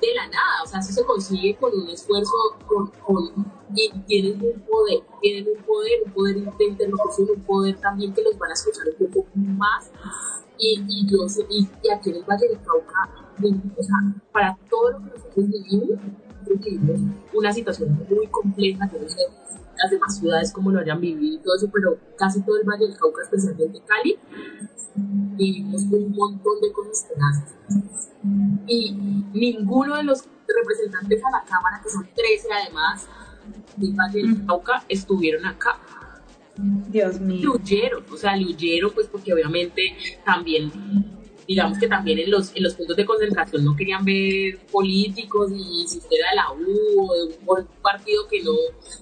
de 0.02 0.16
la 0.16 0.28
nada, 0.28 0.64
o 0.64 0.68
sea, 0.68 0.80
eso 0.80 0.92
se 0.92 1.06
consigue 1.06 1.56
con 1.56 1.74
un 1.74 1.90
esfuerzo, 1.90 2.34
con, 2.68 2.92
y 3.76 3.90
tienen 4.08 4.34
un 4.34 4.60
poder, 4.62 5.04
tienen 5.22 5.48
un 5.48 5.64
poder, 5.64 6.04
un 6.06 6.12
poder 6.12 6.36
de 6.36 6.66
interlocución, 6.66 7.30
un 7.30 7.44
poder 7.44 7.80
también 7.80 8.14
que 8.14 8.22
los 8.22 8.38
van 8.38 8.52
a 8.52 8.54
escuchar 8.54 8.86
un 9.00 9.12
poco 9.12 9.30
más. 9.36 9.90
Y, 10.58 10.84
y 10.88 11.08
yo 11.08 11.26
y, 11.50 11.68
y 11.82 11.90
aquí 11.90 12.10
en 12.10 12.18
el 12.18 12.24
Valle 12.24 12.48
del 12.48 12.62
Cauca, 12.62 13.23
o 13.42 13.84
sea, 13.84 13.96
para 14.32 14.58
todo 14.70 14.92
lo 14.92 14.98
que 15.00 15.10
nosotros 15.18 15.48
vivimos, 15.50 16.00
vivimos 16.48 17.00
una 17.34 17.54
situación 17.54 18.06
muy 18.10 18.28
compleja, 18.28 18.86
no 18.86 19.10
sé 19.10 19.22
las 19.84 19.92
demás 19.92 20.18
ciudades 20.18 20.52
como 20.52 20.72
lo 20.72 20.80
hayan 20.80 21.00
vivido 21.00 21.36
y 21.36 21.40
todo 21.40 21.56
eso, 21.56 21.70
pero 21.74 21.98
casi 22.18 22.42
todo 22.42 22.58
el 22.58 22.64
Valle 22.64 22.88
del 22.88 22.98
Cauca, 22.98 23.24
especialmente 23.24 23.82
Cali, 23.86 24.18
vivimos 24.96 25.84
un 25.84 26.12
montón 26.12 26.62
de 26.62 26.72
cosas 26.72 27.08
tenaces. 27.08 27.54
Y 28.68 28.94
ninguno 29.34 29.98
de 29.98 30.04
los 30.04 30.24
representantes 30.48 31.22
a 31.26 31.32
la 31.32 31.44
Cámara, 31.44 31.82
que 31.84 31.90
son 31.90 32.08
13 32.16 32.48
además, 32.62 33.08
del 33.76 33.94
Valle 33.94 34.22
del 34.22 34.46
Cauca, 34.46 34.84
estuvieron 34.88 35.46
acá. 35.46 35.80
Dios 36.56 37.20
mío. 37.20 37.42
Le 37.42 37.50
huyeron, 37.50 38.04
o 38.12 38.18
sea, 38.18 38.36
le 38.36 38.46
huyeron, 38.46 38.92
pues 38.94 39.08
porque 39.08 39.34
obviamente 39.34 39.82
también, 40.24 40.72
digamos 41.48 41.78
que 41.78 41.88
también 41.88 42.20
en 42.20 42.32
los, 42.32 42.56
en 42.56 42.64
los 42.64 42.74
puntos 42.76 42.96
de 42.96 43.06
concentración 43.06 43.64
no 43.66 43.76
querían 43.76 44.04
ver 44.06 44.60
políticos 44.72 45.52
y 45.54 45.86
si 45.88 45.98
usted 45.98 46.18
era 46.18 46.30
de 46.30 46.36
la 46.36 46.52
U 46.54 47.02
o 47.10 47.14
de 47.16 47.24
un, 47.24 47.68
partido 47.82 48.28
que 48.28 48.42
no, 48.44 48.52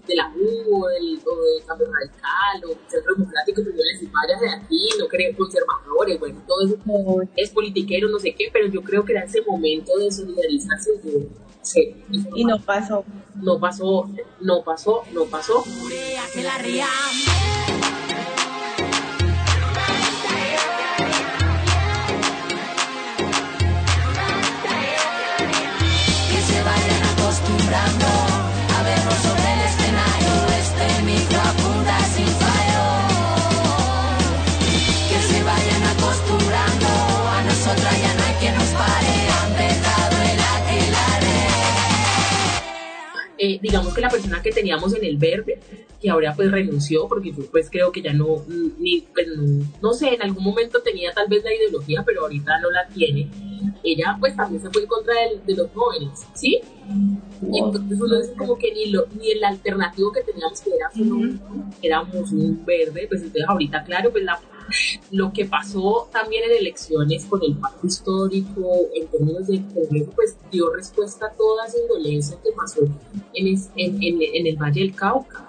de 0.08 0.16
la 0.16 0.34
U 0.36 0.84
o 0.84 0.88
del, 0.88 1.20
o 1.26 1.36
del 1.44 1.66
Cambio 1.66 1.88
Radical 1.92 2.64
o 2.70 2.90
Centro 2.90 3.14
Democrático, 3.16 3.62
que 3.64 3.70
yo 3.70 3.76
les 3.78 4.00
decía, 4.00 4.12
vaya 4.14 4.40
de 4.40 4.50
aquí, 4.64 4.90
no 5.00 5.08
querían 5.08 5.34
conservadores, 5.36 6.20
bueno, 6.20 6.42
todo 6.48 6.66
eso 6.66 6.78
es 7.36 7.50
politiquero, 7.52 8.10
no 8.10 8.20
sé 8.20 8.34
qué, 8.38 8.46
pero 8.52 8.68
yo 8.68 8.82
creo 8.82 9.06
que 9.06 9.14
era 9.14 9.24
ese 9.24 9.42
momento 9.42 9.96
de 9.98 10.12
solidarizarse. 10.12 10.92
yo- 11.04 11.20
sí, 11.62 11.96
Y 12.36 12.44
no 12.44 12.60
pasó. 12.60 13.06
no 13.36 13.60
pasó, 13.60 14.10
no 14.40 14.64
pasó, 14.64 15.04
no 15.14 15.26
pasó. 15.26 15.64
que 16.34 16.44
la 16.44 16.58
eh, 43.44 43.58
digamos 43.60 43.92
que 43.96 44.02
la 44.02 44.10
persona 44.10 44.40
que 44.40 44.52
teníamos 44.52 44.96
en 44.96 45.04
el 45.04 45.18
verde, 45.18 45.60
que 46.00 46.12
ahora 46.12 46.32
pues 46.36 46.52
renunció, 46.52 47.08
porque 47.08 47.32
yo 47.32 47.44
pues 47.50 47.72
creo 47.72 47.92
que 47.92 48.00
ya 48.00 48.14
no, 48.14 48.46
ni, 48.78 49.02
pues, 49.02 49.26
no, 49.36 49.66
no 49.82 49.94
sé, 49.94 50.14
en 50.14 50.22
algún 50.22 50.44
momento 50.44 50.80
tenía 50.84 51.12
tal 51.12 51.28
vez 51.28 51.44
la 51.44 51.52
ideología, 51.52 52.04
pero 52.06 52.22
ahorita 52.22 52.60
no 52.60 52.70
la 52.70 52.88
tiene. 52.94 53.32
ella 53.84 54.16
pues 54.20 54.36
también 54.36 54.62
se 54.62 54.70
fue 54.70 54.84
en 54.84 54.88
contra 54.88 55.16
de, 55.44 55.56
los 55.56 55.72
jóvenes, 55.72 56.20
¿sí? 56.36 56.60
Entonces 57.42 58.00
uno 58.00 58.20
dice 58.20 58.34
como 58.38 58.60
que 58.60 58.72
ni, 58.76 58.92
lo, 58.92 59.08
ni 59.20 59.32
el 59.32 59.44
alternativo 59.44 60.12
que 60.12 60.22
teníamos 60.22 60.62
que 60.62 60.76
era 60.76 60.92
solo 60.92 61.34
éramos 61.82 62.32
un 62.32 62.64
verde, 62.64 63.08
pues 63.10 63.22
entonces 63.22 63.46
ahorita 63.48 63.84
claro, 63.84 64.12
pues 64.12 64.24
la 64.24 64.40
lo 65.12 65.32
que 65.34 65.46
pasó 65.46 66.10
también 66.12 66.44
en 66.46 66.54
elecciones 66.58 67.26
con 67.26 67.44
el 67.44 67.56
pacto 67.56 67.88
histórico 67.88 68.90
en 68.96 69.08
términos 69.08 69.48
de 69.48 69.64
Congreso, 69.74 70.12
pues 70.16 70.38
dio 70.52 70.72
respuesta 70.74 71.28
a 71.28 71.32
toda 71.32 71.66
esa 71.66 71.80
indolencia 71.80 72.38
que 72.44 72.52
pasó 72.52 72.82
en, 73.34 73.48
en, 73.76 74.48
el 74.48 74.58
Valle 74.58 74.82
del 74.82 74.94
Cauca. 74.96 75.48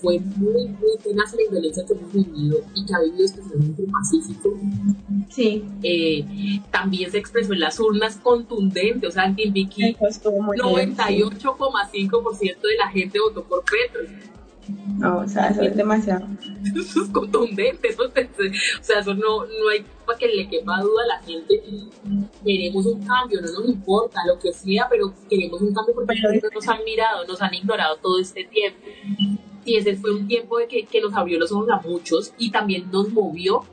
Fue 0.00 0.20
muy, 0.20 0.68
muy 0.68 0.96
tenaz 1.02 1.34
la 1.34 1.42
indolencia 1.42 1.84
que 1.84 1.92
hemos 1.92 2.12
vivido 2.12 2.60
y 2.72 2.86
que 2.86 2.94
ha 2.94 3.00
vivido 3.00 3.24
especialmente 3.24 3.82
el 3.82 3.90
Pacífico. 3.90 4.56
Sí. 5.28 5.64
Eh, 5.82 6.24
también 6.70 7.10
se 7.10 7.18
expresó 7.18 7.52
en 7.52 7.58
las 7.60 7.80
urnas 7.80 8.14
contundente, 8.16 9.08
o 9.08 9.10
sea, 9.10 9.24
en 9.24 9.34
Timbiquí, 9.34 9.96
98,5% 9.96 12.60
de 12.60 12.76
la 12.76 12.88
gente 12.90 13.18
votó 13.18 13.42
por 13.42 13.64
Petro 13.64 14.02
no, 14.68 15.18
o 15.18 15.28
sea, 15.28 15.48
eso 15.48 15.62
es 15.62 15.76
demasiado. 15.76 16.26
Eso 16.74 17.02
es 17.04 17.10
contundente, 17.10 17.88
eso, 17.88 18.02
o 18.02 18.82
sea, 18.82 18.98
eso 18.98 19.14
no, 19.14 19.44
no 19.44 19.68
hay 19.72 19.84
para 20.04 20.18
que 20.18 20.26
le 20.26 20.48
quepa 20.48 20.80
duda 20.80 21.04
a 21.04 21.06
la 21.06 21.22
gente. 21.22 21.62
Queremos 22.44 22.84
un 22.84 23.06
cambio, 23.06 23.40
no 23.40 23.46
nos 23.46 23.68
importa 23.68 24.20
lo 24.26 24.38
que 24.38 24.52
sea, 24.52 24.86
pero 24.90 25.14
queremos 25.30 25.62
un 25.62 25.72
cambio 25.72 25.94
porque 25.94 26.40
nos 26.52 26.68
han 26.68 26.84
mirado, 26.84 27.24
nos 27.26 27.40
han 27.40 27.54
ignorado 27.54 27.96
todo 27.98 28.20
este 28.20 28.44
tiempo. 28.44 28.80
Y 29.64 29.76
ese 29.76 29.96
fue 29.96 30.14
un 30.14 30.26
tiempo 30.26 30.58
de 30.58 30.66
que, 30.66 30.84
que 30.84 31.00
nos 31.00 31.14
abrió 31.14 31.38
los 31.38 31.52
ojos 31.52 31.70
a 31.70 31.80
muchos 31.80 32.32
y 32.38 32.50
también 32.50 32.90
nos 32.90 33.10
movió. 33.10 33.64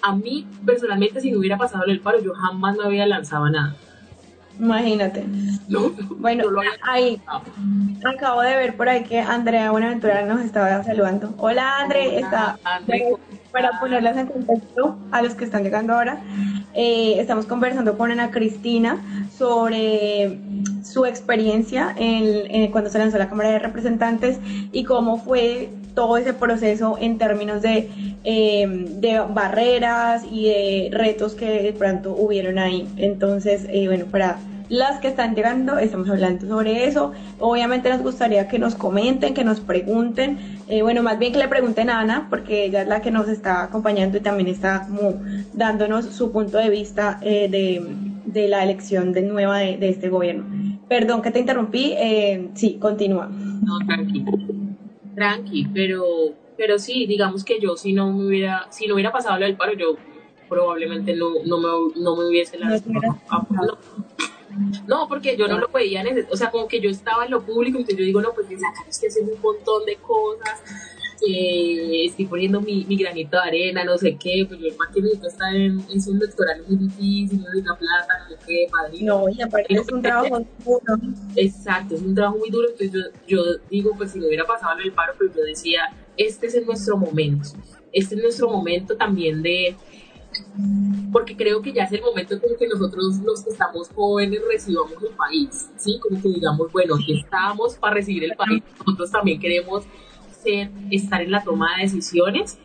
A 0.00 0.14
mí, 0.14 0.46
personalmente, 0.64 1.20
si 1.20 1.30
no 1.30 1.40
hubiera 1.40 1.58
pasado 1.58 1.84
el 1.86 2.00
paro, 2.00 2.22
yo 2.22 2.32
jamás 2.34 2.76
me 2.76 2.84
había 2.84 3.06
lanzado 3.06 3.48
nada 3.50 3.76
Imagínate. 4.58 5.24
bueno, 6.18 6.44
ahí 6.82 7.20
acabo 8.04 8.42
de 8.42 8.56
ver 8.56 8.76
por 8.76 8.88
ahí 8.88 9.04
que 9.04 9.20
Andrea 9.20 9.70
Buenaventura 9.70 10.24
nos 10.26 10.40
estaba 10.40 10.82
saludando. 10.82 11.32
Hola, 11.38 11.80
Andrea, 11.80 12.18
está 12.18 12.58
para 13.52 13.80
ponerlas 13.80 14.16
en 14.16 14.26
contexto 14.26 14.98
a 15.10 15.22
los 15.22 15.34
que 15.34 15.44
están 15.44 15.62
llegando 15.62 15.94
ahora. 15.94 16.20
Eh, 16.74 17.16
estamos 17.18 17.46
conversando 17.46 17.96
con 17.96 18.10
Ana 18.10 18.30
Cristina 18.30 19.02
sobre 19.36 20.38
su 20.84 21.06
experiencia 21.06 21.94
en, 21.96 22.70
cuando 22.70 22.90
se 22.90 22.98
lanzó 22.98 23.18
la 23.18 23.28
Cámara 23.28 23.50
de 23.50 23.58
Representantes 23.58 24.38
y 24.72 24.84
cómo 24.84 25.18
fue 25.18 25.70
todo 25.94 26.16
ese 26.16 26.32
proceso 26.34 26.96
en 27.00 27.18
términos 27.18 27.62
de, 27.62 27.90
eh, 28.24 28.66
de 28.68 29.20
barreras 29.20 30.24
y 30.30 30.44
de 30.44 30.88
retos 30.92 31.34
que 31.34 31.62
de 31.62 31.72
pronto 31.72 32.12
hubieron 32.12 32.58
ahí. 32.58 32.86
Entonces, 32.96 33.66
eh, 33.68 33.88
bueno, 33.88 34.04
para 34.06 34.38
las 34.68 35.00
que 35.00 35.08
están 35.08 35.34
llegando, 35.34 35.78
estamos 35.78 36.08
hablando 36.08 36.46
sobre 36.46 36.86
eso. 36.86 37.12
Obviamente 37.38 37.88
nos 37.90 38.02
gustaría 38.02 38.48
que 38.48 38.58
nos 38.58 38.74
comenten, 38.74 39.34
que 39.34 39.44
nos 39.44 39.60
pregunten. 39.60 40.38
Eh, 40.68 40.82
bueno, 40.82 41.02
más 41.02 41.18
bien 41.18 41.32
que 41.32 41.38
le 41.38 41.48
pregunten 41.48 41.90
a 41.90 42.00
Ana, 42.00 42.26
porque 42.30 42.64
ella 42.64 42.82
es 42.82 42.88
la 42.88 43.00
que 43.00 43.10
nos 43.10 43.28
está 43.28 43.64
acompañando 43.64 44.18
y 44.18 44.20
también 44.20 44.48
está 44.48 44.86
como 44.86 45.14
dándonos 45.54 46.06
su 46.06 46.32
punto 46.32 46.58
de 46.58 46.70
vista 46.70 47.18
de, 47.20 47.84
de, 48.26 48.48
la 48.48 48.62
elección 48.62 49.12
de 49.12 49.22
nueva 49.22 49.58
de, 49.58 49.76
de, 49.76 49.88
este 49.88 50.08
gobierno. 50.08 50.44
Perdón 50.88 51.22
que 51.22 51.30
te 51.30 51.40
interrumpí. 51.40 51.94
sí, 52.54 52.78
continúa. 52.80 53.28
No, 53.28 53.78
tranquilo 53.86 54.32
tranqui, 55.18 55.66
pero, 55.74 56.04
pero 56.56 56.78
sí, 56.78 57.06
digamos 57.06 57.44
que 57.44 57.58
yo 57.60 57.76
si 57.76 57.92
no 57.92 58.12
me 58.12 58.26
hubiera, 58.26 58.66
si 58.70 58.86
no 58.86 58.94
hubiera 58.94 59.12
pasado 59.12 59.38
lo 59.38 59.46
del 59.46 59.56
paro, 59.56 59.72
yo 59.74 59.96
probablemente 60.48 61.14
no, 61.14 61.30
no, 61.44 61.58
me, 61.58 62.00
no 62.00 62.16
me 62.16 62.28
hubiese 62.28 62.58
lanzado. 62.58 62.92
No, 62.92 63.78
porque 65.08 65.36
yo 65.36 65.48
no 65.48 65.58
lo 65.58 65.68
veía, 65.68 66.04
o 66.30 66.36
sea, 66.36 66.50
como 66.50 66.68
que 66.68 66.80
yo 66.80 66.90
estaba 66.90 67.24
en 67.24 67.30
lo 67.30 67.42
público, 67.42 67.78
entonces 67.78 67.98
yo 67.98 68.04
digo, 68.04 68.20
no, 68.20 68.32
pues 68.32 68.46
acá 68.46 68.84
es 68.88 68.98
que 68.98 69.08
hacer 69.08 69.22
un 69.22 69.40
montón 69.40 69.84
de 69.84 69.96
cosas, 69.96 70.62
que 71.20 72.06
estoy 72.06 72.26
poniendo 72.26 72.60
mi, 72.60 72.84
mi, 72.84 72.96
granito 72.96 73.36
de 73.36 73.42
arena, 73.42 73.84
no 73.84 73.98
sé 73.98 74.16
qué, 74.16 74.44
pues 74.46 74.60
yo 74.60 74.68
más 74.78 74.88
que 74.94 75.00
necesito 75.00 75.28
estar 75.28 75.54
en, 75.54 75.80
en 75.80 76.08
un 76.08 76.16
electoral 76.16 76.62
muy 76.66 76.76
difícil, 76.76 77.40
no 77.40 77.48
la 77.54 77.76
plata, 77.76 78.18
no 78.22 78.28
sé 78.28 78.36
qué, 78.46 78.66
padrino. 78.70 79.20
No, 79.20 79.28
y 79.28 79.42
aparte 79.42 79.74
es 79.74 79.92
un 79.92 80.02
trabajo 80.02 80.46
duro. 80.64 80.80
Exacto, 81.36 81.96
es 81.96 82.02
un 82.02 82.14
trabajo 82.14 82.38
muy 82.38 82.50
duro, 82.50 82.68
entonces 82.68 82.92
yo, 82.92 83.00
yo 83.26 83.42
digo, 83.70 83.92
pues 83.96 84.12
si 84.12 84.20
me 84.20 84.26
hubiera 84.26 84.44
pasado 84.44 84.78
en 84.78 84.86
el 84.86 84.92
paro, 84.92 85.14
pues 85.18 85.34
yo 85.34 85.42
decía, 85.42 85.92
este 86.16 86.46
es 86.46 86.66
nuestro 86.66 86.96
momento, 86.96 87.48
este 87.92 88.14
es 88.14 88.22
nuestro 88.22 88.48
momento 88.48 88.96
también 88.96 89.42
de 89.42 89.76
porque 91.12 91.36
creo 91.36 91.62
que 91.62 91.72
ya 91.72 91.84
es 91.84 91.92
el 91.92 92.02
momento 92.02 92.34
en 92.34 92.40
que 92.58 92.68
nosotros 92.68 93.18
los 93.24 93.42
que 93.42 93.50
estamos 93.50 93.88
jóvenes 93.94 94.40
recibamos 94.50 95.02
el 95.02 95.14
país, 95.16 95.70
¿sí? 95.76 95.98
Como 96.00 96.20
que 96.20 96.28
digamos, 96.28 96.70
bueno, 96.72 96.96
aquí 96.96 97.20
estamos 97.20 97.76
para 97.76 97.94
recibir 97.94 98.24
el 98.24 98.36
país, 98.36 98.62
nosotros 98.78 99.10
también 99.10 99.40
queremos 99.40 99.84
ser, 100.42 100.70
estar 100.90 101.20
en 101.22 101.30
la 101.30 101.42
toma 101.42 101.76
de 101.76 101.82
decisiones. 101.82 102.58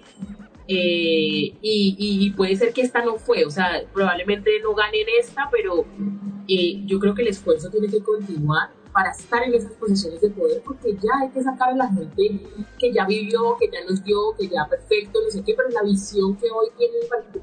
Eh, 0.67 1.53
y, 1.61 2.31
puede 2.37 2.55
ser 2.55 2.71
que 2.71 2.81
esta 2.81 3.03
no 3.03 3.17
fue, 3.17 3.43
o 3.45 3.51
sea, 3.51 3.83
probablemente 3.93 4.49
no 4.61 4.73
gane 4.73 5.01
en 5.01 5.07
esta, 5.19 5.49
pero 5.51 5.85
eh, 6.47 6.81
yo 6.85 6.99
creo 6.99 7.13
que 7.13 7.21
el 7.21 7.27
esfuerzo 7.27 7.69
tiene 7.69 7.89
que 7.89 8.01
continuar 8.01 8.69
para 8.93 9.09
estar 9.09 9.41
en 9.43 9.55
esas 9.55 9.71
posiciones 9.73 10.21
de 10.21 10.29
poder, 10.29 10.61
porque 10.63 10.93
ya 10.93 11.09
hay 11.21 11.29
que 11.29 11.41
sacar 11.41 11.69
a 11.69 11.75
la 11.75 11.87
gente 11.87 12.39
que 12.77 12.93
ya 12.93 13.05
vivió, 13.05 13.57
que 13.59 13.67
ya 13.71 13.83
nos 13.89 14.03
dio, 14.03 14.35
que 14.37 14.47
ya 14.47 14.67
perfecto, 14.69 15.19
no 15.23 15.31
sé 15.31 15.43
qué, 15.43 15.55
pero 15.55 15.69
la 15.69 15.81
visión 15.81 16.35
que 16.35 16.45
hoy 16.51 16.67
tiene 16.77 16.93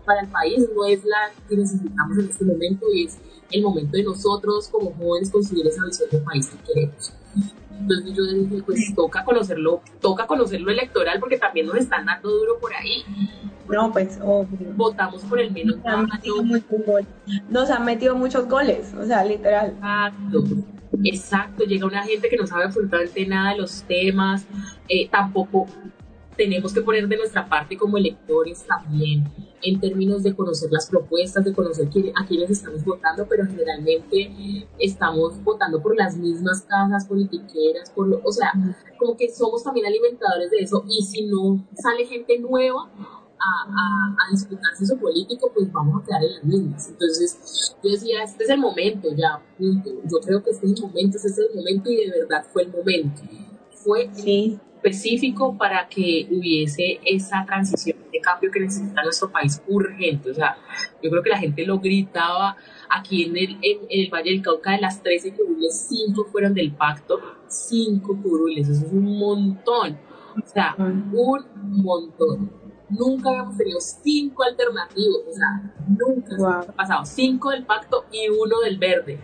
para, 0.05 0.21
el 0.21 0.29
país 0.29 0.69
no 0.75 0.85
es 0.87 1.05
la 1.05 1.33
que 1.49 1.57
necesitamos 1.57 2.19
en 2.19 2.31
este 2.31 2.45
momento 2.45 2.87
y 2.95 3.07
es 3.07 3.19
el 3.51 3.63
momento 3.63 3.97
de 3.97 4.05
nosotros 4.05 4.69
como 4.69 4.95
jóvenes 4.95 5.31
conseguir 5.31 5.67
esa 5.67 5.85
visión 5.85 6.09
del 6.11 6.23
país 6.23 6.49
que 6.49 6.73
queremos. 6.73 7.13
Entonces 7.81 8.15
yo 8.15 8.25
dije, 8.25 8.63
pues 8.65 8.95
toca 8.95 9.25
conocerlo, 9.25 9.81
toca 10.01 10.27
conocerlo 10.27 10.71
electoral 10.71 11.19
porque 11.19 11.39
también 11.39 11.67
nos 11.67 11.77
están 11.77 12.07
dando 12.07 12.31
duro 12.31 12.59
por 12.61 12.73
ahí. 12.75 13.05
No, 13.69 13.91
pues 13.91 14.19
votamos 14.77 15.23
por 15.25 15.41
el 15.41 15.51
menos. 15.53 15.79
Nos 15.79 15.87
han, 15.87 16.07
metido 16.07 16.43
muchos 16.43 16.87
goles. 16.87 17.07
nos 17.49 17.71
han 17.71 17.85
metido 17.85 18.15
muchos 18.15 18.49
goles, 18.49 18.93
o 18.95 19.05
sea, 19.05 19.25
literal. 19.25 19.71
Exacto. 19.71 20.45
Exacto, 21.05 21.65
llega 21.65 21.87
una 21.87 22.03
gente 22.03 22.29
que 22.29 22.37
no 22.37 22.47
sabe 22.47 22.65
absolutamente 22.65 23.25
nada 23.27 23.53
de 23.53 23.59
los 23.59 23.83
temas, 23.85 24.45
eh, 24.89 25.09
tampoco 25.09 25.67
tenemos 26.37 26.73
que 26.73 26.81
poner 26.81 27.07
de 27.07 27.17
nuestra 27.17 27.49
parte 27.49 27.77
como 27.77 27.99
electores 27.99 28.65
también 28.67 29.25
en 29.63 29.79
términos 29.79 30.23
de 30.23 30.35
conocer 30.35 30.71
las 30.73 30.89
propuestas, 30.89 31.45
de 31.45 31.53
conocer 31.53 31.89
a 32.17 32.27
quiénes 32.27 32.51
estamos 32.51 32.83
votando, 32.85 33.27
pero 33.29 33.45
generalmente 33.47 34.67
estamos 34.79 35.43
votando 35.45 35.83
por 35.83 35.95
las 35.97 36.17
mismas 36.17 36.63
casas 36.63 37.07
politiqueras, 37.07 37.91
por 37.91 38.09
lo, 38.09 38.21
o 38.25 38.33
sea, 38.33 38.53
como 38.99 39.17
que 39.17 39.29
somos 39.29 39.63
también 39.63 39.87
alimentadores 39.87 40.51
de 40.51 40.59
eso 40.59 40.85
y 40.89 41.03
si 41.03 41.27
no 41.27 41.63
sale 41.75 42.07
gente 42.07 42.39
nueva 42.39 42.91
a, 43.41 43.71
a, 43.71 44.17
a 44.27 44.31
disputarse 44.31 44.85
eso 44.85 44.99
político, 44.99 45.51
pues 45.55 45.73
vamos 45.73 46.03
a 46.03 46.07
quedar 46.07 46.23
en 46.23 46.35
las 46.35 46.45
mismas. 46.45 46.89
Entonces 46.89 47.75
yo 47.83 47.91
decía, 47.91 48.23
este 48.23 48.45
es 48.45 48.51
el 48.51 48.59
momento 48.59 49.09
ya, 49.15 49.43
Yo 49.59 50.21
creo 50.25 50.43
que 50.43 50.51
este 50.51 50.67
es 50.67 50.73
el 50.75 50.83
momento, 50.83 51.17
este 51.17 51.29
es 51.29 51.39
el 51.39 51.57
momento 51.57 51.91
y 51.91 51.97
de 51.97 52.11
verdad 52.11 52.45
fue 52.53 52.63
el 52.65 52.73
momento. 52.73 53.23
Fue 53.73 54.11
sí 54.13 54.61
específico 54.83 55.57
para 55.57 55.89
que 55.89 56.27
hubiese 56.31 57.01
esa 57.05 57.45
transición 57.45 57.99
de 58.11 58.21
cambio 58.21 58.51
que 58.51 58.61
necesita 58.61 59.03
nuestro 59.03 59.31
país 59.31 59.63
urgente. 59.69 60.31
O 60.31 60.35
sea, 60.35 60.57
yo 61.03 61.11
creo 61.11 61.23
que 61.23 61.31
la 61.31 61.39
gente 61.39 61.67
lo 61.67 61.79
gritaba 61.79 62.57
aquí 62.89 63.25
en 63.25 63.37
el, 63.37 63.59
en, 63.63 63.79
el 63.89 64.11
Valle 64.11 64.31
del 64.31 64.43
Cauca, 64.43 64.73
de 64.73 64.81
las 64.81 65.03
13 65.03 65.35
curules, 65.35 65.87
5 65.89 66.25
fueron 66.33 66.55
del 66.55 66.73
pacto, 66.73 67.21
5 67.47 68.19
curules, 68.23 68.69
eso 68.69 68.87
es 68.87 68.93
un 68.93 69.19
montón. 69.19 69.99
O 70.43 70.47
sea, 70.47 70.75
un 70.79 71.83
montón. 71.83 72.51
Nunca 72.91 73.31
habíamos 73.31 73.57
tenido 73.57 73.81
5 73.81 74.43
alternativos, 74.43 75.23
o 75.29 75.33
sea, 75.33 75.75
nunca 75.89 76.61
ha 76.61 76.73
pasado. 76.73 77.05
5 77.05 77.51
del 77.51 77.65
pacto 77.65 78.05
y 78.13 78.29
uno 78.29 78.61
del 78.61 78.79
verde, 78.79 79.19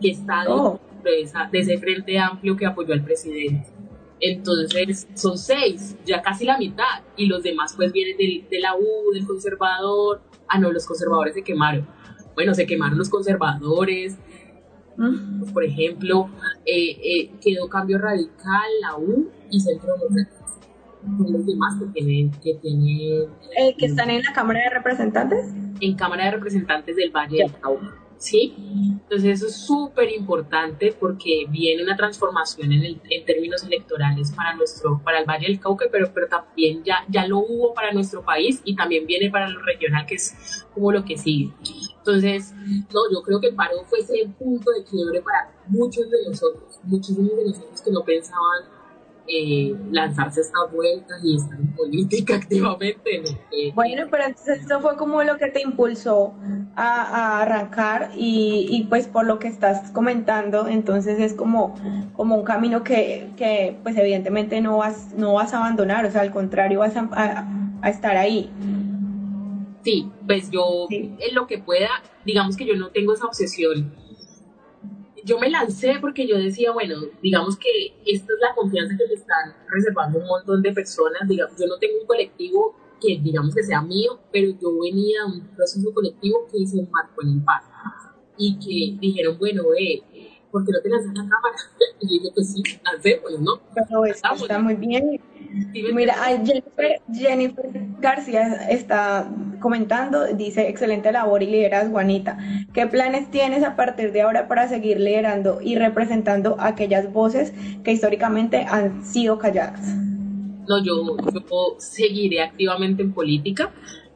que 0.00 0.10
está 0.10 0.44
oh. 0.48 0.80
de, 1.04 1.30
de 1.52 1.58
ese 1.58 1.78
frente 1.78 2.18
amplio 2.18 2.56
que 2.56 2.66
apoyó 2.66 2.92
al 2.92 3.04
presidente. 3.04 3.72
Entonces 4.20 5.08
son 5.14 5.38
seis, 5.38 5.96
ya 6.04 6.20
casi 6.20 6.44
la 6.44 6.58
mitad, 6.58 7.02
y 7.16 7.26
los 7.26 7.42
demás 7.42 7.72
pues 7.74 7.90
vienen 7.92 8.16
del, 8.18 8.46
de 8.50 8.60
la 8.60 8.76
U, 8.76 9.12
del 9.14 9.26
conservador. 9.26 10.20
Ah, 10.46 10.58
no, 10.58 10.70
los 10.70 10.86
conservadores 10.86 11.34
se 11.34 11.42
quemaron. 11.42 11.86
Bueno, 12.34 12.54
se 12.54 12.66
quemaron 12.66 12.98
los 12.98 13.08
conservadores. 13.08 14.18
Pues, 15.38 15.52
por 15.52 15.64
ejemplo, 15.64 16.28
eh, 16.66 16.98
eh, 17.02 17.30
quedó 17.40 17.68
Cambio 17.70 17.96
Radical, 17.96 18.68
la 18.82 18.96
U 18.98 19.30
y 19.50 19.60
Centro 19.60 19.94
Democrático. 19.94 20.39
Son 21.02 21.32
los 21.32 21.46
demás 21.46 21.78
que 21.78 21.86
tienen... 21.86 22.30
Que, 22.30 22.54
tienen, 22.54 23.30
eh, 23.56 23.74
¿Que 23.78 23.86
están 23.86 24.10
en 24.10 24.22
la 24.22 24.32
Cámara 24.32 24.60
de 24.60 24.70
Representantes? 24.70 25.46
En 25.80 25.94
Cámara 25.96 26.26
de 26.26 26.30
Representantes 26.32 26.96
del 26.96 27.10
Valle 27.10 27.38
del 27.38 27.52
Cauca. 27.60 27.96
¿Sí? 28.18 28.54
Entonces 29.02 29.38
eso 29.38 29.46
es 29.46 29.56
súper 29.56 30.12
importante 30.12 30.94
porque 31.00 31.46
viene 31.48 31.82
una 31.82 31.96
transformación 31.96 32.70
en, 32.70 32.82
el, 32.84 33.00
en, 33.08 33.24
términos 33.24 33.64
electorales 33.64 34.30
para, 34.32 34.54
nuestro, 34.54 35.00
para 35.02 35.20
el 35.20 35.24
Valle 35.24 35.46
del 35.46 35.58
Cauca, 35.58 35.86
pero, 35.90 36.12
pero 36.12 36.28
también 36.28 36.84
ya, 36.84 36.98
ya 37.08 37.26
lo 37.26 37.38
hubo 37.38 37.72
para 37.72 37.92
nuestro 37.92 38.22
país 38.22 38.60
y 38.64 38.76
también 38.76 39.06
viene 39.06 39.30
para 39.30 39.48
lo 39.48 39.62
regional, 39.62 40.04
que 40.04 40.16
es 40.16 40.66
como 40.74 40.92
lo 40.92 41.02
que 41.02 41.16
sigue. 41.16 41.50
Entonces, 41.96 42.52
no, 42.92 43.00
yo 43.10 43.22
creo 43.22 43.40
que 43.40 43.48
el 43.48 43.54
paro 43.54 43.84
fue 43.86 44.00
ese 44.00 44.28
punto 44.38 44.70
de 44.70 44.84
quiebre 44.84 45.22
para 45.22 45.52
muchos 45.68 46.10
de 46.10 46.18
nosotros, 46.28 46.78
muchísimos 46.82 47.36
de 47.36 47.46
nosotros 47.46 47.80
que 47.80 47.90
no 47.90 48.04
pensaban 48.04 48.79
eh, 49.32 49.76
lanzarse 49.92 50.40
estas 50.40 50.72
vueltas 50.72 51.20
y 51.22 51.36
estar 51.36 51.58
en 51.58 51.72
política 51.74 52.34
activamente. 52.42 53.22
Bueno, 53.74 54.06
pero 54.10 54.24
entonces 54.24 54.64
eso 54.64 54.80
fue 54.80 54.96
como 54.96 55.22
lo 55.22 55.36
que 55.36 55.48
te 55.48 55.62
impulsó 55.62 56.34
a, 56.74 57.02
a 57.02 57.42
arrancar 57.42 58.10
y, 58.16 58.66
y, 58.68 58.84
pues 58.84 59.06
por 59.06 59.26
lo 59.26 59.38
que 59.38 59.46
estás 59.48 59.90
comentando, 59.92 60.66
entonces 60.66 61.20
es 61.20 61.34
como, 61.34 61.74
como 62.14 62.36
un 62.36 62.44
camino 62.44 62.82
que, 62.82 63.30
que 63.36 63.76
pues 63.82 63.96
evidentemente 63.96 64.60
no 64.60 64.78
vas, 64.78 65.14
no 65.16 65.34
vas 65.34 65.54
a 65.54 65.58
abandonar, 65.58 66.04
o 66.06 66.10
sea, 66.10 66.22
al 66.22 66.32
contrario, 66.32 66.80
vas 66.80 66.96
a, 66.96 67.08
a, 67.12 67.48
a 67.82 67.90
estar 67.90 68.16
ahí. 68.16 68.50
Sí, 69.84 70.10
pues 70.26 70.50
yo 70.50 70.86
sí. 70.88 71.14
en 71.18 71.34
lo 71.34 71.46
que 71.46 71.58
pueda, 71.58 71.88
digamos 72.24 72.56
que 72.56 72.66
yo 72.66 72.74
no 72.76 72.88
tengo 72.88 73.14
esa 73.14 73.26
obsesión 73.26 73.94
yo 75.24 75.38
me 75.38 75.50
lancé 75.50 75.98
porque 76.00 76.26
yo 76.26 76.36
decía, 76.36 76.72
bueno, 76.72 76.96
digamos 77.22 77.56
que 77.56 77.94
esta 78.06 78.32
es 78.32 78.40
la 78.40 78.54
confianza 78.54 78.96
que 78.96 79.06
me 79.06 79.14
están 79.14 79.54
reservando 79.68 80.18
un 80.18 80.26
montón 80.26 80.62
de 80.62 80.72
personas, 80.72 81.28
digamos, 81.28 81.58
yo 81.58 81.66
no 81.66 81.78
tengo 81.78 82.00
un 82.00 82.06
colectivo 82.06 82.74
que 83.00 83.18
digamos 83.20 83.54
que 83.54 83.62
sea 83.62 83.80
mío, 83.80 84.18
pero 84.30 84.50
yo 84.60 84.78
venía 84.80 85.20
de 85.26 85.38
un 85.38 85.48
proceso 85.56 85.92
colectivo 85.92 86.46
que 86.52 86.66
se 86.66 86.82
marcó 86.82 87.22
en 87.22 87.28
el 87.30 87.44
paro 87.44 87.66
y 88.36 88.58
que 88.58 88.98
dijeron, 89.00 89.38
bueno, 89.38 89.64
eh, 89.78 90.02
¿por 90.50 90.64
qué 90.64 90.72
no 90.72 90.80
te 90.80 90.88
lanzas 90.88 91.14
la 91.14 91.22
cámara? 91.22 91.56
Y 92.00 92.06
yo 92.06 92.22
dije, 92.22 92.32
pues 92.34 92.52
sí, 92.52 92.62
lancémoslo, 92.84 93.38
¿no? 93.38 93.60
Pero 93.74 94.04
está, 94.06 94.32
está 94.34 94.58
muy 94.58 94.74
bien. 94.74 95.20
Mira, 95.94 96.14
Jennifer, 96.44 97.00
Jennifer, 97.12 97.70
García 98.00 98.68
está 98.70 99.30
comentando, 99.60 100.26
dice, 100.26 100.68
excelente 100.68 101.12
labor 101.12 101.42
y 101.42 101.46
liderazgo, 101.46 101.92
Juanita. 101.92 102.38
¿Qué 102.72 102.86
planes 102.86 103.30
tienes 103.30 103.62
a 103.64 103.76
partir 103.76 104.12
de 104.12 104.22
ahora 104.22 104.48
para 104.48 104.68
seguir 104.68 105.00
liderando 105.00 105.60
y 105.60 105.76
representando 105.76 106.56
aquellas 106.58 107.12
voces 107.12 107.52
que 107.84 107.92
históricamente 107.92 108.64
han 108.68 109.04
sido 109.04 109.38
calladas? 109.38 109.80
No, 110.68 110.82
yo, 110.84 111.16
yo 111.34 111.76
seguiré 111.78 112.42
activamente 112.42 113.02
en 113.02 113.12
política 113.12 113.72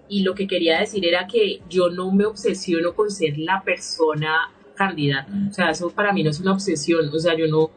y 0.09 0.22
lo 0.22 0.35
que 0.35 0.47
quería 0.47 0.78
decir 0.78 1.05
era 1.05 1.26
que 1.26 1.61
yo 1.68 1.91
no 1.91 2.12
me 2.12 2.26
obsesiono 2.26 2.95
con 2.95 3.11
ser 3.11 3.39
la 3.39 3.62
persona 3.64 4.53
candidata. 4.75 5.33
O 5.51 5.53
sea, 5.53 5.70
eso 5.70 5.91
para 5.91 6.12
mí 6.12 6.22
no 6.22 6.31
es 6.31 6.41
una 6.41 6.53
obsesión. 6.53 7.09
O 7.12 7.18
sea, 7.18 7.37
yo 7.37 7.47
no, 7.49 7.70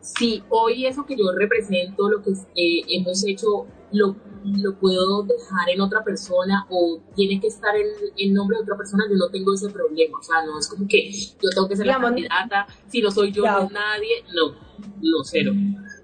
si 0.00 0.42
hoy 0.50 0.86
eso 0.86 1.04
que 1.06 1.16
yo 1.16 1.24
represento, 1.36 2.08
lo 2.08 2.22
que 2.22 2.30
eh, 2.30 2.82
hemos 2.88 3.24
hecho, 3.26 3.66
lo, 3.92 4.16
lo, 4.44 4.78
puedo 4.78 5.22
dejar 5.22 5.70
en 5.70 5.80
otra 5.80 6.04
persona 6.04 6.66
o 6.70 7.00
tiene 7.14 7.40
que 7.40 7.46
estar 7.46 7.74
en, 7.76 7.86
en, 8.16 8.34
nombre 8.34 8.56
de 8.58 8.62
otra 8.64 8.76
persona, 8.76 9.04
yo 9.08 9.16
no 9.16 9.28
tengo 9.30 9.54
ese 9.54 9.70
problema. 9.70 10.18
O 10.18 10.22
sea, 10.22 10.44
no 10.44 10.58
es 10.58 10.68
como 10.68 10.86
que 10.86 11.10
yo 11.10 11.48
tengo 11.54 11.68
que 11.68 11.76
ser 11.76 11.86
la 11.86 12.00
candidata, 12.00 12.66
si 12.88 13.00
no 13.00 13.10
soy 13.10 13.32
yo, 13.32 13.44
no 13.44 13.70
nadie. 13.70 14.24
No, 14.34 14.52
no, 15.00 15.24
cero. 15.24 15.52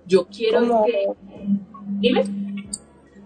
Yo 0.07 0.27
quiero 0.27 0.61
Como- 0.61 0.87
que... 0.87 1.07
Dime. 2.01 2.40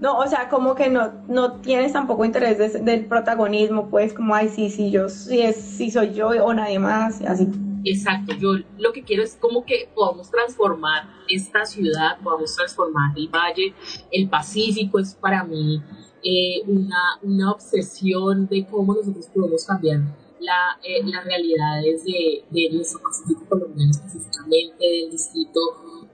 No, 0.05 0.19
o 0.19 0.27
sea, 0.27 0.51
como 0.51 0.75
que 0.75 0.91
no, 0.91 1.13
no 1.29 1.53
tienes 1.63 1.95
tampoco 1.95 2.27
interés 2.27 2.59
de- 2.59 2.79
del 2.81 3.07
protagonismo, 3.07 3.89
pues 3.89 4.13
como, 4.13 4.35
ay, 4.35 4.51
sí, 4.51 4.69
sí, 4.69 4.91
yo, 4.91 5.09
sí, 5.09 5.41
es, 5.41 5.57
sí 5.57 5.91
soy 5.91 6.13
yo 6.13 6.29
o 6.29 6.53
nadie 6.53 6.79
más, 6.79 7.23
así. 7.23 7.49
Exacto, 7.87 8.35
yo 8.35 8.51
lo 8.77 8.93
que 8.93 9.03
quiero 9.03 9.23
es 9.23 9.35
como 9.37 9.65
que 9.65 9.89
podamos 9.95 10.31
transformar 10.31 11.05
esta 11.27 11.65
ciudad, 11.65 12.19
podamos 12.23 12.55
transformar 12.55 13.17
el 13.17 13.29
valle, 13.29 13.73
el 14.13 14.29
Pacífico 14.29 14.99
es 14.99 15.15
para 15.15 15.43
mí 15.43 15.83
eh, 16.23 16.61
una, 16.67 17.03
una 17.23 17.53
obsesión 17.53 18.47
de 18.49 18.67
cómo 18.67 18.93
nosotros 18.95 19.27
podemos 19.35 19.65
cambiar 19.65 20.01
la, 20.39 20.79
eh, 20.83 21.03
las 21.07 21.25
realidades 21.25 22.05
de, 22.05 22.45
de 22.51 22.77
nuestro 22.77 23.01
Pacífico 23.03 23.47
colombiano 23.49 23.91
específicamente, 23.91 24.85
del 24.85 25.11
distrito 25.11 25.61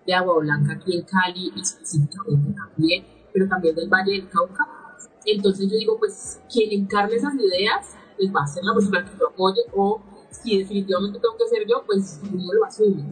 de 0.07 0.15
Agua 0.15 0.39
Blanca 0.39 0.75
aquí 0.75 0.97
en 0.97 1.03
Cali 1.03 1.53
específicamente 1.61 2.55
también, 2.55 3.05
pero 3.33 3.49
también 3.49 3.75
del 3.75 3.89
Valle 3.89 4.13
del 4.13 4.29
Cauca. 4.29 4.67
Entonces 5.25 5.71
yo 5.71 5.77
digo, 5.77 5.99
pues 5.99 6.41
quien 6.53 6.73
encarne 6.73 7.17
esas 7.17 7.35
ideas, 7.35 7.95
pues 8.17 8.31
va 8.35 8.43
a 8.43 8.47
ser 8.47 8.65
la 8.65 8.75
persona 8.75 9.05
que 9.05 9.17
lo 9.17 9.29
apoye 9.29 9.61
o 9.75 10.01
si 10.31 10.59
definitivamente 10.59 11.19
tengo 11.19 11.37
que 11.37 11.49
ser 11.49 11.67
yo, 11.67 11.83
pues 11.87 12.21
uno 12.33 12.53
lo 12.53 12.65
asume. 12.65 13.05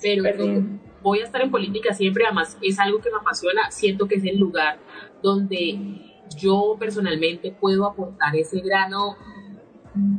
Pero 0.00 0.62
voy 1.02 1.20
a 1.20 1.24
estar 1.24 1.40
en 1.40 1.50
política 1.50 1.94
siempre, 1.94 2.24
además 2.24 2.56
es 2.60 2.78
algo 2.78 3.00
que 3.00 3.10
me 3.10 3.16
apasiona, 3.16 3.70
siento 3.70 4.06
que 4.06 4.16
es 4.16 4.24
el 4.24 4.38
lugar 4.38 4.78
donde 5.22 6.12
yo 6.36 6.76
personalmente 6.78 7.52
puedo 7.52 7.86
aportar 7.86 8.34
ese 8.36 8.60
grano, 8.60 9.16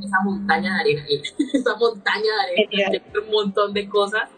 esa 0.04 0.22
montaña 0.24 0.74
de 0.76 0.80
arena, 0.80 1.06
esa 1.54 1.76
montaña 1.76 2.32
de 2.56 2.66
arena, 2.66 3.04
un 3.24 3.32
montón 3.32 3.74
de 3.74 3.88
cosas. 3.88 4.30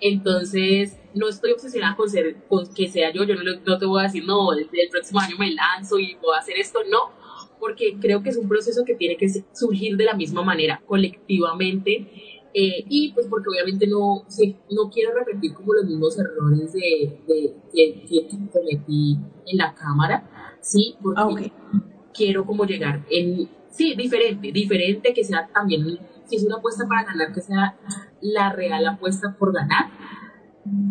Entonces, 0.00 0.98
no 1.14 1.28
estoy 1.28 1.52
obsesionada 1.52 1.96
con, 1.96 2.08
ser, 2.08 2.36
con 2.48 2.66
que 2.74 2.88
sea 2.88 3.12
yo, 3.12 3.24
yo 3.24 3.34
no, 3.34 3.42
no 3.66 3.78
te 3.78 3.86
voy 3.86 4.00
a 4.00 4.04
decir, 4.04 4.24
no, 4.24 4.52
el, 4.52 4.68
el 4.72 4.88
próximo 4.90 5.20
año 5.20 5.36
me 5.38 5.52
lanzo 5.52 5.98
y 5.98 6.14
voy 6.22 6.34
a 6.36 6.40
hacer 6.40 6.56
esto, 6.58 6.80
no, 6.90 7.10
porque 7.58 7.96
creo 8.00 8.22
que 8.22 8.30
es 8.30 8.36
un 8.36 8.48
proceso 8.48 8.84
que 8.84 8.94
tiene 8.94 9.16
que 9.16 9.28
surgir 9.52 9.96
de 9.96 10.04
la 10.04 10.14
misma 10.14 10.42
manera, 10.42 10.82
colectivamente, 10.86 12.08
eh, 12.54 12.84
y 12.88 13.12
pues 13.12 13.26
porque 13.28 13.48
obviamente 13.48 13.86
no, 13.86 14.24
sí, 14.28 14.56
no 14.70 14.90
quiero 14.90 15.14
repetir 15.14 15.54
como 15.54 15.72
los 15.72 15.84
mismos 15.84 16.18
errores 16.18 16.72
de, 16.72 17.18
de, 17.26 17.54
de, 17.72 18.04
que 18.06 18.28
cometí 18.52 19.16
en 19.46 19.56
la 19.56 19.74
cámara, 19.74 20.58
sí, 20.60 20.96
porque 21.02 21.20
Ah, 21.22 21.72
quiero 22.12 22.44
como 22.44 22.64
llegar 22.66 23.06
en, 23.10 23.48
sí, 23.70 23.94
diferente, 23.96 24.52
diferente, 24.52 25.14
que 25.14 25.24
sea 25.24 25.48
también, 25.52 25.98
si 26.26 26.36
es 26.36 26.44
una 26.44 26.56
apuesta 26.56 26.86
para 26.86 27.04
ganar, 27.04 27.32
que 27.32 27.40
sea 27.40 27.78
la 28.20 28.52
real 28.52 28.86
apuesta 28.86 29.34
por 29.38 29.52
ganar, 29.52 29.86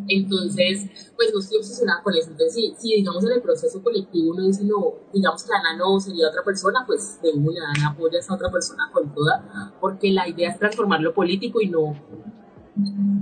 entonces, 0.08 0.90
pues 1.16 1.32
no 1.34 1.40
estoy 1.40 1.58
obsesionada 1.58 2.04
con 2.04 2.14
eso. 2.14 2.32
Entonces, 2.32 2.74
si, 2.78 2.96
digamos 2.96 3.24
en 3.24 3.32
el 3.32 3.42
proceso 3.42 3.82
colectivo 3.82 4.32
uno 4.32 4.48
dice, 4.48 4.64
no, 4.66 4.96
digamos 5.14 5.44
que 5.44 5.54
Ana 5.54 5.78
no 5.78 6.00
sería 6.00 6.28
otra 6.28 6.44
persona, 6.44 6.84
pues 6.86 7.20
de 7.22 7.32
una 7.32 7.72
Ana 7.76 7.90
apoya 7.90 8.18
a 8.18 8.20
esa 8.20 8.34
otra 8.34 8.52
persona 8.52 8.90
con 8.92 9.14
toda, 9.14 9.74
porque 9.80 10.12
la 10.12 10.28
idea 10.28 10.50
es 10.50 10.60
transformar 10.60 11.02
lo 11.02 11.14
político 11.14 11.62
y 11.62 11.70
no 11.70 11.96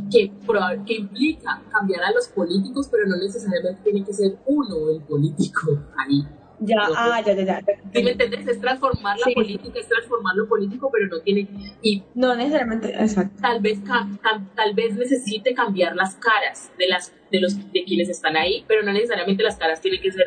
que, 0.09 0.31
que 0.85 0.93
implica 0.95 1.61
cambiar 1.71 2.03
a 2.03 2.11
los 2.11 2.27
políticos, 2.29 2.87
pero 2.91 3.07
no 3.07 3.15
necesariamente 3.17 3.81
tiene 3.83 4.03
que 4.03 4.13
ser 4.13 4.37
uno 4.45 4.89
el 4.89 5.01
político 5.01 5.79
ahí. 5.97 6.25
Ya, 6.61 6.75
ah, 6.95 7.21
ya, 7.25 7.33
ya, 7.33 7.43
ya. 7.45 7.61
¿Sí 7.93 8.03
me 8.03 8.11
entiendes? 8.11 8.47
Es 8.47 8.59
transformar 8.59 9.17
la 9.17 9.25
Sí. 9.25 9.33
política, 9.33 9.79
es 9.79 9.87
transformar 9.87 10.35
lo 10.35 10.47
político, 10.47 10.89
pero 10.91 11.07
no 11.07 11.19
tiene... 11.21 11.47
Y 11.81 12.03
No 12.15 12.35
necesariamente, 12.35 12.89
exacto. 13.01 13.37
tal 13.41 13.61
vez 13.61 13.79
ca- 13.79 14.07
tal 14.55 14.73
vez 14.73 14.95
necesite 14.95 15.53
cambiar 15.53 15.95
las 15.95 16.15
caras 16.15 16.71
de 16.77 16.87
las 16.87 17.13
de 17.31 17.39
los 17.39 17.55
de 17.71 17.83
quienes 17.83 18.09
están 18.09 18.35
ahí 18.35 18.65
pero 18.67 18.81
no 18.81 18.91
necesariamente 18.91 19.43
las 19.43 19.55
caras 19.55 19.79
tienen 19.81 20.01
que 20.01 20.11
ser 20.11 20.25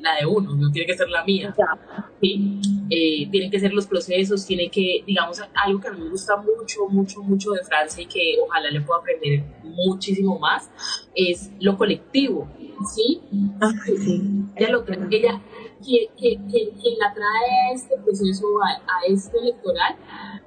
la 0.00 0.16
de 0.16 0.26
uno 0.26 0.52
no 0.56 0.68
tiene 0.72 0.84
que 0.84 0.96
ser 0.96 1.08
la 1.08 1.22
mía 1.24 1.54
Ya. 1.56 1.78
¿sí? 2.20 2.60
Eh, 2.90 3.28
tienen 3.30 3.52
que 3.52 3.60
ser 3.60 3.72
los 3.72 3.86
procesos 3.86 4.44
tiene 4.44 4.68
que 4.68 5.04
digamos 5.06 5.40
algo 5.54 5.80
que 5.80 5.86
a 5.86 5.92
mí 5.92 6.00
me 6.02 6.10
gusta 6.10 6.36
mucho 6.38 6.88
mucho 6.88 7.22
mucho 7.22 7.52
de 7.52 7.62
Francia 7.62 8.02
y 8.02 8.06
que 8.06 8.34
ojalá 8.44 8.68
le 8.68 8.80
pueda 8.80 8.98
aprender 8.98 9.44
muchísimo 9.62 10.40
más 10.40 10.68
es 11.14 11.52
lo 11.60 11.76
colectivo 11.78 12.48
sí 12.96 13.20
Ah, 13.60 13.70
sí. 13.84 14.20
ella 14.56 14.70
lo 14.72 14.84
ella 15.08 15.40
quien, 15.80 16.08
quien, 16.16 16.46
quien, 16.48 16.70
quien 16.70 16.98
la 16.98 17.12
trae 17.12 17.68
a 17.68 17.72
este 17.74 17.96
proceso, 17.98 18.46
a, 18.62 18.68
a 18.68 19.06
este 19.08 19.38
electoral, 19.38 19.96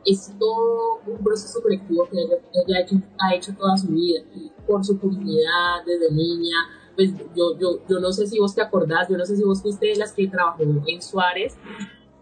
es 0.06 0.34
todo 0.40 1.00
un 1.06 1.24
proceso 1.24 1.62
colectivo 1.62 2.08
que 2.10 2.22
ella, 2.22 2.36
ella 2.54 2.78
ha, 2.78 2.82
hecho, 2.82 2.96
ha 3.20 3.36
hecho 3.36 3.54
toda 3.56 3.78
su 3.78 3.88
vida, 3.88 4.22
por 4.68 4.84
su 4.84 5.00
comunidad, 5.00 5.84
desde 5.86 6.14
niña. 6.14 6.58
Pues 6.96 7.12
yo, 7.36 7.58
yo, 7.58 7.80
yo 7.90 8.00
no 8.00 8.12
sé 8.12 8.28
si 8.28 8.40
vos 8.40 8.54
te 8.54 8.62
acordás, 8.62 9.10
yo 9.10 9.18
no 9.18 9.26
sé 9.26 9.36
si 9.36 9.44
vos 9.44 9.62
fuiste 9.62 9.88
de 9.88 9.96
las 9.96 10.14
que 10.14 10.28
trabajó 10.28 10.64
en 10.64 11.02
Suárez, 11.02 11.58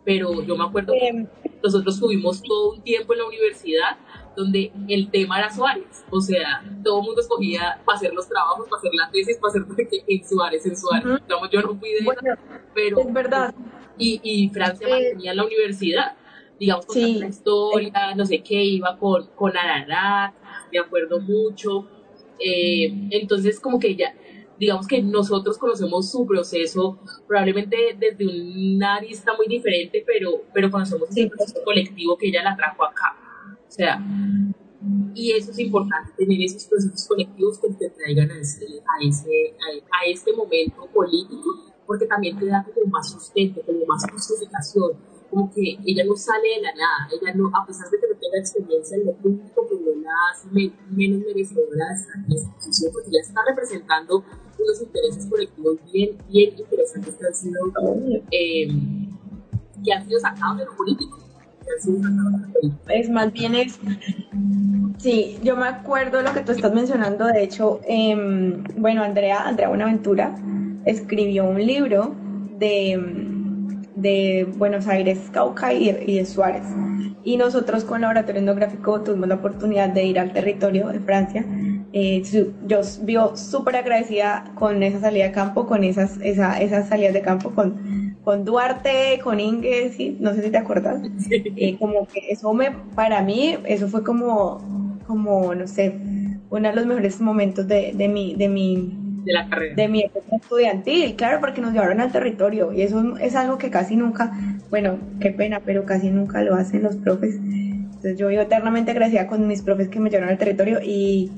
pero 0.06 0.42
yo 0.42 0.56
me 0.56 0.64
acuerdo 0.64 0.94
que 0.94 1.08
Em, 1.08 1.28
nosotros 1.64 2.00
tuvimos 2.00 2.42
todo 2.42 2.74
un 2.74 2.82
tiempo 2.82 3.14
en 3.14 3.20
la 3.20 3.26
universidad 3.26 3.98
donde 4.36 4.72
el 4.88 5.10
tema 5.12 5.40
era 5.40 5.54
Suárez, 5.54 6.06
o 6.10 6.22
sea, 6.22 6.64
todo 6.84 7.00
el 7.02 7.06
mundo 7.06 7.22
escogía 7.22 7.82
para 7.86 7.98
hacer 7.98 8.14
los 8.14 8.28
trabajos, 8.30 8.68
para 8.70 8.80
hacer 8.80 8.92
la 8.94 9.12
tesis, 9.12 9.38
para 9.38 9.50
hacer 9.50 9.66
en 10.08 10.28
Suárez, 10.28 10.66
en 10.66 10.78
Suárez. 10.78 11.22
Digamos, 11.28 11.50
yo 11.52 11.62
no 11.62 11.76
fui 11.76 11.90
de 11.94 12.04
bueno, 12.06 12.22
pero 12.74 13.00
es 13.02 13.14
verdad. 13.14 13.54
y, 13.98 14.20
y 14.24 14.50
Francia 14.50 14.88
Eh, 14.88 14.92
mantenía 14.92 15.34
la 15.34 15.44
universidad, 15.46 16.16
digamos, 16.60 16.86
con 16.86 16.96
sí. 16.96 17.16
la 17.20 17.28
historia, 17.28 18.16
no 18.16 18.26
sé 18.26 18.42
qué, 18.42 18.64
iba 18.64 18.98
con, 18.98 19.28
con 19.36 19.56
Ararat, 19.58 20.34
me 20.72 20.80
acuerdo 20.80 21.20
mucho. 21.20 21.88
Eh, 22.40 22.92
entonces, 23.12 23.60
como 23.60 23.80
que 23.80 23.96
ya, 23.96 24.16
digamos 24.60 24.88
que 24.88 25.02
nosotros 25.02 25.58
conocemos 25.58 26.10
su 26.10 26.26
proceso, 26.26 27.00
probablemente 27.28 27.98
desde 28.00 28.26
una 28.28 28.96
arista 28.96 29.34
muy 29.36 29.48
diferente, 29.48 30.04
pero, 30.08 30.44
pero 30.54 30.72
conocemos 30.72 31.10
Sí. 31.10 31.22
ese 31.22 31.30
proceso 31.30 31.60
colectivo 31.66 32.18
que 32.18 32.28
ella 32.30 32.44
la 32.44 32.56
trajo 32.56 32.84
acá. 32.86 33.18
O 33.72 33.74
sea, 33.74 34.04
Y 35.14 35.32
eso 35.32 35.52
es 35.52 35.60
importante, 35.60 36.12
tener 36.18 36.42
esos 36.42 36.66
procesos 36.66 37.08
colectivos 37.08 37.58
que 37.60 37.70
te 37.70 37.90
traigan 37.92 38.32
a, 38.32 38.40
ese, 38.40 38.66
a, 38.66 39.08
ese, 39.08 39.56
a, 39.62 40.06
este 40.08 40.34
momento 40.34 40.88
político, 40.94 41.72
porque 41.86 42.06
también 42.06 42.38
te 42.38 42.48
da 42.48 42.66
como 42.66 42.92
más 42.92 43.10
sustento, 43.12 43.62
como 43.66 43.86
más 43.86 44.04
justificación, 44.12 44.92
como 45.30 45.50
que 45.54 45.78
ella 45.86 46.04
no 46.04 46.16
sale 46.18 46.50
de 46.56 46.62
la 46.64 46.74
nada, 46.74 47.08
ella 47.14 47.34
no, 47.34 47.50
a 47.56 47.66
pesar 47.66 47.90
de 47.90 48.00
que 48.00 48.08
no 48.08 48.20
tenga 48.20 48.40
experiencia 48.40 48.98
en 48.98 49.06
lo 49.06 49.14
público, 49.14 49.66
pues 49.68 49.80
no 49.80 50.02
la 50.02 50.12
hace 50.34 50.48
menos 50.90 51.22
merecedora 51.26 51.88
de 52.28 52.36
esta 52.36 52.54
posición, 52.56 52.92
porque 52.92 53.12
ya 53.12 53.20
está 53.22 53.42
representando 53.48 54.24
unos 54.60 54.82
intereses 54.82 55.26
colectivos 55.28 55.78
bien, 55.94 56.18
bien 56.30 56.60
interesantes 56.60 57.16
que 57.16 57.26
han 57.26 57.36
sido, 57.36 57.72
eh, 58.32 58.68
que 59.84 59.94
han 59.94 60.06
sido 60.06 60.20
sacados 60.20 60.58
de 60.58 60.66
lo 60.66 60.76
político. 60.76 61.31
Es 62.90 63.10
más 63.10 63.32
bien 63.34 63.56
es. 63.56 63.80
Sí, 64.98 65.38
yo 65.44 65.56
me 65.56 65.68
acuerdo 65.68 66.22
lo 66.22 66.34
que 66.34 66.42
tú 66.42 66.52
estás 66.52 66.74
mencionando. 66.74 67.26
De 67.26 67.44
hecho, 67.44 67.80
eh, 67.88 68.16
bueno, 68.78 69.04
Andrea, 69.04 69.48
Andrea 69.48 69.70
Buenaventura 69.70 70.36
escribió 70.86 71.46
un 71.46 71.66
libro 71.66 72.16
de, 72.58 73.00
de 73.96 74.48
Buenos 74.58 74.88
Aires, 74.88 75.20
Cauca 75.32 75.74
y, 75.74 75.92
de 75.92 76.26
Suárez. 76.26 76.64
Y 77.24 77.38
nosotros 77.38 77.84
con 77.84 78.02
Laboratorio 78.02 78.42
Etnográfico 78.42 79.02
tuvimos 79.02 79.28
la 79.28 79.36
oportunidad 79.36 79.90
de 79.90 80.04
ir 80.04 80.20
al 80.20 80.34
territorio 80.34 80.88
de 80.88 81.00
Francia. 81.00 81.46
Eh, 81.94 82.24
yo 82.68 82.82
vivo 83.02 83.36
súper 83.36 83.76
agradecida 83.76 84.46
con 84.56 84.82
esa 84.82 85.02
salida 85.02 85.26
de 85.26 85.32
campo, 85.32 85.68
con 85.68 85.84
esas, 85.84 86.18
esa, 86.22 86.60
esas 86.62 86.88
salidas 86.88 87.14
de 87.14 87.22
campo, 87.22 87.52
con 87.52 88.11
con 88.24 88.46
Duarte, 88.46 89.20
con 89.24 89.40
Inge, 89.40 90.16
no 90.20 90.34
sé 90.34 90.44
si 90.44 90.52
te 90.52 90.58
acuerdas, 90.58 91.02
eh, 91.30 91.78
como 91.80 92.08
que 92.08 92.20
eso 92.30 92.54
me, 92.54 92.72
para 92.96 93.22
mí, 93.22 93.58
eso 93.66 93.88
fue 93.88 94.04
como, 94.04 95.00
como, 95.08 95.56
no 95.56 95.68
sé, 95.68 95.96
uno 96.50 96.70
de 96.70 96.76
los 96.76 96.86
mejores 96.86 97.20
momentos 97.20 97.68
de, 97.68 97.94
de 97.96 98.08
mi, 98.08 98.36
de 98.36 98.48
mi, 98.48 98.98
de 99.24 99.34
la 99.34 99.50
carrera. 99.50 99.76
De 99.76 99.88
mi 99.88 100.04
época 100.04 100.36
estudiantil, 100.36 101.16
claro, 101.16 101.40
porque 101.40 101.62
nos 101.62 101.74
llevaron 101.74 102.00
al 102.00 102.12
territorio 102.12 102.72
y 102.74 102.82
eso 102.82 103.18
es 103.18 103.36
algo 103.36 103.58
que 103.58 103.70
casi 103.70 103.96
nunca, 103.96 104.32
bueno, 104.70 104.98
qué 105.20 105.32
pena, 105.32 105.62
pero 105.66 105.86
casi 105.86 106.10
nunca 106.12 106.42
lo 106.44 106.56
hacen 106.56 106.84
los 106.84 106.98
profes. 106.98 107.36
Entonces 107.36 108.18
yo 108.18 108.28
vivo 108.28 108.42
eternamente 108.42 108.92
agradecida 108.92 109.28
con 109.28 109.48
mis 109.48 109.62
profes 109.62 109.90
que 109.90 110.00
me 110.00 110.10
llevaron 110.10 110.30
al 110.30 110.38
territorio 110.38 110.80
y, 110.84 111.32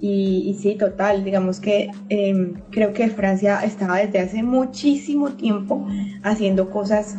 y, 0.00 0.56
sí, 0.60 0.76
total, 0.76 1.24
digamos 1.24 1.58
que 1.60 1.90
em, 2.08 2.54
creo 2.70 2.92
que 2.92 3.08
Francia 3.08 3.60
estaba 3.64 3.98
desde 3.98 4.20
hace 4.20 4.42
muchísimo 4.42 5.30
tiempo 5.30 5.86
haciendo 6.22 6.70
cosas 6.70 7.16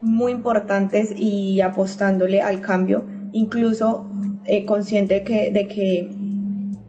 muy 0.00 0.32
importantes 0.32 1.12
y 1.16 1.60
apostándole 1.60 2.42
al 2.42 2.60
cambio, 2.60 3.04
incluso 3.32 4.06
eh, 4.44 4.64
consciente 4.64 5.22
que, 5.22 5.50
de 5.50 5.66
que 5.66 6.10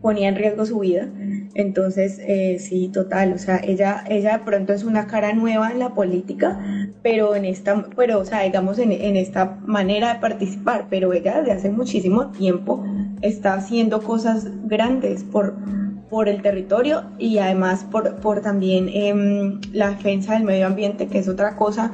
ponía 0.01 0.29
en 0.29 0.35
riesgo 0.35 0.65
su 0.65 0.79
vida. 0.79 1.09
Entonces, 1.55 2.19
eh, 2.21 2.57
sí, 2.59 2.89
total, 2.89 3.33
o 3.33 3.37
sea, 3.37 3.59
ella, 3.63 4.03
ella 4.07 4.37
de 4.37 4.43
pronto 4.43 4.71
es 4.71 4.83
una 4.83 5.07
cara 5.07 5.33
nueva 5.33 5.71
en 5.71 5.79
la 5.79 5.93
política, 5.93 6.59
pero 7.01 7.35
en 7.35 7.43
esta, 7.43 7.85
pero, 7.95 8.19
o 8.19 8.25
sea, 8.25 8.43
digamos, 8.43 8.77
en, 8.77 8.91
en 8.91 9.15
esta 9.15 9.57
manera 9.65 10.13
de 10.13 10.19
participar, 10.19 10.87
pero 10.89 11.11
ella 11.11 11.39
desde 11.39 11.53
hace 11.53 11.69
muchísimo 11.69 12.27
tiempo 12.27 12.83
está 13.21 13.53
haciendo 13.53 14.01
cosas 14.01 14.47
grandes 14.65 15.23
por, 15.23 15.55
por 16.09 16.29
el 16.29 16.41
territorio 16.41 17.03
y 17.17 17.37
además 17.37 17.85
por, 17.89 18.17
por 18.17 18.41
también 18.41 18.89
em, 18.89 19.61
la 19.73 19.89
defensa 19.91 20.33
del 20.33 20.43
medio 20.43 20.67
ambiente, 20.67 21.07
que 21.07 21.19
es 21.19 21.27
otra 21.27 21.55
cosa 21.55 21.91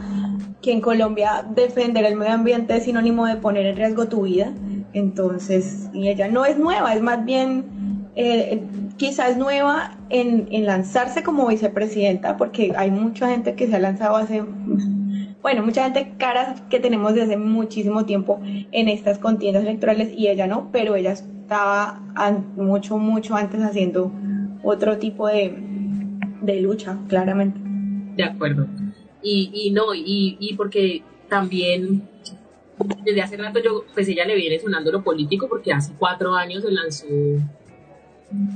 que 0.61 0.71
en 0.71 0.82
Colombia 0.82 1.45
defender 1.53 2.05
el 2.05 2.15
medio 2.15 2.34
ambiente 2.34 2.76
es 2.76 2.86
sinónimo 2.86 3.28
de 3.28 3.36
poner 3.36 3.65
en 3.67 3.76
riesgo 3.76 4.07
tu 4.07 4.23
vida. 4.23 4.51
Entonces, 4.93 5.89
y 5.93 6.07
ella 6.07 6.28
no 6.28 6.45
es 6.45 6.57
nueva, 6.57 6.95
es 6.95 7.01
más 7.01 7.23
bien, 7.23 8.09
eh, 8.15 8.63
quizás 8.97 9.38
nueva 9.38 9.97
en, 10.09 10.47
en 10.51 10.65
lanzarse 10.65 11.21
como 11.21 11.47
vicepresidenta, 11.47 12.38
porque 12.38 12.73
hay 12.78 12.89
mucha 12.89 13.30
gente 13.30 13.53
que 13.55 13.67
se 13.67 13.76
ha 13.76 13.80
lanzado 13.80 14.15
hace 14.15 14.43
bueno, 15.46 15.62
mucha 15.62 15.84
gente 15.84 16.16
caras 16.18 16.60
que 16.72 16.80
tenemos 16.80 17.14
desde 17.14 17.38
muchísimo 17.38 18.04
tiempo 18.04 18.39
en 18.43 18.89
estas 18.89 19.20
contiendas 19.20 19.62
electorales 19.62 20.12
y 20.12 20.28
ella 20.28 20.48
no, 20.48 20.72
pero 20.72 20.96
ella 20.96 21.12
estaba 21.12 22.02
mucho, 22.56 22.98
mucho 22.98 23.36
antes 23.36 23.62
haciendo 23.62 24.12
otro 24.64 24.98
tipo 24.98 25.28
de, 25.28 25.56
de 26.41 26.62
lucha, 26.62 26.98
claramente. 27.08 27.60
De 28.16 28.24
acuerdo. 28.24 28.66
Y, 29.22 29.52
y 29.54 29.70
no, 29.70 29.93
y, 29.93 30.36
y 30.39 30.56
porque 30.56 31.04
también 31.30 32.10
desde 33.04 33.22
hace 33.22 33.38
rato 33.38 33.60
yo, 33.64 33.86
pues 33.93 34.08
ella 34.08 34.26
le 34.26 34.34
viene 34.34 34.58
sonando 34.58 34.91
lo 34.91 35.04
político 35.04 35.48
porque 35.48 35.72
hace 35.72 35.93
cuatro 36.00 36.34
años 36.34 36.64
se 36.64 36.72
lanzó, 36.72 37.06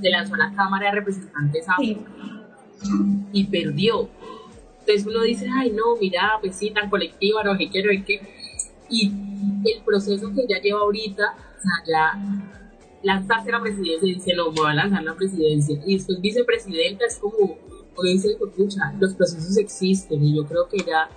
se 0.02 0.10
lanzó 0.10 0.34
a 0.34 0.38
la 0.40 0.54
Cámara 0.56 0.88
de 0.88 0.96
Representantes 1.02 1.68
y 3.32 3.44
perdió. 3.44 4.10
Entonces 4.90 5.06
uno 5.06 5.24
dice, 5.24 5.48
ay, 5.54 5.70
no, 5.72 5.96
mira, 6.02 6.40
pues 6.42 6.56
sí, 6.56 6.72
tan 6.72 6.90
colectiva, 6.90 7.44
no 7.44 7.56
sé 7.56 7.70
qué, 7.70 7.84
no 7.84 8.06
qué. 8.06 8.22
Y 8.90 9.12
el 9.66 9.84
proceso 9.86 10.34
que 10.34 10.42
ella 10.42 10.60
lleva 10.60 10.80
ahorita, 10.80 11.24
o 11.24 11.62
sea, 11.62 11.86
ya 11.86 12.50
lanzarse 13.04 13.52
la 13.52 13.62
presidencia 13.62 14.12
dice, 14.12 14.34
no, 14.34 14.52
me 14.52 14.62
voy 14.62 14.72
a 14.72 14.74
lanzar 14.74 15.04
la 15.04 15.14
presidencia. 15.14 15.80
Y 15.86 15.96
después 15.96 16.20
vicepresidenta 16.20 17.06
es 17.06 17.18
como, 17.18 17.38
o 17.96 18.04
dice, 18.04 18.30
escucha, 18.32 18.92
los 19.00 19.14
procesos 19.14 19.58
existen 19.58 20.24
y 20.24 20.36
yo 20.36 20.46
creo 20.48 20.68
que 20.68 20.78
ella 20.78 21.08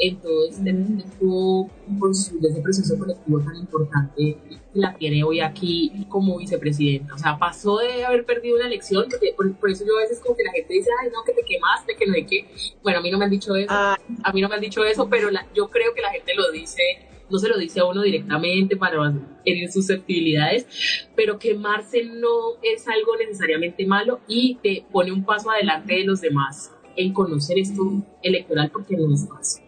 en 0.00 0.16
todo 0.16 0.48
este 0.48 0.72
tiempo 0.72 1.70
de 1.86 2.48
ese 2.48 2.60
proceso 2.62 2.98
colectivo 2.98 3.40
tan 3.40 3.56
importante 3.56 4.38
la 4.72 4.94
tiene 4.94 5.22
hoy 5.22 5.40
aquí 5.40 6.06
como 6.08 6.38
vicepresidenta. 6.38 7.14
O 7.14 7.18
sea, 7.18 7.38
pasó 7.38 7.78
de 7.78 8.04
haber 8.04 8.24
perdido 8.24 8.56
una 8.56 8.66
elección, 8.66 9.06
porque 9.10 9.34
por, 9.36 9.70
eso 9.70 9.84
yo 9.86 9.96
a 9.98 10.02
veces 10.02 10.20
como 10.20 10.36
que 10.36 10.44
la 10.44 10.52
gente 10.52 10.72
dice, 10.72 10.88
ay, 11.02 11.10
no, 11.12 11.22
que 11.24 11.32
te 11.32 11.42
quemaste, 11.42 11.96
que 11.96 12.06
no 12.06 12.14
hay 12.14 12.24
que... 12.24 12.46
Bueno, 12.82 13.00
a 13.00 13.02
mí 13.02 13.10
no 13.10 13.18
me 13.18 13.26
han 13.26 13.30
dicho 13.30 13.54
eso, 13.54 13.68
ah. 13.70 13.98
a 14.22 14.32
mí 14.32 14.40
no 14.40 14.48
me 14.48 14.54
han 14.54 14.60
dicho 14.60 14.84
eso, 14.84 15.08
pero 15.10 15.28
yo 15.54 15.68
creo 15.68 15.92
que 15.94 16.00
la 16.00 16.10
gente 16.10 16.34
lo 16.34 16.50
dice 16.50 16.82
no 17.30 17.38
se 17.38 17.48
lo 17.48 17.56
dice 17.58 17.78
a 17.78 17.84
uno 17.84 18.02
directamente 18.02 18.76
para 18.76 19.14
herir 19.44 19.70
susceptibilidades, 19.70 21.06
pero 21.14 21.38
quemarse 21.38 22.02
no 22.02 22.56
es 22.60 22.88
algo 22.88 23.16
necesariamente 23.16 23.86
malo 23.86 24.18
y 24.26 24.56
te 24.56 24.84
pone 24.90 25.12
un 25.12 25.24
paso 25.24 25.48
adelante 25.48 25.94
de 25.94 26.04
los 26.04 26.20
demás 26.20 26.72
en 27.00 27.12
conocer 27.12 27.58
esto 27.58 28.02
electoral 28.22 28.70
porque 28.70 28.96
no 28.96 29.12
es 29.12 29.28
fácil. 29.28 29.64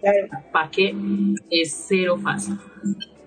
¿Para 0.52 0.70
qué? 0.70 0.94
Es 1.50 1.84
cero 1.88 2.18
fácil. 2.22 2.56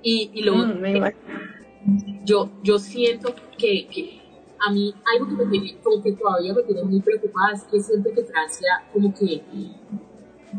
Y, 0.01 0.31
y 0.33 0.43
luego, 0.43 0.65
mm, 0.65 2.25
yo, 2.25 2.49
yo 2.63 2.77
siento 2.79 3.33
que, 3.57 3.87
que, 3.87 4.21
a 4.65 4.71
mí 4.71 4.93
algo 5.13 5.27
que 5.27 5.45
me 5.45 5.51
tiene, 5.51 5.77
como 5.83 6.01
que 6.01 6.11
todavía 6.13 6.53
me 6.53 6.63
tiene 6.63 6.83
muy 6.83 7.01
preocupada 7.01 7.53
es 7.53 7.63
que 7.63 7.79
siento 7.79 8.09
que 8.13 8.23
Francia 8.23 8.83
como 8.93 9.13
que 9.13 9.41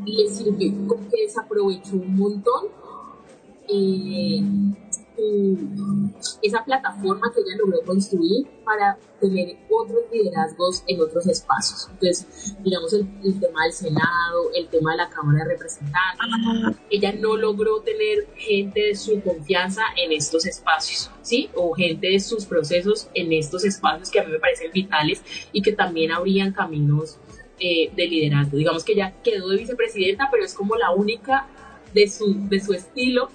le 0.05 0.29
sirve, 0.29 0.73
como 0.87 1.09
que 1.09 1.23
desaprovechó 1.23 1.97
un 1.97 2.17
montón 2.17 2.67
eh, 3.69 4.41
esa 6.43 6.65
plataforma 6.65 7.33
que 7.35 7.41
ella 7.41 7.57
logró 7.59 7.81
construir 7.83 8.47
para 8.65 8.99
tener 9.21 9.57
otros 9.71 10.03
liderazgos 10.13 10.83
en 10.87 11.01
otros 11.01 11.27
espacios. 11.27 11.89
Entonces, 11.91 12.57
digamos, 12.63 12.93
el, 12.93 13.09
tema 13.41 13.65
del 13.65 13.73
Senado, 13.73 14.51
el 14.55 14.69
tema 14.69 14.93
de 14.93 14.99
la 14.99 15.09
Cámara 15.09 15.45
de 15.45 15.53
Representantes, 15.53 16.77
ella 16.91 17.13
no 17.13 17.37
logró 17.37 17.81
tener 17.81 18.27
gente 18.37 18.81
de 18.81 18.95
su 18.95 19.21
confianza 19.23 19.83
en 19.97 20.13
estos 20.13 20.47
espacios, 20.47 21.11
¿sí? 21.23 21.51
O 21.55 21.73
gente 21.73 22.09
de 22.09 22.21
sus 22.21 22.45
procesos 22.45 23.09
en 23.15 23.33
estos 23.33 23.65
espacios 23.65 24.11
que 24.11 24.21
a 24.21 24.25
mí 24.25 24.33
me 24.33 24.39
parecen 24.39 24.71
vitales 24.73 25.23
y 25.53 25.63
que 25.63 25.73
también 25.73 26.13
abrían 26.13 26.53
caminos 26.53 27.19
eh, 27.59 27.91
de 27.97 28.07
liderazgo. 28.07 28.59
Digamos 28.59 28.85
que 28.85 28.93
ella 28.93 29.15
quedó 29.25 29.49
de 29.49 29.57
vicepresidenta, 29.57 30.29
pero 30.31 30.45
es 30.45 30.55
como 30.55 30.77
la 30.77 30.91
única 30.91 31.49
de 31.95 32.09
su, 32.09 32.49
de 32.49 32.61
su 32.61 32.75
estilo 32.75 33.31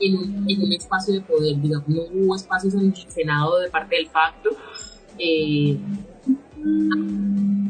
en 0.00 0.16
un, 0.16 0.72
espacio 0.72 1.14
de 1.14 1.20
poder, 1.20 1.60
digamos, 1.60 1.88
no 1.88 2.02
hubo 2.02 2.36
espacios 2.36 2.74
en 2.74 2.86
el 2.86 2.96
Senado 3.10 3.58
de 3.58 3.70
parte 3.70 3.96
del 3.96 4.06
pacto. 4.06 4.50
Eh, 5.18 5.78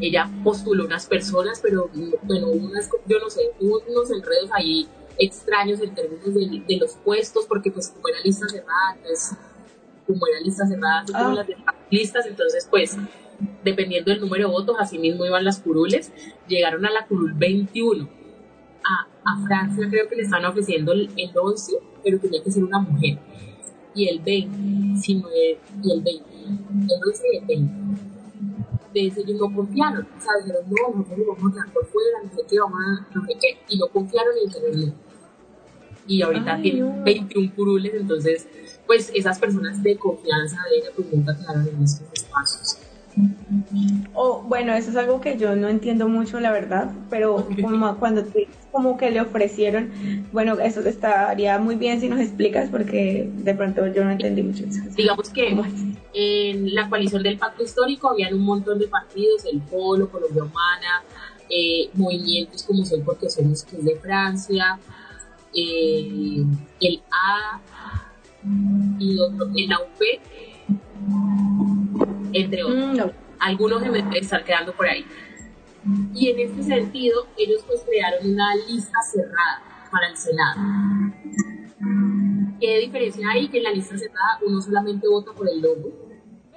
ella 0.00 0.30
postuló 0.42 0.84
unas 0.84 1.06
personas, 1.06 1.60
pero 1.62 1.90
bueno, 2.22 2.48
unas, 2.48 2.88
yo 3.06 3.18
no 3.18 3.30
sé, 3.30 3.42
hubo 3.60 3.82
unos 3.88 4.10
enredos 4.10 4.50
ahí 4.52 4.88
extraños 5.18 5.80
en 5.80 5.94
términos 5.94 6.34
de, 6.34 6.76
los 6.76 6.92
puestos, 6.96 7.46
porque 7.46 7.70
pues 7.70 7.88
como 7.88 8.08
era 8.08 8.18
lista 8.24 8.46
cerrada, 8.48 8.96
entonces, 8.96 9.36
como 10.06 10.26
era 10.26 10.40
lista 10.40 10.66
cerrada, 10.66 11.04
como 11.06 11.18
ah. 11.18 11.34
las 11.34 11.46
listas, 11.90 12.26
entonces 12.26 12.66
pues 12.70 12.96
dependiendo 13.62 14.10
del 14.10 14.20
número 14.20 14.48
de 14.48 14.52
votos, 14.52 14.76
así 14.78 14.98
mismo 14.98 15.24
iban 15.24 15.44
las 15.44 15.60
curules, 15.60 16.12
llegaron 16.46 16.84
a 16.86 16.90
la 16.90 17.06
curul 17.06 17.34
21. 17.34 18.08
A, 18.84 19.08
a 19.24 19.46
Francia 19.46 19.88
creo 19.88 20.08
que 20.08 20.16
le 20.16 20.22
están 20.22 20.44
ofreciendo 20.44 20.92
el, 20.92 21.10
el 21.16 21.30
11 21.36 21.72
pero 22.04 22.18
tenía 22.18 22.42
que 22.42 22.52
ser 22.52 22.62
una 22.62 22.78
mujer. 22.78 23.18
Y 23.94 24.08
el 24.08 24.20
20, 24.20 25.00
sino 25.00 25.28
el, 25.28 25.58
y 25.82 25.92
el 25.92 26.02
20, 26.02 26.24
el 26.44 27.08
11 27.08 27.22
y 27.32 27.36
el 27.38 27.44
20. 27.46 27.74
Entonces 28.94 29.24
ellos 29.24 29.40
no 29.40 29.56
confiaron, 29.56 30.02
o 30.02 30.20
sea, 30.20 30.32
dijeron, 30.44 30.64
no, 30.68 30.98
nosotros 30.98 31.26
vamos 31.26 31.50
a 31.50 31.54
quedar 31.54 31.72
por 31.72 31.86
fuera, 31.86 32.22
no 32.22 32.30
sé 32.30 32.42
qué, 32.48 32.60
vamos 32.60 32.80
a, 32.80 33.14
no 33.14 33.26
sé 33.26 33.32
qué, 33.40 33.58
y 33.68 33.78
no 33.78 33.88
confiaron 33.88 34.34
y 34.36 34.46
dijeron 34.46 34.80
no. 34.80 34.94
y 36.06 36.22
ahorita 36.22 36.62
tienen 36.62 37.02
21 37.02 37.54
curules, 37.56 37.94
entonces 37.94 38.46
pues 38.86 39.10
esas 39.12 39.38
personas 39.40 39.82
de 39.82 39.96
confianza 39.96 40.58
de 40.70 40.76
ella 40.76 40.90
pues 40.94 41.12
nunca 41.12 41.36
quedaron 41.36 41.66
en 41.66 41.82
estos 41.82 42.06
espacios. 42.12 42.83
Oh, 44.14 44.42
bueno, 44.42 44.72
eso 44.74 44.90
es 44.90 44.96
algo 44.96 45.20
que 45.20 45.36
yo 45.36 45.54
no 45.56 45.68
entiendo 45.68 46.08
mucho, 46.08 46.40
la 46.40 46.52
verdad, 46.52 46.92
pero 47.10 47.46
como 47.60 47.96
cuando 47.98 48.24
te, 48.24 48.48
como 48.72 48.96
que 48.96 49.10
le 49.10 49.20
ofrecieron, 49.20 49.90
bueno, 50.32 50.58
eso 50.58 50.80
estaría 50.80 51.58
muy 51.58 51.76
bien 51.76 52.00
si 52.00 52.08
nos 52.08 52.20
explicas 52.20 52.70
porque 52.70 53.30
de 53.32 53.54
pronto 53.54 53.86
yo 53.88 54.04
no 54.04 54.10
entendí 54.10 54.42
mucho 54.42 54.64
eso. 54.64 54.82
Digamos 54.96 55.30
que 55.30 55.56
en 56.12 56.74
la 56.74 56.88
coalición 56.88 57.22
del 57.22 57.38
pacto 57.38 57.62
histórico 57.62 58.10
habían 58.10 58.34
un 58.34 58.44
montón 58.44 58.78
de 58.78 58.88
partidos, 58.88 59.44
el 59.52 59.60
Polo, 59.60 60.08
Colombia 60.10 60.42
Humana, 60.42 61.04
eh, 61.48 61.90
movimientos 61.94 62.62
como 62.64 62.84
Soy 62.84 63.00
porque 63.02 63.30
somos 63.30 63.62
que 63.64 63.76
es 63.76 63.84
de 63.84 63.96
Francia, 63.96 64.78
eh, 65.54 66.44
el 66.80 67.02
A 67.10 67.60
y 68.98 69.18
otro, 69.18 69.48
el 69.54 69.72
AUP 69.72 70.00
entre 72.32 72.64
otros. 72.64 73.06
Mm, 73.06 73.10
Algunos 73.38 73.82
están 74.14 74.44
quedando 74.44 74.72
por 74.72 74.86
ahí. 74.86 75.04
Y 76.14 76.30
en 76.30 76.38
este 76.38 76.62
sentido, 76.62 77.26
ellos 77.36 77.62
pues 77.66 77.82
crearon 77.86 78.32
una 78.32 78.54
lista 78.68 78.98
cerrada 79.02 79.62
para 79.90 80.08
el 80.08 80.16
Senado. 80.16 80.60
¿Qué 82.58 82.78
diferencia 82.78 83.28
hay? 83.30 83.48
Que 83.48 83.58
en 83.58 83.64
la 83.64 83.70
lista 83.70 83.96
cerrada 83.98 84.38
uno 84.46 84.60
solamente 84.62 85.06
vota 85.08 85.32
por 85.32 85.48
el 85.48 85.60
logo. 85.60 85.92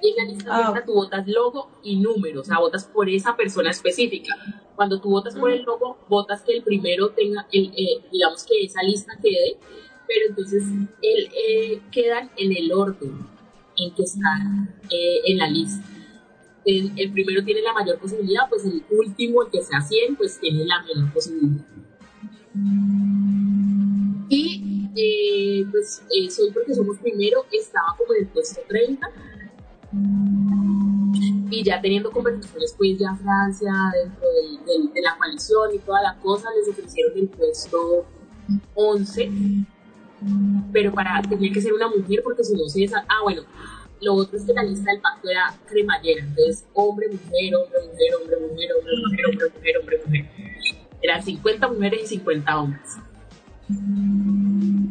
Y 0.00 0.10
en 0.10 0.16
la 0.16 0.32
lista 0.32 0.50
ah. 0.50 0.68
abierta 0.68 0.86
tú 0.86 0.94
votas 0.94 1.26
logo 1.26 1.70
y 1.82 1.96
número, 1.96 2.40
o 2.40 2.44
sea, 2.44 2.58
votas 2.58 2.84
por 2.84 3.08
esa 3.08 3.36
persona 3.36 3.70
específica. 3.70 4.34
Cuando 4.76 5.00
tú 5.00 5.10
votas 5.10 5.34
por 5.34 5.50
el 5.50 5.62
logo, 5.62 5.98
votas 6.08 6.40
que 6.42 6.56
el 6.56 6.62
primero 6.62 7.10
tenga, 7.10 7.46
el, 7.52 7.72
eh, 7.76 8.00
digamos 8.12 8.44
que 8.44 8.64
esa 8.64 8.82
lista 8.82 9.12
quede, 9.20 9.58
pero 10.06 10.26
entonces 10.28 10.62
el, 11.02 11.30
eh, 11.34 11.82
quedan 11.90 12.30
en 12.36 12.56
el 12.56 12.72
orden 12.72 13.37
en 13.78 13.94
que 13.94 14.02
están 14.02 14.74
eh, 14.90 15.20
en 15.26 15.38
la 15.38 15.48
lista. 15.48 15.84
El, 16.64 17.12
primero 17.12 17.42
tiene 17.44 17.62
la 17.62 17.72
mayor 17.72 17.98
posibilidad, 17.98 18.42
pues 18.48 18.64
el 18.64 18.84
último, 18.90 19.42
el 19.42 19.50
que 19.50 19.62
sea 19.62 19.80
100, 19.80 20.16
pues 20.16 20.38
tiene 20.38 20.66
la 20.66 20.82
menor 20.82 21.12
posibilidad. 21.14 21.64
Y 24.28 24.90
eh, 24.94 25.66
pues 25.70 26.02
eh, 26.10 26.30
soy 26.30 26.50
porque 26.50 26.74
somos 26.74 26.98
primero, 26.98 27.46
estaba 27.50 27.94
como 27.96 28.12
en 28.14 28.24
el 28.24 28.28
puesto 28.28 28.60
30. 28.68 29.10
Y 31.50 31.64
ya 31.64 31.80
teniendo 31.80 32.10
conversaciones, 32.10 32.74
pues 32.76 32.98
ya 32.98 33.14
Francia, 33.14 33.72
dentro 33.94 34.28
de, 34.28 34.92
de 34.92 35.00
la 35.00 35.16
coalición 35.16 35.74
y 35.74 35.78
toda 35.78 36.02
la 36.02 36.18
cosa, 36.20 36.48
les 36.54 36.68
ofrecieron 36.68 37.16
el 37.16 37.28
puesto 37.28 38.04
11 38.74 39.30
pero 40.72 40.92
para 40.92 41.22
tenía 41.22 41.52
que 41.52 41.60
ser 41.60 41.72
una 41.72 41.88
mujer 41.88 42.20
porque 42.22 42.44
si 42.44 42.54
no 42.54 42.68
se 42.68 42.84
esa 42.84 43.04
ah 43.08 43.22
bueno 43.22 43.42
lo 44.00 44.14
otro 44.14 44.38
es 44.38 44.44
que 44.44 44.52
la 44.52 44.62
lista 44.62 44.90
del 44.90 45.00
pacto 45.00 45.28
era 45.28 45.54
cremallera 45.66 46.22
entonces 46.22 46.64
hombre 46.74 47.08
mujer 47.08 47.54
hombre 47.56 47.78
mujer 47.86 48.14
hombre 48.20 48.36
mujer 48.40 48.70
hombre 48.76 48.92
mujer 48.96 49.26
hombre 49.26 49.48
mujer 49.54 49.78
hombre 49.78 50.00
mujer. 50.04 50.26
Eran 51.00 51.22
50 51.22 51.68
mujeres 51.68 52.02
y 52.02 52.06
50 52.06 52.60
hombres. 52.60 52.96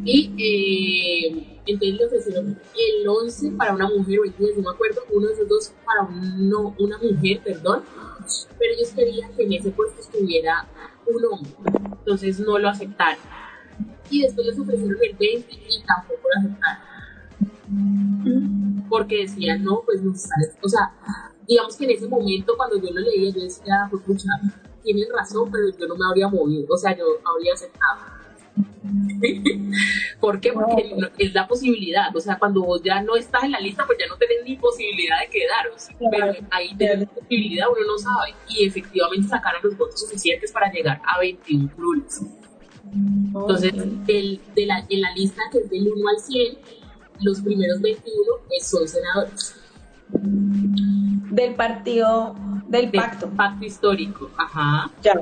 Y 0.06 0.32
eh, 0.38 1.60
entonces 1.66 1.98
le 1.98 2.06
ofrecieron 2.06 2.60
el 2.76 3.08
11 3.08 3.52
para 3.52 3.74
una 3.74 3.90
mujer 3.90 4.20
o 4.22 4.24
el 4.24 4.34
10 4.38 4.58
no 4.58 4.64
me 4.64 4.70
acuerdo 4.70 5.02
uno 5.12 5.28
de 5.28 5.34
esos 5.34 5.50
dos 5.50 5.74
para 5.86 6.04
una 6.04 6.98
mujer 6.98 7.42
perdón 7.44 7.84
pero 8.58 8.74
ellos 8.74 8.90
querían 8.96 9.34
que 9.34 9.44
en 9.44 9.54
ese 9.54 9.72
puesto 9.72 10.00
estuviera 10.00 10.66
un 11.06 11.26
hombre 11.26 11.52
entonces 12.00 12.40
no 12.40 12.58
lo 12.58 12.70
aceptaron 12.70 13.20
y 14.10 14.22
después 14.22 14.48
les 14.48 14.60
ofrecieron 14.60 14.98
el 15.02 15.16
20 15.18 15.54
y 15.54 15.84
tampoco 15.86 16.22
lo 16.34 16.40
aceptaron. 16.40 16.88
Porque 18.90 19.22
decían, 19.22 19.64
no, 19.64 19.82
pues 19.86 20.02
no 20.02 20.16
sale. 20.16 20.48
O 20.62 20.70
sea, 20.70 20.92
digamos 21.48 21.76
que 21.78 21.86
en 21.86 21.92
ese 21.92 22.08
momento 22.08 22.56
cuando 22.58 22.78
yo 22.78 22.92
lo 22.92 23.02
leía, 23.02 23.32
yo 23.32 23.42
decía, 23.42 23.88
pues 23.90 24.04
pucha, 24.04 24.30
tienen 24.84 25.08
razón, 25.14 25.50
pero 25.52 25.70
yo 25.78 25.88
no 25.88 25.96
me 25.96 26.06
habría 26.08 26.28
movido, 26.28 26.66
o 26.70 26.78
sea, 26.78 26.96
yo 26.96 27.06
habría 27.26 27.54
aceptado. 27.54 28.18
¿Por 30.20 30.40
qué? 30.40 30.52
Porque 30.52 30.96
es 31.18 31.34
la 31.34 31.48
posibilidad, 31.48 32.16
o 32.16 32.20
sea, 32.20 32.40
cuando 32.40 32.64
vos 32.64 32.82
ya 32.84 33.02
no 33.02 33.16
estás 33.16 33.44
en 33.44 33.52
la 33.52 33.60
lista, 33.60 33.86
pues 33.86 34.00
ya 34.00 34.08
no 34.08 34.18
tenés 34.18 34.44
ni 34.44 34.56
posibilidad 34.56 35.20
de 35.20 35.30
quedaros, 35.30 35.90
pero 36.10 36.34
ahí 36.52 36.76
tenés 36.76 37.10
posibilidad, 37.10 37.68
uno 37.70 37.86
no 37.86 37.98
sabe, 37.98 38.34
y 38.50 38.66
efectivamente 38.66 39.28
sacaron 39.28 39.62
los 39.64 39.78
votos 39.78 40.00
suficientes 40.00 40.52
para 40.52 40.72
llegar 40.72 41.02
a 41.06 41.20
21 41.20 41.70
cruces. 41.76 42.24
Entonces, 42.94 43.74
el, 44.08 44.42
de 44.56 44.66
la, 44.66 44.86
en 44.90 45.02
la 45.02 45.12
lista 45.14 45.42
que 45.52 45.60
es 45.60 45.70
del 45.70 45.88
1 45.88 46.10
al 46.10 46.20
100, 46.20 46.58
los 47.22 47.42
primeros 47.42 47.82
21 47.82 48.14
son 48.62 48.88
senadores. 48.88 49.56
Del 50.10 51.56
partido, 51.56 52.36
del, 52.68 52.92
pacto. 52.92 53.30
Pacto 53.30 53.66
histórico, 53.66 54.30
ajá. 54.38 54.92
Ya. 55.02 55.14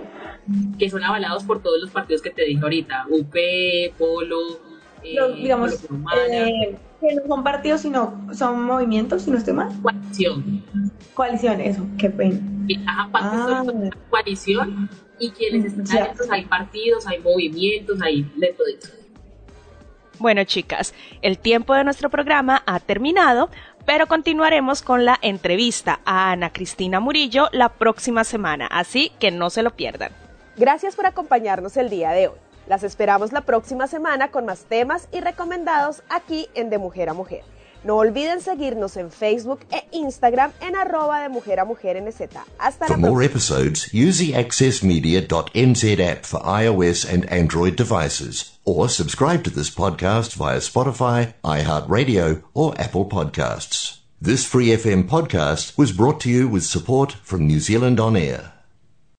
Que 0.77 0.89
son 0.89 1.03
avalados 1.03 1.43
por 1.43 1.61
todos 1.61 1.81
los 1.81 1.91
partidos 1.91 2.21
que 2.21 2.29
te 2.29 2.43
dije 2.43 2.61
ahorita, 2.61 3.07
UP, 3.09 3.35
Polo, 3.97 4.59
eh, 5.03 5.17
digamos, 5.35 5.83
eh, 6.31 6.77
que 7.01 7.15
no 7.15 7.27
son 7.27 7.43
partidos, 7.43 7.81
sino 7.81 8.27
son 8.33 8.63
movimientos, 8.63 9.23
si 9.23 9.31
no 9.31 9.37
estoy 9.37 9.53
mal. 9.53 9.69
Coalición. 9.81 10.63
Coalición, 11.13 11.61
eso, 11.61 11.85
qué 11.97 12.09
pena. 12.09 12.39
Ajá, 12.87 13.09
pacto 13.11 13.29
ah, 13.29 13.89
coalición 14.09 14.89
y 15.19 15.31
quienes 15.31 15.65
están 15.65 16.03
adentro 16.03 16.25
hay 16.29 16.45
partidos, 16.45 17.07
hay 17.07 17.19
movimientos, 17.19 18.01
hay 18.01 18.23
de 18.35 18.53
todo 18.53 18.67
eso. 18.67 18.93
Bueno, 20.19 20.43
chicas, 20.45 20.93
el 21.21 21.37
tiempo 21.37 21.73
de 21.73 21.83
nuestro 21.83 22.09
programa 22.09 22.63
ha 22.65 22.79
terminado, 22.79 23.49
pero 23.85 24.07
continuaremos 24.07 24.81
con 24.81 25.05
la 25.05 25.19
entrevista 25.21 25.99
a 26.05 26.31
Ana 26.31 26.51
Cristina 26.53 26.99
Murillo 26.99 27.49
la 27.51 27.69
próxima 27.69 28.23
semana, 28.23 28.67
así 28.67 29.11
que 29.19 29.31
no 29.31 29.49
se 29.49 29.61
lo 29.61 29.71
pierdan. 29.71 30.11
Gracias 30.55 30.95
por 30.95 31.05
acompañarnos 31.05 31.75
el 31.75 31.89
día 31.89 32.11
de 32.11 32.29
hoy. 32.29 32.37
Las 32.67 32.83
esperamos 32.83 33.31
la 33.33 33.41
próxima 33.41 33.87
semana 33.87 34.31
con 34.31 34.45
más 34.45 34.65
temas 34.65 35.07
y 35.11 35.19
recomendados 35.19 36.01
aquí 36.09 36.47
en 36.55 36.69
De 36.69 36.77
Mujer 36.77 37.09
a 37.09 37.13
Mujer. 37.13 37.43
No 37.85 37.97
olviden 37.97 38.41
seguirnos 38.41 38.97
en 38.97 39.11
Facebook 39.11 39.59
e 39.71 39.83
Instagram 39.91 40.51
en 40.59 40.75
arroba 40.75 41.21
de 41.21 41.29
mujer 41.29 41.59
a 41.59 41.65
mujer 41.65 42.01
NZ. 42.01 42.35
Hasta 42.57 42.87
for 42.87 42.97
la 42.97 43.09
more 43.09 43.23
episodes, 43.23 43.93
use 43.93 44.17
the 44.17 44.33
accessmedia.nz 44.33 45.99
app 45.99 46.25
for 46.25 46.39
iOS 46.39 47.05
and 47.05 47.31
Android 47.31 47.75
devices, 47.75 48.57
or 48.65 48.89
subscribe 48.89 49.43
to 49.43 49.51
this 49.51 49.69
podcast 49.69 50.33
via 50.35 50.57
Spotify, 50.57 51.35
iHeartRadio, 51.43 52.41
or 52.55 52.73
Apple 52.81 53.05
Podcasts. 53.05 53.99
This 54.19 54.47
Free 54.47 54.69
FM 54.69 55.07
podcast 55.07 55.77
was 55.77 55.91
brought 55.91 56.19
to 56.21 56.29
you 56.31 56.47
with 56.47 56.63
support 56.63 57.11
from 57.21 57.45
New 57.45 57.59
Zealand 57.59 57.99
On 57.99 58.15
Air. 58.15 58.54